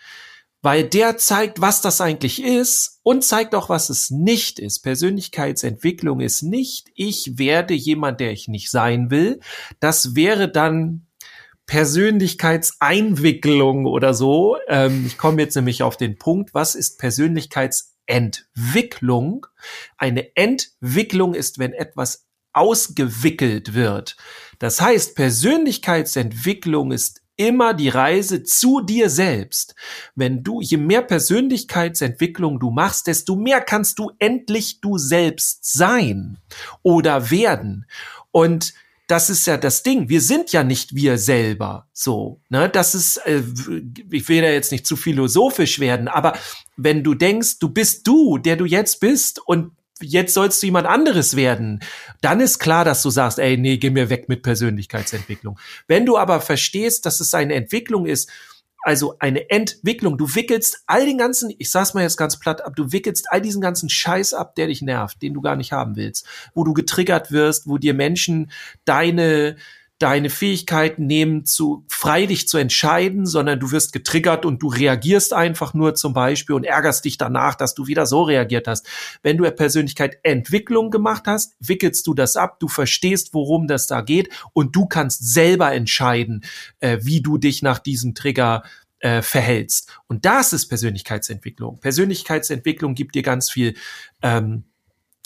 weil 0.61 0.83
der 0.85 1.17
zeigt, 1.17 1.61
was 1.61 1.81
das 1.81 2.01
eigentlich 2.01 2.41
ist 2.41 2.99
und 3.03 3.23
zeigt 3.23 3.53
auch, 3.53 3.69
was 3.69 3.89
es 3.89 4.09
nicht 4.11 4.59
ist. 4.59 4.79
Persönlichkeitsentwicklung 4.79 6.21
ist 6.21 6.41
nicht, 6.41 6.87
ich 6.95 7.37
werde 7.37 7.73
jemand, 7.73 8.21
der 8.21 8.31
ich 8.31 8.47
nicht 8.47 8.71
sein 8.71 9.11
will. 9.11 9.41
Das 9.79 10.15
wäre 10.15 10.49
dann 10.49 11.07
Persönlichkeitseinwicklung 11.65 13.85
oder 13.85 14.13
so. 14.13 14.57
Ähm, 14.67 15.05
ich 15.05 15.17
komme 15.17 15.41
jetzt 15.41 15.55
nämlich 15.55 15.83
auf 15.83 15.97
den 15.97 16.17
Punkt, 16.17 16.53
was 16.53 16.75
ist 16.75 16.99
Persönlichkeitsentwicklung? 16.99 19.47
Eine 19.97 20.33
Entwicklung 20.35 21.33
ist, 21.33 21.59
wenn 21.59 21.73
etwas 21.73 22.27
ausgewickelt 22.53 23.73
wird. 23.73 24.15
Das 24.59 24.79
heißt, 24.79 25.15
Persönlichkeitsentwicklung 25.15 26.91
ist 26.91 27.22
immer 27.35 27.73
die 27.73 27.89
Reise 27.89 28.43
zu 28.43 28.81
dir 28.81 29.09
selbst. 29.09 29.75
Wenn 30.15 30.43
du, 30.43 30.61
je 30.61 30.77
mehr 30.77 31.01
Persönlichkeitsentwicklung 31.01 32.59
du 32.59 32.69
machst, 32.71 33.07
desto 33.07 33.35
mehr 33.35 33.61
kannst 33.61 33.99
du 33.99 34.11
endlich 34.19 34.81
du 34.81 34.97
selbst 34.97 35.65
sein 35.73 36.37
oder 36.81 37.31
werden. 37.31 37.85
Und 38.31 38.73
das 39.07 39.29
ist 39.29 39.45
ja 39.47 39.57
das 39.57 39.83
Ding. 39.83 40.09
Wir 40.09 40.21
sind 40.21 40.51
ja 40.53 40.63
nicht 40.63 40.95
wir 40.95 41.17
selber. 41.17 41.87
So, 41.93 42.39
ne? 42.49 42.69
Das 42.69 42.95
ist, 42.95 43.17
äh, 43.17 43.43
ich 44.09 44.27
will 44.29 44.41
da 44.41 44.49
jetzt 44.49 44.71
nicht 44.71 44.87
zu 44.87 44.95
philosophisch 44.95 45.79
werden, 45.79 46.07
aber 46.07 46.37
wenn 46.77 47.03
du 47.03 47.13
denkst, 47.13 47.59
du 47.59 47.69
bist 47.69 48.07
du, 48.07 48.37
der 48.37 48.55
du 48.55 48.65
jetzt 48.65 48.99
bist 48.99 49.39
und 49.45 49.71
jetzt 50.01 50.33
sollst 50.33 50.61
du 50.61 50.67
jemand 50.67 50.87
anderes 50.87 51.35
werden, 51.35 51.79
dann 52.21 52.39
ist 52.39 52.59
klar, 52.59 52.85
dass 52.85 53.01
du 53.01 53.09
sagst, 53.09 53.39
ey, 53.39 53.57
nee, 53.57 53.77
geh 53.77 53.89
mir 53.89 54.09
weg 54.09 54.29
mit 54.29 54.43
Persönlichkeitsentwicklung. 54.43 55.59
Wenn 55.87 56.05
du 56.05 56.17
aber 56.17 56.41
verstehst, 56.41 57.05
dass 57.05 57.19
es 57.19 57.33
eine 57.33 57.53
Entwicklung 57.53 58.05
ist, 58.05 58.29
also 58.83 59.15
eine 59.19 59.49
Entwicklung, 59.49 60.17
du 60.17 60.35
wickelst 60.35 60.83
all 60.87 61.05
den 61.05 61.17
ganzen, 61.17 61.53
ich 61.57 61.71
sag's 61.71 61.93
mal 61.93 62.01
jetzt 62.01 62.17
ganz 62.17 62.37
platt 62.37 62.65
ab, 62.65 62.75
du 62.75 62.91
wickelst 62.91 63.27
all 63.31 63.41
diesen 63.41 63.61
ganzen 63.61 63.89
Scheiß 63.89 64.33
ab, 64.33 64.55
der 64.55 64.67
dich 64.67 64.81
nervt, 64.81 65.21
den 65.21 65.33
du 65.33 65.41
gar 65.41 65.55
nicht 65.55 65.71
haben 65.71 65.95
willst, 65.95 66.27
wo 66.53 66.65
du 66.65 66.73
getriggert 66.73 67.31
wirst, 67.31 67.67
wo 67.67 67.77
dir 67.77 67.93
Menschen 67.93 68.51
deine 68.83 69.55
deine 69.99 70.29
Fähigkeiten 70.29 71.05
nehmen, 71.05 71.45
zu 71.45 71.85
frei 71.87 72.25
dich 72.25 72.47
zu 72.47 72.57
entscheiden, 72.57 73.25
sondern 73.25 73.59
du 73.59 73.71
wirst 73.71 73.93
getriggert 73.93 74.45
und 74.45 74.61
du 74.61 74.67
reagierst 74.67 75.33
einfach 75.33 75.73
nur 75.73 75.95
zum 75.95 76.13
Beispiel 76.13 76.55
und 76.55 76.63
ärgerst 76.63 77.05
dich 77.05 77.17
danach, 77.17 77.55
dass 77.55 77.73
du 77.73 77.87
wieder 77.87 78.05
so 78.05 78.23
reagiert 78.23 78.67
hast. 78.67 78.87
Wenn 79.21 79.37
du 79.37 79.49
Persönlichkeit 79.51 80.17
Entwicklung 80.23 80.91
gemacht 80.91 81.23
hast, 81.27 81.55
wickelst 81.59 82.05
du 82.07 82.13
das 82.13 82.35
ab, 82.35 82.59
du 82.59 82.67
verstehst, 82.67 83.33
worum 83.33 83.67
das 83.67 83.87
da 83.87 84.01
geht 84.01 84.29
und 84.53 84.75
du 84.75 84.87
kannst 84.87 85.33
selber 85.33 85.71
entscheiden, 85.73 86.43
äh, 86.79 86.97
wie 87.01 87.21
du 87.21 87.37
dich 87.37 87.61
nach 87.61 87.79
diesem 87.79 88.15
Trigger 88.15 88.63
äh, 88.99 89.21
verhältst. 89.21 89.99
Und 90.07 90.25
das 90.25 90.53
ist 90.53 90.67
Persönlichkeitsentwicklung. 90.67 91.79
Persönlichkeitsentwicklung 91.79 92.95
gibt 92.95 93.15
dir 93.15 93.23
ganz 93.23 93.51
viel 93.51 93.75
ähm, 94.21 94.65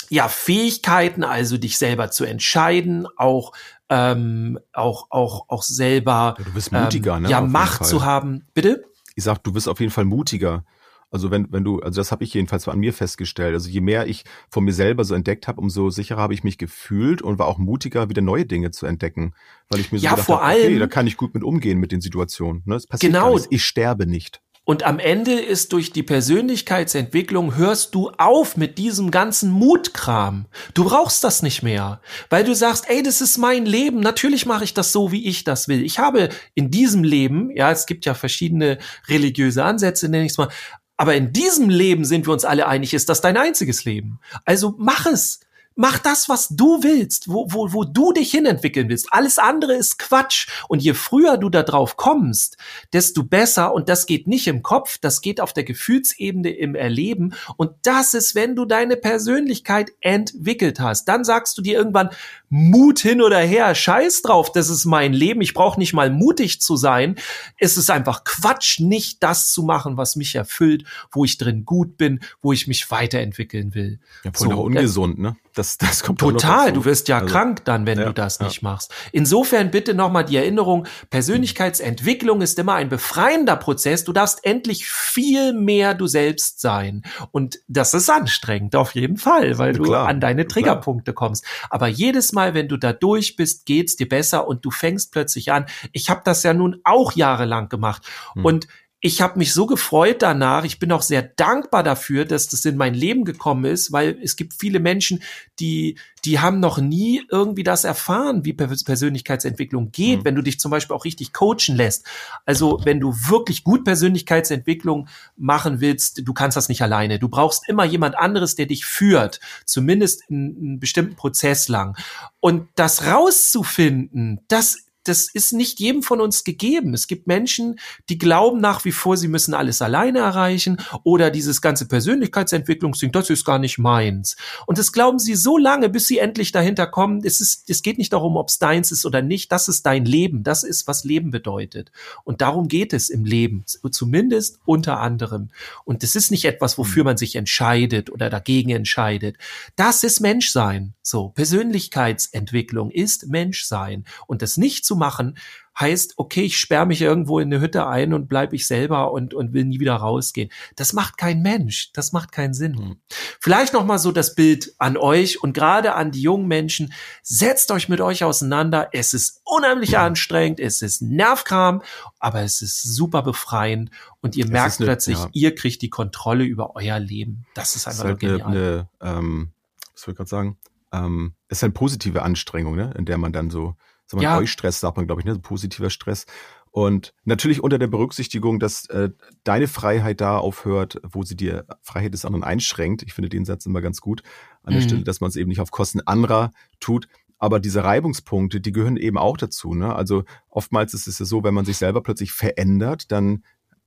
ja, 0.10 0.28
Fähigkeiten, 0.28 1.24
also 1.24 1.58
dich 1.58 1.78
selber 1.78 2.12
zu 2.12 2.26
entscheiden, 2.26 3.08
auch 3.18 3.52
ähm, 3.90 4.60
auch 4.74 5.08
auch 5.12 5.46
auch 5.50 5.64
selber 5.64 6.36
Ja, 6.38 6.44
du 6.44 6.52
bist 6.54 6.72
mutiger, 6.72 7.18
ähm, 7.18 7.24
ne, 7.24 7.30
ja 7.30 7.42
Macht 7.42 7.86
zu 7.86 8.04
haben. 8.04 8.46
Bitte? 8.54 8.84
Ich 9.16 9.24
sag, 9.24 9.40
du 9.44 9.52
bist 9.54 9.68
auf 9.70 9.80
jeden 9.80 9.92
Fall 9.92 10.06
mutiger, 10.06 10.64
Also 11.10 11.32
wenn, 11.32 11.48
wenn 11.54 11.64
du, 11.64 11.80
also 11.80 12.02
das 12.02 12.12
habe 12.12 12.24
ich 12.26 12.34
jedenfalls 12.34 12.68
an 12.68 12.80
mir 12.80 12.92
festgestellt. 12.94 13.54
Also 13.54 13.70
je 13.70 13.80
mehr 13.82 14.08
ich 14.08 14.26
von 14.50 14.66
mir 14.66 14.74
selber 14.74 15.06
so 15.06 15.16
entdeckt 15.16 15.48
habe, 15.48 15.62
umso 15.62 15.90
sicherer 15.90 16.22
habe 16.22 16.34
ich 16.34 16.44
mich 16.44 16.58
gefühlt 16.58 17.22
und 17.22 17.40
war 17.40 17.48
auch 17.48 17.58
mutiger, 17.58 18.10
wieder 18.10 18.22
neue 18.22 18.46
Dinge 18.46 18.72
zu 18.72 18.86
entdecken. 18.86 19.34
Weil 19.70 19.80
ich 19.80 19.92
mir 19.94 20.00
so 20.00 20.04
Ja, 20.04 20.12
gedacht 20.12 20.26
vor 20.26 20.38
okay, 20.44 20.66
allem- 20.66 20.80
da 20.80 20.88
kann 20.88 21.08
ich 21.08 21.16
gut 21.16 21.34
mit 21.34 21.44
umgehen 21.44 21.80
mit 21.80 21.92
den 21.94 22.02
Situationen. 22.02 22.62
Ne? 22.66 22.76
Es 22.76 22.86
passiert 22.88 23.14
Genau. 23.14 23.40
Ich 23.50 23.64
sterbe 23.64 24.06
nicht. 24.06 24.42
Und 24.70 24.84
am 24.84 25.00
Ende 25.00 25.32
ist 25.32 25.72
durch 25.72 25.94
die 25.94 26.04
Persönlichkeitsentwicklung 26.04 27.56
hörst 27.56 27.96
du 27.96 28.12
auf 28.18 28.58
mit 28.58 28.78
diesem 28.78 29.12
ganzen 29.12 29.50
Mutkram. 29.50 30.46
Du 30.74 30.84
brauchst 30.84 31.24
das 31.24 31.42
nicht 31.42 31.64
mehr, 31.64 32.02
weil 32.30 32.44
du 32.44 32.54
sagst, 32.54 32.90
ey, 32.90 33.02
das 33.02 33.22
ist 33.22 33.38
mein 33.38 33.66
Leben. 33.66 34.02
Natürlich 34.02 34.46
mache 34.46 34.66
ich 34.66 34.74
das 34.74 34.92
so, 34.92 35.14
wie 35.14 35.26
ich 35.26 35.46
das 35.46 35.70
will. 35.70 35.86
Ich 35.86 36.00
habe 36.00 36.28
in 36.54 36.70
diesem 36.70 37.06
Leben, 37.06 37.50
ja, 37.56 37.72
es 37.72 37.86
gibt 37.86 38.04
ja 38.04 38.14
verschiedene 38.14 38.78
religiöse 39.08 39.64
Ansätze, 39.64 40.10
nenne 40.10 40.26
ich 40.26 40.34
es 40.34 40.38
mal, 40.38 40.50
aber 40.98 41.16
in 41.16 41.32
diesem 41.32 41.70
Leben 41.70 42.04
sind 42.04 42.28
wir 42.28 42.34
uns 42.34 42.44
alle 42.44 42.68
einig, 42.68 42.94
ist 42.94 43.08
das 43.08 43.22
dein 43.22 43.38
einziges 43.38 43.86
Leben. 43.86 44.20
Also 44.44 44.76
mach 44.78 45.06
es. 45.06 45.40
Mach 45.80 46.00
das, 46.00 46.28
was 46.28 46.50
du 46.50 46.82
willst, 46.82 47.28
wo, 47.30 47.46
wo, 47.50 47.72
wo 47.72 47.84
du 47.84 48.12
dich 48.12 48.32
hinentwickeln 48.32 48.90
willst. 48.90 49.10
Alles 49.12 49.38
andere 49.38 49.74
ist 49.76 50.00
Quatsch. 50.00 50.48
Und 50.68 50.82
je 50.82 50.96
früher 50.96 51.38
du 51.38 51.50
da 51.50 51.62
drauf 51.62 51.98
kommst, 51.98 52.58
desto 52.94 53.24
besser. 53.24 53.74
Und 53.74 53.88
das 53.88 54.08
geht 54.08 54.28
nicht 54.28 54.48
im 54.48 54.64
Kopf, 54.64 54.98
das 54.98 55.22
geht 55.22 55.40
auf 55.40 55.54
der 55.54 55.64
Gefühlsebene 55.64 56.50
im 56.50 56.74
Erleben. 56.74 57.36
Und 57.58 57.72
das 57.84 58.16
ist, 58.16 58.34
wenn 58.34 58.56
du 58.56 58.66
deine 58.66 58.98
Persönlichkeit 58.98 59.92
entwickelt 60.02 60.80
hast. 60.80 61.06
Dann 61.06 61.24
sagst 61.24 61.56
du 61.60 61.62
dir 61.62 61.78
irgendwann, 61.78 62.10
Mut 62.50 63.00
hin 63.00 63.22
oder 63.22 63.40
her, 63.40 63.76
scheiß 63.76 64.24
drauf, 64.24 64.52
das 64.52 64.70
ist 64.70 64.86
mein 64.86 65.14
Leben. 65.14 65.42
Ich 65.42 65.54
brauche 65.54 65.80
nicht 65.80 65.94
mal 65.94 66.10
mutig 66.10 66.60
zu 66.60 66.76
sein. 66.76 67.18
Es 67.60 67.78
ist 67.78 67.92
einfach 67.92 68.24
Quatsch, 68.24 68.80
nicht 68.80 69.22
das 69.22 69.52
zu 69.52 69.62
machen, 69.62 69.98
was 69.98 70.16
mich 70.16 70.34
erfüllt, 70.34 70.86
wo 71.12 71.24
ich 71.24 71.38
drin 71.38 71.66
gut 71.66 71.98
bin, 71.98 72.22
wo 72.42 72.52
ich 72.52 72.68
mich 72.68 72.90
weiterentwickeln 72.90 73.76
will. 73.76 74.00
Ja, 74.24 74.32
voll 74.34 74.48
So, 74.48 74.54
auch 74.54 74.64
ungesund, 74.64 75.20
ne? 75.20 75.36
Das, 75.58 75.78
das 75.78 76.04
kommt 76.04 76.20
Total, 76.20 76.74
du 76.74 76.86
wirst 76.86 77.08
ja 77.08 77.20
Also, 77.20 77.34
krank 77.34 77.66
dann, 77.66 77.86
wenn 77.86 78.00
ja, 78.00 78.06
du 78.06 78.14
das 78.14 78.40
ja. 78.40 78.46
nicht 78.46 78.62
machst. 78.62 78.94
Insofern 79.12 79.72
bitte 79.72 79.94
nochmal 79.94 80.26
die 80.26 80.38
Erinnerung, 80.38 80.88
Persönlichkeitsentwicklung 81.10 82.42
ist 82.42 82.58
immer 82.60 82.76
ein 82.76 82.90
befreiender 82.90 83.56
Prozess. 83.56 84.04
Du 84.04 84.14
darfst 84.14 84.44
endlich 84.44 84.88
viel 84.88 85.54
mehr 85.54 85.94
du 85.94 86.08
selbst 86.08 86.62
sein. 86.62 87.04
Und 87.32 87.60
das 87.68 87.94
ist 87.94 88.10
anstrengend, 88.10 88.76
auf 88.76 88.96
jeden 88.96 89.18
Fall, 89.18 89.58
weil 89.58 89.76
Ja, 89.76 89.84
du 89.84 89.94
an 89.94 90.20
deine. 90.20 90.48
Triggerpunkte 90.48 91.14
kommst. 91.14 91.46
Aber 91.70 91.88
jedes 91.88 92.32
Mal, 92.32 92.54
wenn 92.54 92.68
du 92.68 92.78
da 92.78 92.94
durch 92.94 93.36
bist, 93.36 93.66
geht's 93.66 93.96
dir 93.96 94.08
besser 94.08 94.48
und 94.48 94.66
du 94.66 94.72
fängst 94.72 95.12
plötzlich 95.12 95.52
an. 95.52 95.66
Ich 95.92 96.10
habe 96.10 96.22
das 96.24 96.44
ja 96.44 96.54
nun 96.54 96.80
auch 96.84 97.14
jahrelang 97.14 97.70
gemacht. 97.70 98.04
Hm. 98.34 98.46
Und 98.46 98.68
ich 99.00 99.22
habe 99.22 99.38
mich 99.38 99.54
so 99.54 99.68
gefreut 99.68 100.24
danach. 100.24 100.64
Ich 100.64 100.80
bin 100.80 100.92
auch 100.92 101.04
sehr 101.04 101.22
dankbar 101.22 101.84
dafür, 101.84 102.26
dass 102.26 102.48
das 102.48 102.66
in 102.66 102.78
mein 102.78 102.96
Leben 102.96 103.26
gekommen 103.26 103.66
ist, 103.66 103.92
weil 103.92 104.18
es 104.24 104.36
gibt 104.36 104.54
viele 104.60 104.80
Menschen, 104.80 105.22
die 105.60 105.98
die 106.26 106.40
haben 106.40 106.60
noch 106.60 106.80
nie 106.80 107.22
irgendwie 107.32 107.64
das 107.64 107.84
erfahren, 107.86 108.44
wie 108.44 108.52
Per- 108.52 108.68
Persönlichkeitsentwicklung 108.68 109.92
geht, 109.92 110.20
Mhm. 110.20 110.26
wenn 110.26 110.36
du 110.36 110.42
dich 110.42 110.60
zum 110.60 110.72
Beispiel 110.72 110.96
auch 110.96 111.06
richtig 111.06 111.32
coachen 111.32 111.76
lässt. 111.76 112.06
Also 112.46 112.82
wenn 112.84 113.00
du 113.00 113.14
wirklich 113.14 113.64
gut 113.64 113.86
Persönlichkeitsentwicklung 113.86 115.08
machen 115.38 115.80
willst, 115.80 116.28
du 116.28 116.34
kannst 116.34 116.58
das 116.58 116.68
nicht 116.70 116.82
alleine. 116.82 117.20
Du 117.20 117.30
brauchst 117.30 117.70
immer 117.70 117.86
jemand 117.86 118.18
anderes, 118.18 118.56
der 118.56 118.66
dich 118.66 118.86
führt, 118.86 119.40
zumindest 119.64 120.24
in 120.28 120.58
einen 120.60 120.80
bestimmten 120.80 121.16
Prozess 121.16 121.70
lang. 121.70 121.96
Und 122.42 122.68
das 122.76 123.06
rauszufinden, 123.06 124.42
das 124.48 124.87
das 125.08 125.30
ist 125.34 125.54
nicht 125.54 125.80
jedem 125.80 126.04
von 126.04 126.22
uns 126.22 126.44
gegeben. 126.44 126.94
Es 126.94 127.08
gibt 127.08 127.28
Menschen, 127.28 127.80
die 128.10 128.18
glauben 128.18 128.60
nach 128.60 128.86
wie 128.86 128.92
vor, 128.92 129.18
sie 129.18 129.28
müssen 129.28 129.54
alles 129.54 129.82
alleine 129.82 130.20
erreichen 130.20 130.78
oder 131.04 131.32
dieses 131.32 131.62
ganze 131.62 131.88
Persönlichkeitsentwicklungsding, 131.88 133.12
das 133.12 133.30
ist 133.30 133.46
gar 133.46 133.60
nicht 133.60 133.78
meins. 133.78 134.36
Und 134.66 134.78
das 134.78 134.92
glauben 134.92 135.20
sie 135.20 135.36
so 135.36 135.58
lange, 135.58 135.90
bis 135.90 136.08
sie 136.08 136.18
endlich 136.18 136.52
dahinter 136.52 136.88
kommen. 136.88 137.22
Es 137.24 137.42
ist, 137.42 137.70
es 137.70 137.82
geht 137.82 137.98
nicht 137.98 138.14
darum, 138.14 138.36
ob 138.36 138.50
es 138.50 138.60
deins 138.60 138.92
ist 138.92 139.06
oder 139.06 139.22
nicht. 139.22 139.52
Das 139.52 139.68
ist 139.68 139.86
dein 139.86 140.06
Leben. 140.06 140.44
Das 140.44 140.64
ist, 140.64 140.88
was 140.88 141.04
Leben 141.04 141.32
bedeutet. 141.32 141.92
Und 142.24 142.42
darum 142.42 142.68
geht 142.68 142.94
es 142.94 143.10
im 143.10 143.24
Leben. 143.24 143.64
Zumindest 143.66 144.60
unter 144.66 145.00
anderem. 145.00 145.50
Und 145.86 146.04
das 146.04 146.16
ist 146.16 146.30
nicht 146.32 146.46
etwas, 146.46 146.78
wofür 146.78 147.04
man 147.04 147.18
sich 147.18 147.36
entscheidet 147.36 148.10
oder 148.10 148.30
dagegen 148.30 148.72
entscheidet. 148.72 149.38
Das 149.76 150.04
ist 150.04 150.20
Menschsein. 150.20 150.94
So. 151.02 151.30
Persönlichkeitsentwicklung 151.30 152.92
ist 152.92 153.28
Menschsein. 153.28 154.06
Und 154.28 154.42
das 154.42 154.58
nicht 154.58 154.86
zu 154.86 154.97
machen, 154.98 155.38
heißt, 155.80 156.16
okay, 156.18 156.42
ich 156.42 156.58
sperre 156.58 156.88
mich 156.88 157.02
irgendwo 157.04 157.38
in 157.38 157.54
eine 157.54 157.62
Hütte 157.62 157.86
ein 157.86 158.12
und 158.14 158.28
bleibe 158.28 158.56
ich 158.56 158.66
selber 158.66 159.12
und, 159.12 159.36
und 159.36 159.54
will 159.54 159.64
nie 159.64 159.80
wieder 159.80 159.94
rausgehen. 159.96 160.50
Das 160.76 160.92
macht 160.94 161.20
kein 161.20 161.44
Mensch. 161.44 161.92
Das 161.94 162.14
macht 162.14 162.32
keinen 162.32 162.56
Sinn. 162.56 162.76
Hm. 162.76 162.96
Vielleicht 163.40 163.74
noch 163.74 163.86
mal 163.86 164.00
so 164.00 164.12
das 164.12 164.34
Bild 164.34 164.74
an 164.80 164.98
euch 164.98 165.44
und 165.44 165.54
gerade 165.54 165.94
an 165.94 166.10
die 166.12 166.22
jungen 166.24 166.48
Menschen. 166.48 166.94
Setzt 167.22 167.70
euch 167.72 167.90
mit 167.90 168.02
euch 168.02 168.24
auseinander. 168.24 168.90
Es 168.92 169.14
ist 169.14 169.42
unheimlich 169.46 170.00
anstrengend. 170.00 170.60
Es 170.60 170.82
ist 170.82 171.04
Nervkram, 171.04 171.84
aber 172.18 172.42
es 172.42 172.64
ist 172.64 172.82
super 172.82 173.22
befreiend 173.22 173.92
und 174.22 174.36
ihr 174.36 174.46
Es 174.46 174.52
merkt 174.52 174.80
eine- 174.80 174.88
plötzlich, 174.88 175.20
ja. 175.20 175.30
ihr 175.34 175.54
kriegt 175.54 175.84
die 175.84 175.92
Kontrolle 175.92 176.44
über 176.44 176.76
euer 176.76 176.98
Leben. 177.00 177.46
Das 177.54 177.76
ist 177.76 177.86
Das 177.86 177.94
ist 177.94 178.02
einfach 178.02 178.20
halt 178.20 178.24
nur 178.24 178.32
eine, 178.48 178.56
genial. 178.56 178.88
eine 179.00 179.20
ähm, 179.20 179.52
was 179.94 180.02
soll 180.02 180.14
ich 180.14 180.18
gerade 180.18 180.30
sagen? 180.30 180.58
Ähm, 180.92 181.34
es 181.50 181.60
ist 181.60 181.64
eine 181.66 181.74
positive 181.74 182.24
Anstrengung, 182.24 182.76
ne? 182.76 182.94
in 182.98 183.06
der 183.06 183.20
man 183.20 183.32
dann 183.32 183.52
so, 183.52 183.76
sagen 184.08 184.22
wir, 184.22 184.30
Ja. 184.30 184.38
Eustress 184.38 184.80
sagt 184.80 184.98
man, 184.98 185.06
glaube 185.06 185.22
ich, 185.22 185.26
ne? 185.26 185.38
positiver 185.40 185.90
Stress. 185.90 186.26
Und 186.72 187.14
natürlich 187.24 187.64
unter 187.64 187.80
der 187.80 187.88
Berücksichtigung, 187.88 188.60
dass 188.60 188.88
äh, 188.90 189.10
deine 189.44 189.68
Freiheit 189.68 190.22
da 190.22 190.38
aufhört, 190.38 191.00
wo 191.04 191.24
sie 191.24 191.36
dir 191.36 191.66
Freiheit 191.82 192.14
des 192.14 192.24
anderen 192.26 192.44
einschränkt. 192.44 193.04
Ich 193.04 193.14
finde 193.14 193.30
den 193.30 193.46
Satz 193.46 193.66
immer 193.66 193.82
ganz 193.82 194.00
gut 194.02 194.22
an 194.64 194.74
der 194.74 194.82
Mhm. 194.82 194.88
Stelle, 194.88 195.04
dass 195.04 195.22
man 195.22 195.30
es 195.30 195.36
eben 195.38 195.50
nicht 195.50 195.62
auf 195.62 195.72
Kosten 195.72 196.02
anderer 196.02 196.52
tut. 196.80 197.08
Aber 197.40 197.60
diese 197.60 197.84
Reibungspunkte, 197.84 198.60
die 198.62 198.72
gehören 198.72 198.98
eben 198.98 199.18
auch 199.18 199.38
dazu. 199.38 199.74
Ne? 199.74 199.96
Also 199.96 200.24
oftmals 200.50 200.94
ist 200.94 201.08
es 201.08 201.20
ja 201.20 201.26
so, 201.26 201.44
wenn 201.44 201.54
man 201.54 201.66
sich 201.66 201.78
selber 201.78 202.02
plötzlich 202.02 202.32
verändert, 202.32 203.12
dann 203.12 203.44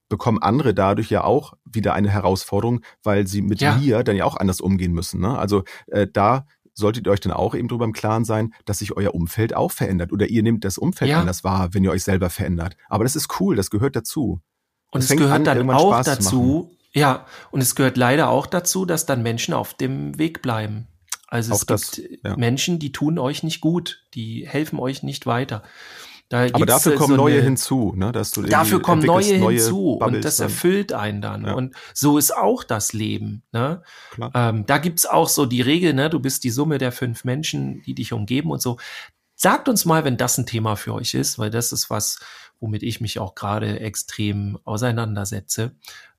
bekommen 0.09 0.39
andere 0.43 0.75
dadurch 0.75 1.11
ja 1.11 1.23
auch 1.23 1.55
wieder 1.64 1.95
eine 1.95 2.09
Herausforderung, 2.11 2.81
weil 3.05 3.27
sie 3.29 3.43
mit 3.43 3.61
Ja. 3.61 3.77
mir 3.77 4.03
dann 4.03 4.16
ja 4.16 4.25
auch 4.25 4.37
anders 4.37 4.61
umgehen 4.61 4.93
müssen. 4.93 5.21
Ne? 5.21 5.39
Also 5.39 5.62
äh, 5.87 6.09
da 6.12 6.47
solltet 6.81 7.07
ihr 7.07 7.12
euch 7.12 7.20
dann 7.20 7.33
auch 7.33 7.55
eben 7.55 7.68
drüber 7.68 7.85
im 7.85 7.93
Klaren 7.93 8.24
sein, 8.24 8.53
dass 8.64 8.81
sich 8.81 8.97
euer 8.97 9.14
Umfeld 9.14 9.55
auch 9.55 9.70
verändert 9.70 10.12
oder 10.12 10.26
ihr 10.28 10.43
nehmt 10.43 10.64
das 10.64 10.78
Umfeld 10.78 11.11
Ja. 11.11 11.20
anders 11.20 11.45
wahr, 11.45 11.72
wenn 11.72 11.85
ihr 11.85 11.91
euch 11.93 12.03
selber 12.03 12.31
verändert. 12.31 12.76
Aber 12.89 13.05
das 13.05 13.14
ist 13.14 13.41
cool, 13.41 13.55
das 13.57 13.70
gehört 13.70 13.95
dazu. 13.95 14.41
Und 14.91 15.05
es 15.05 15.11
es 15.11 15.16
gehört 15.16 15.33
an, 15.33 15.45
dann 15.45 15.70
auch 15.70 15.93
Spaß 15.93 16.07
zu 16.07 16.11
dazu, 16.24 16.70
ja, 16.93 17.26
und 17.53 17.61
es 17.61 17.76
gehört 17.76 17.97
leider 17.97 18.28
auch 18.31 18.47
dazu, 18.47 18.85
dass 18.85 19.07
dann 19.07 19.22
Menschen 19.22 19.55
auf 19.55 19.74
dem 19.74 20.18
Weg 20.18 20.43
bleiben. 20.43 20.89
Also 21.28 21.55
es 21.55 21.61
Auch 21.61 21.64
das, 21.64 21.93
gibt 21.93 22.24
ja. 22.24 22.37
Menschen, 22.37 22.81
die 22.81 22.91
tun 22.91 23.18
euch 23.18 23.45
nicht 23.45 23.61
gut, 23.61 24.03
die 24.14 24.49
helfen 24.49 24.81
euch 24.81 25.05
nicht 25.05 25.26
weiter. 25.26 25.62
Da 26.31 26.47
Aber 26.53 26.64
dafür 26.64 26.93
äh, 26.93 26.97
kommen 26.97 27.16
so 27.16 27.16
neue 27.16 27.35
eine- 27.35 27.43
hinzu, 27.43 27.93
ne? 27.97 28.12
Dass 28.12 28.31
du 28.31 28.43
Dafür 28.43 28.81
kommen 28.81 29.03
neue, 29.05 29.35
entwickelst 29.35 29.66
hinzu 29.66 29.93
und 29.95 29.99
Bubbles 29.99 30.24
das 30.24 30.37
dann. 30.39 30.47
erfüllt 30.47 30.93
einen 30.95 31.20
dann. 31.20 31.45
Ja. 31.45 31.53
Und 31.55 31.74
so 31.93 32.16
ist 32.18 32.35
auch 32.35 32.64
das 32.64 32.93
Leben. 32.95 33.43
Ne? 33.53 33.83
Ähm, 34.35 34.64
da 34.64 34.78
gibt's 34.78 35.05
auch 35.07 35.28
so 35.28 35.45
die 35.45 35.61
Regel, 35.61 35.93
ne? 35.93 36.09
du 36.09 36.20
bist 36.20 36.45
die 36.45 36.51
Summe 36.51 36.78
der 36.78 36.93
fünf 36.93 37.24
Menschen, 37.24 37.83
die 37.83 37.95
dich 37.95 38.12
umgeben 38.14 38.51
und 38.51 38.62
so. 38.62 38.78
Sagt 39.35 39.68
uns 39.68 39.85
mal, 39.85 40.05
wenn 40.05 40.16
das 40.16 40.39
ein 40.39 40.47
Thema 40.47 40.76
für 40.76 40.95
euch 40.95 41.14
ist, 41.14 41.39
weil 41.39 41.51
das 41.51 41.72
ist 41.72 41.91
was, 41.91 42.20
womit 42.61 42.83
ich 42.85 43.01
mich 43.01 43.18
auch 43.18 43.35
gerade 43.35 43.81
extrem 43.81 44.57
auseinandersetze. 44.64 45.72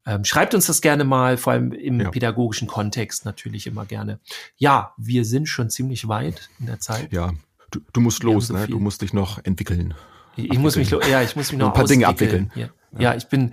Ähm, 0.05 0.25
schreibt 0.25 0.55
uns 0.55 0.65
das 0.65 0.81
gerne 0.81 1.03
mal, 1.03 1.37
vor 1.37 1.53
allem 1.53 1.71
im 1.71 2.01
Ja. 2.01 2.09
pädagogischen 2.09 2.67
Kontext 2.67 3.23
natürlich 3.23 3.67
immer 3.67 3.85
gerne. 3.85 4.19
Ja, 4.57 4.93
wir 4.97 5.23
sind 5.23 5.47
schon 5.47 5.69
ziemlich 5.69 6.07
weit 6.07 6.49
in 6.59 6.65
der 6.65 6.79
Zeit. 6.79 7.13
Ja, 7.13 7.31
du, 7.71 7.79
du 7.93 8.01
musst 8.01 8.23
los, 8.23 8.47
so 8.47 8.53
ne? 8.53 8.67
Du 8.67 8.79
musst 8.79 9.01
dich 9.01 9.13
noch 9.13 9.43
entwickeln. 9.43 9.93
Ich, 10.35 10.51
ich 10.51 10.59
muss 10.59 10.75
mich, 10.75 10.91
ja, 10.91 11.21
ich 11.21 11.35
muss 11.35 11.51
mich 11.51 11.59
noch 11.59 11.67
Ein 11.67 11.73
paar 11.73 11.85
Dinge 11.85 12.07
abwickeln. 12.07 12.51
Ja. 12.55 12.69
ja, 12.97 13.15
ich 13.15 13.27
bin, 13.27 13.51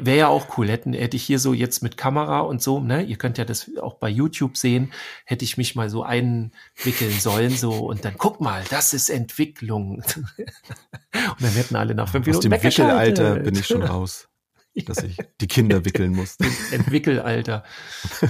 wäre 0.00 0.18
ja 0.18 0.28
auch 0.28 0.58
cool, 0.58 0.68
hätten, 0.68 0.92
hätte 0.92 1.16
ich 1.16 1.22
hier 1.22 1.38
so 1.38 1.54
jetzt 1.54 1.82
mit 1.82 1.96
Kamera 1.96 2.40
und 2.40 2.62
so, 2.62 2.80
ne, 2.80 3.02
ihr 3.02 3.16
könnt 3.16 3.38
ja 3.38 3.44
das 3.44 3.70
auch 3.80 3.94
bei 3.94 4.08
YouTube 4.08 4.56
sehen, 4.56 4.92
hätte 5.24 5.44
ich 5.44 5.56
mich 5.56 5.76
mal 5.76 5.88
so 5.88 6.02
einwickeln 6.02 7.12
sollen, 7.18 7.50
so, 7.50 7.86
und 7.86 8.04
dann 8.04 8.14
guck 8.18 8.40
mal, 8.40 8.62
das 8.68 8.92
ist 8.92 9.08
Entwicklung. 9.08 10.02
und 10.36 11.40
dann 11.40 11.52
hätten 11.52 11.76
alle 11.76 11.94
nach 11.94 12.08
fünf 12.10 12.26
Aus 12.28 12.42
Minuten 12.42 12.50
dem 12.50 12.62
Wickelalter 12.62 13.36
bin 13.36 13.54
ich 13.54 13.66
schon 13.66 13.82
raus, 13.82 14.28
dass 14.86 15.02
ich 15.02 15.16
die 15.40 15.46
Kinder 15.48 15.84
wickeln 15.86 16.12
muss. 16.12 16.36
Entwickelalter. 16.70 17.64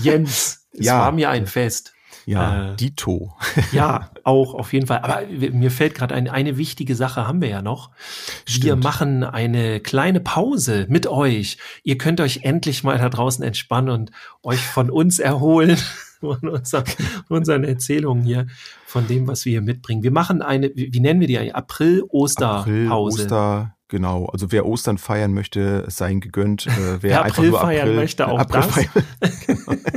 Jens, 0.01 0.69
es 0.73 0.87
Ja. 0.87 1.01
war 1.01 1.13
mir 1.13 1.31
ein 1.31 1.47
Fest. 1.47 1.93
Ja, 2.31 2.73
Äh, 2.73 2.77
Dito. 2.77 3.35
Ja, 3.73 4.11
auch 4.25 4.55
auf 4.55 4.73
jeden 4.73 4.87
Fall. 4.87 5.01
Aber 5.01 5.23
mir 5.29 5.71
fällt 5.71 5.95
gerade 5.95 6.15
ein, 6.15 6.29
eine 6.29 6.57
wichtige 6.57 6.95
Sache 6.95 7.27
haben 7.27 7.41
wir 7.41 7.49
ja 7.49 7.61
noch. 7.63 7.91
Wir 8.47 8.55
Stimmt. 8.55 8.85
machen 8.85 9.25
eine 9.25 9.81
kleine 9.81 10.21
Pause 10.21 10.87
mit 10.89 11.07
euch. 11.07 11.59
Ihr 11.83 11.99
könnt 11.99 12.21
euch 12.21 12.41
endlich 12.45 12.85
mal 12.85 12.99
da 12.99 13.09
draußen 13.09 13.45
entspannen 13.45 13.91
und 13.91 14.11
euch 14.43 14.61
von 14.61 14.91
uns 14.91 15.19
erholen, 15.19 15.77
von 16.21 16.39
unser, 16.49 16.85
unseren 17.29 17.65
Erzählungen 17.65 18.23
hier, 18.25 18.47
von 18.87 19.07
dem, 19.09 19.27
was 19.27 19.45
wir 19.45 19.51
hier 19.51 19.63
mitbringen. 19.63 20.03
Wir 20.05 20.13
machen 20.13 20.41
eine, 20.43 20.71
wie 20.75 21.01
nennen 21.01 21.21
wir 21.21 21.27
die? 21.27 21.53
April-Osterpause. 21.53 22.61
April, 22.61 22.91
Oster, 22.93 23.75
Genau, 23.89 24.27
also 24.27 24.53
wer 24.53 24.67
Ostern 24.67 24.99
feiern 24.99 25.33
möchte, 25.33 25.83
es 25.89 25.97
sei 25.97 26.13
ihm 26.13 26.21
gegönnt. 26.21 26.69
Äh, 26.69 26.71
wer 27.01 27.03
Wer 27.03 27.23
einfach 27.25 27.39
April 27.39 27.51
nur 27.51 27.61
feiern 27.61 27.81
April, 27.89 27.97
möchte, 27.97 28.29
auch 28.29 28.39
April 28.39 28.61
das. 28.61 28.71
Feiern. 28.73 28.91
genau. 29.47 29.81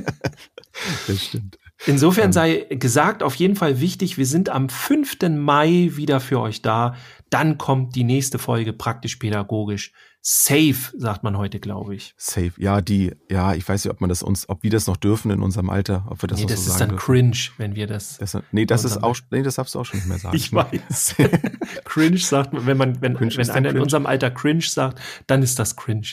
Das 1.07 1.23
stimmt. 1.23 1.57
Insofern 1.85 2.25
Ähm. 2.27 2.33
sei 2.33 2.65
gesagt, 2.69 3.23
auf 3.23 3.35
jeden 3.35 3.55
Fall 3.55 3.79
wichtig, 3.79 4.17
wir 4.17 4.25
sind 4.25 4.49
am 4.49 4.69
5. 4.69 5.17
Mai 5.29 5.91
wieder 5.93 6.19
für 6.19 6.39
euch 6.39 6.61
da. 6.61 6.95
Dann 7.29 7.57
kommt 7.57 7.95
die 7.95 8.03
nächste 8.03 8.39
Folge 8.39 8.73
praktisch 8.73 9.17
pädagogisch. 9.17 9.91
Safe, 10.25 10.77
sagt 10.97 11.23
man 11.23 11.37
heute, 11.37 11.59
glaube 11.59 11.95
ich. 11.95 12.13
Safe. 12.15 12.53
Ja, 12.57 12.79
die, 12.79 13.11
ja, 13.29 13.55
ich 13.55 13.67
weiß 13.67 13.83
nicht, 13.83 13.91
ob 13.91 13.99
man 13.99 14.07
das 14.07 14.23
uns, 14.23 14.47
ob 14.47 14.63
wir 14.63 14.69
das 14.71 14.87
noch 14.87 14.95
dürfen 14.95 15.31
in 15.31 15.41
unserem 15.41 15.69
Alter, 15.69 16.05
ob 16.07 16.23
wir 16.23 16.27
das 16.27 16.37
nee, 16.37 16.45
noch 16.45 16.51
das 16.51 16.63
so 16.63 16.71
ist 16.71 16.77
sagen 16.77 16.91
dann 16.91 16.97
dürfen. 16.97 17.05
cringe, 17.05 17.37
wenn 17.57 17.75
wir 17.75 17.87
das. 17.87 18.19
Das, 18.19 18.37
nee, 18.53 18.65
das 18.65 18.85
ist 18.85 19.03
auch, 19.03 19.17
nee, 19.31 19.43
das 19.43 19.55
darfst 19.55 19.75
du 19.75 19.79
auch 19.79 19.85
schon 19.85 19.99
nicht 19.99 20.07
mehr 20.07 20.19
sagen. 20.19 20.37
Ich 20.43 20.53
weiß. 20.53 21.15
cringe 21.83 22.17
sagt 22.17 22.53
man, 22.53 22.65
wenn 22.65 22.77
man, 22.77 23.01
wenn, 23.01 23.15
Cringe 23.17 23.31
ist 23.31 23.37
wenn 23.37 23.49
einer 23.49 23.69
in 23.69 23.73
cringe. 23.73 23.83
unserem 23.83 24.05
Alter 24.05 24.31
cringe 24.31 24.61
sagt, 24.61 25.01
dann 25.27 25.43
ist 25.43 25.59
das 25.59 25.75
cringe. 25.75 26.07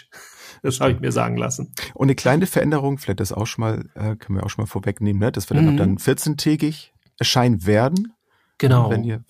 Das 0.62 0.80
habe 0.80 0.92
ich 0.92 1.00
mir 1.00 1.12
sagen 1.12 1.36
lassen. 1.36 1.72
Und 1.94 2.06
eine 2.06 2.14
kleine 2.14 2.46
Veränderung, 2.46 2.98
vielleicht 2.98 3.20
das 3.20 3.32
auch 3.32 3.46
schon 3.46 3.62
mal, 3.62 3.84
äh, 3.94 4.16
können 4.16 4.38
wir 4.38 4.44
auch 4.44 4.50
schon 4.50 4.62
mal 4.62 4.66
vorwegnehmen, 4.66 5.20
ne, 5.20 5.32
dass 5.32 5.48
wir 5.50 5.56
dann 5.56 5.72
Mhm. 5.72 5.76
dann 5.76 5.98
14-tägig 5.98 6.92
erscheinen 7.18 7.66
werden. 7.66 8.12
Genau. 8.58 8.90
Wenn 8.90 9.04
ihr, 9.04 9.24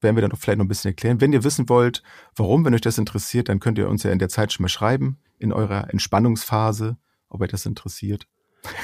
werden 0.00 0.16
wir 0.16 0.20
dann 0.20 0.30
noch 0.30 0.38
vielleicht 0.38 0.58
noch 0.58 0.64
ein 0.64 0.68
bisschen 0.68 0.90
erklären. 0.90 1.20
Wenn 1.20 1.32
ihr 1.32 1.44
wissen 1.44 1.68
wollt, 1.68 2.02
warum, 2.34 2.64
wenn 2.64 2.74
euch 2.74 2.80
das 2.80 2.98
interessiert, 2.98 3.48
dann 3.48 3.60
könnt 3.60 3.78
ihr 3.78 3.88
uns 3.88 4.02
ja 4.02 4.10
in 4.10 4.18
der 4.18 4.28
Zeit 4.28 4.52
schon 4.52 4.64
mal 4.64 4.68
schreiben, 4.68 5.18
in 5.38 5.52
eurer 5.52 5.90
Entspannungsphase, 5.90 6.96
ob 7.28 7.40
euch 7.40 7.50
das 7.50 7.66
interessiert. 7.66 8.26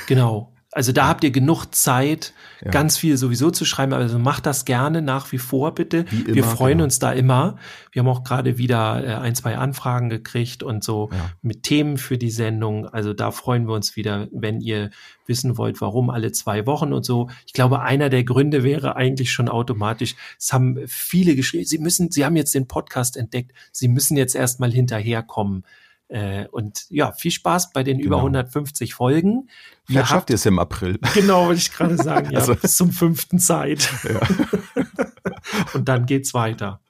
Genau. 0.07 0.52
Also 0.75 0.93
da 0.93 1.07
habt 1.07 1.23
ihr 1.23 1.31
genug 1.31 1.67
Zeit, 1.75 2.33
Ja. 2.65 2.71
ganz 2.71 2.97
viel 2.97 3.17
sowieso 3.19 3.51
zu 3.51 3.65
schreiben. 3.67 3.93
Also 3.93 4.19
macht 4.19 4.47
das 4.47 4.65
gerne 4.65 5.03
nach 5.03 5.31
wie 5.33 5.39
vor, 5.39 5.75
bitte. 5.75 6.07
Wie 6.11 6.27
Wir 6.29 6.37
immer, 6.43 6.47
freuen 6.47 6.79
genau. 6.79 6.85
uns 6.85 6.99
da 6.99 7.13
immer. 7.13 7.57
Wir 7.91 8.01
haben 8.01 8.09
auch 8.09 8.25
gerade 8.25 8.57
wieder 8.57 9.05
äh, 9.05 9.15
ein, 9.17 9.35
zwei 9.35 9.59
Anfragen 9.59 10.09
gekriegt 10.09 10.63
und 10.63 10.83
so 10.83 11.11
Ja. 11.13 11.31
mit 11.43 11.63
Themen 11.65 11.99
für 11.99 12.17
die 12.17 12.31
Sendung. 12.31 12.87
Also 12.89 13.13
da 13.13 13.31
freuen 13.33 13.67
wir 13.69 13.75
uns 13.75 13.97
wieder, 13.97 14.29
wenn 14.33 14.61
ihr 14.63 14.91
wissen 15.27 15.59
wollt, 15.59 15.81
warum 15.83 16.09
alle 16.09 16.33
zwei 16.33 16.65
Wochen 16.67 16.93
und 16.95 17.05
so. 17.05 17.29
Ich 17.47 17.53
glaube, 17.53 17.81
einer 17.83 18.09
der 18.09 18.25
Gründe 18.25 18.63
wäre 18.63 18.97
eigentlich 18.97 19.31
schon 19.31 19.49
automatisch. 19.51 20.17
Es 20.39 20.53
haben 20.55 20.79
viele 20.87 21.37
geschrieben, 21.37 21.65
sie 21.67 21.79
müssen, 21.79 22.11
sie 22.11 22.25
haben 22.25 22.37
jetzt 22.37 22.55
den 22.55 22.67
Podcast 22.67 23.17
entdeckt, 23.19 23.53
sie 23.73 23.89
müssen 23.89 24.17
jetzt 24.17 24.35
erstmal 24.35 24.73
hinterherkommen. 24.73 25.65
Äh, 26.13 26.47
Und 26.53 26.85
ja, 26.91 27.13
viel 27.13 27.31
Spaß 27.31 27.73
bei 27.73 27.83
den 27.83 27.99
über 27.99 28.17
Genau. 28.17 28.27
150 28.27 28.93
Folgen. 28.95 29.49
Vielleicht 29.87 30.05
habt- 30.05 30.11
schafft 30.11 30.31
ihr 30.31 30.35
es 30.35 30.45
im 30.47 30.59
April. 30.59 30.99
Genau, 31.15 31.47
wollte 31.47 31.61
ich 31.61 31.73
gerade 31.73 31.97
sagen. 31.97 32.31
Ja, 32.31 32.41
Also- 32.41 32.55
bis 32.55 32.77
zum 32.77 32.91
fünften 32.93 33.39
Zeit. 33.39 33.91
Ja. 34.05 34.21
Und 35.75 35.89
dann 35.89 36.05
geht's 36.07 36.35
weiter. 36.35 36.81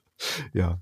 Ja. 0.53 0.81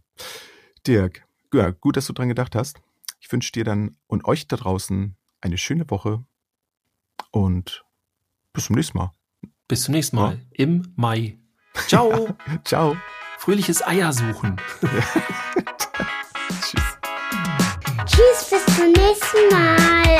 Dirk, 0.87 1.27
ja, 1.53 1.71
gut, 1.71 1.97
dass 1.99 2.07
du 2.07 2.13
dran 2.15 2.29
gedacht 2.29 2.55
hast. 2.55 2.81
Ich 3.21 3.31
wünsche 3.31 3.53
dir 3.53 3.65
dann 3.65 3.97
und 4.07 4.25
euch 4.25 4.49
da 4.49 4.57
draußen 4.57 5.15
eine 5.43 5.59
schöne 5.59 5.89
Woche 5.91 6.25
und 7.31 7.85
bis 8.55 8.65
zum 8.67 8.77
nächsten 8.77 8.97
Mal. 8.99 9.13
Bis 9.69 9.83
zum 9.83 9.93
nächsten 9.93 10.17
Mal 10.17 10.41
im 10.51 10.93
Mai. 10.97 11.39
Ciao. 11.87 12.29
Ciao. 12.65 12.97
Fröhliches 13.39 13.87
Eiersuchen. 13.87 14.57
Tschüss. 16.63 17.00
Tschüss, 18.11 18.45
bis 18.51 18.67
zum 18.77 18.93
nächsten 18.93 19.49
Mal. 19.51 20.19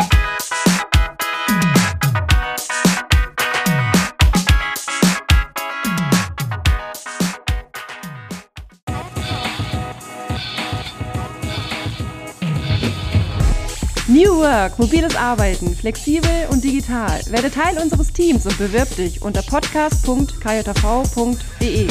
New 14.07 14.39
Work, 14.39 14.79
mobiles 14.79 15.17
Arbeiten, 15.17 15.75
flexibel 15.75 16.47
und 16.51 16.63
digital. 16.63 17.21
Werde 17.27 17.51
Teil 17.51 17.77
unseres 17.79 18.13
Teams 18.13 18.47
und 18.47 18.57
bewirb 18.59 18.95
dich 18.97 19.23
unter 19.23 19.43
podcast.kjv.de. 19.43 21.89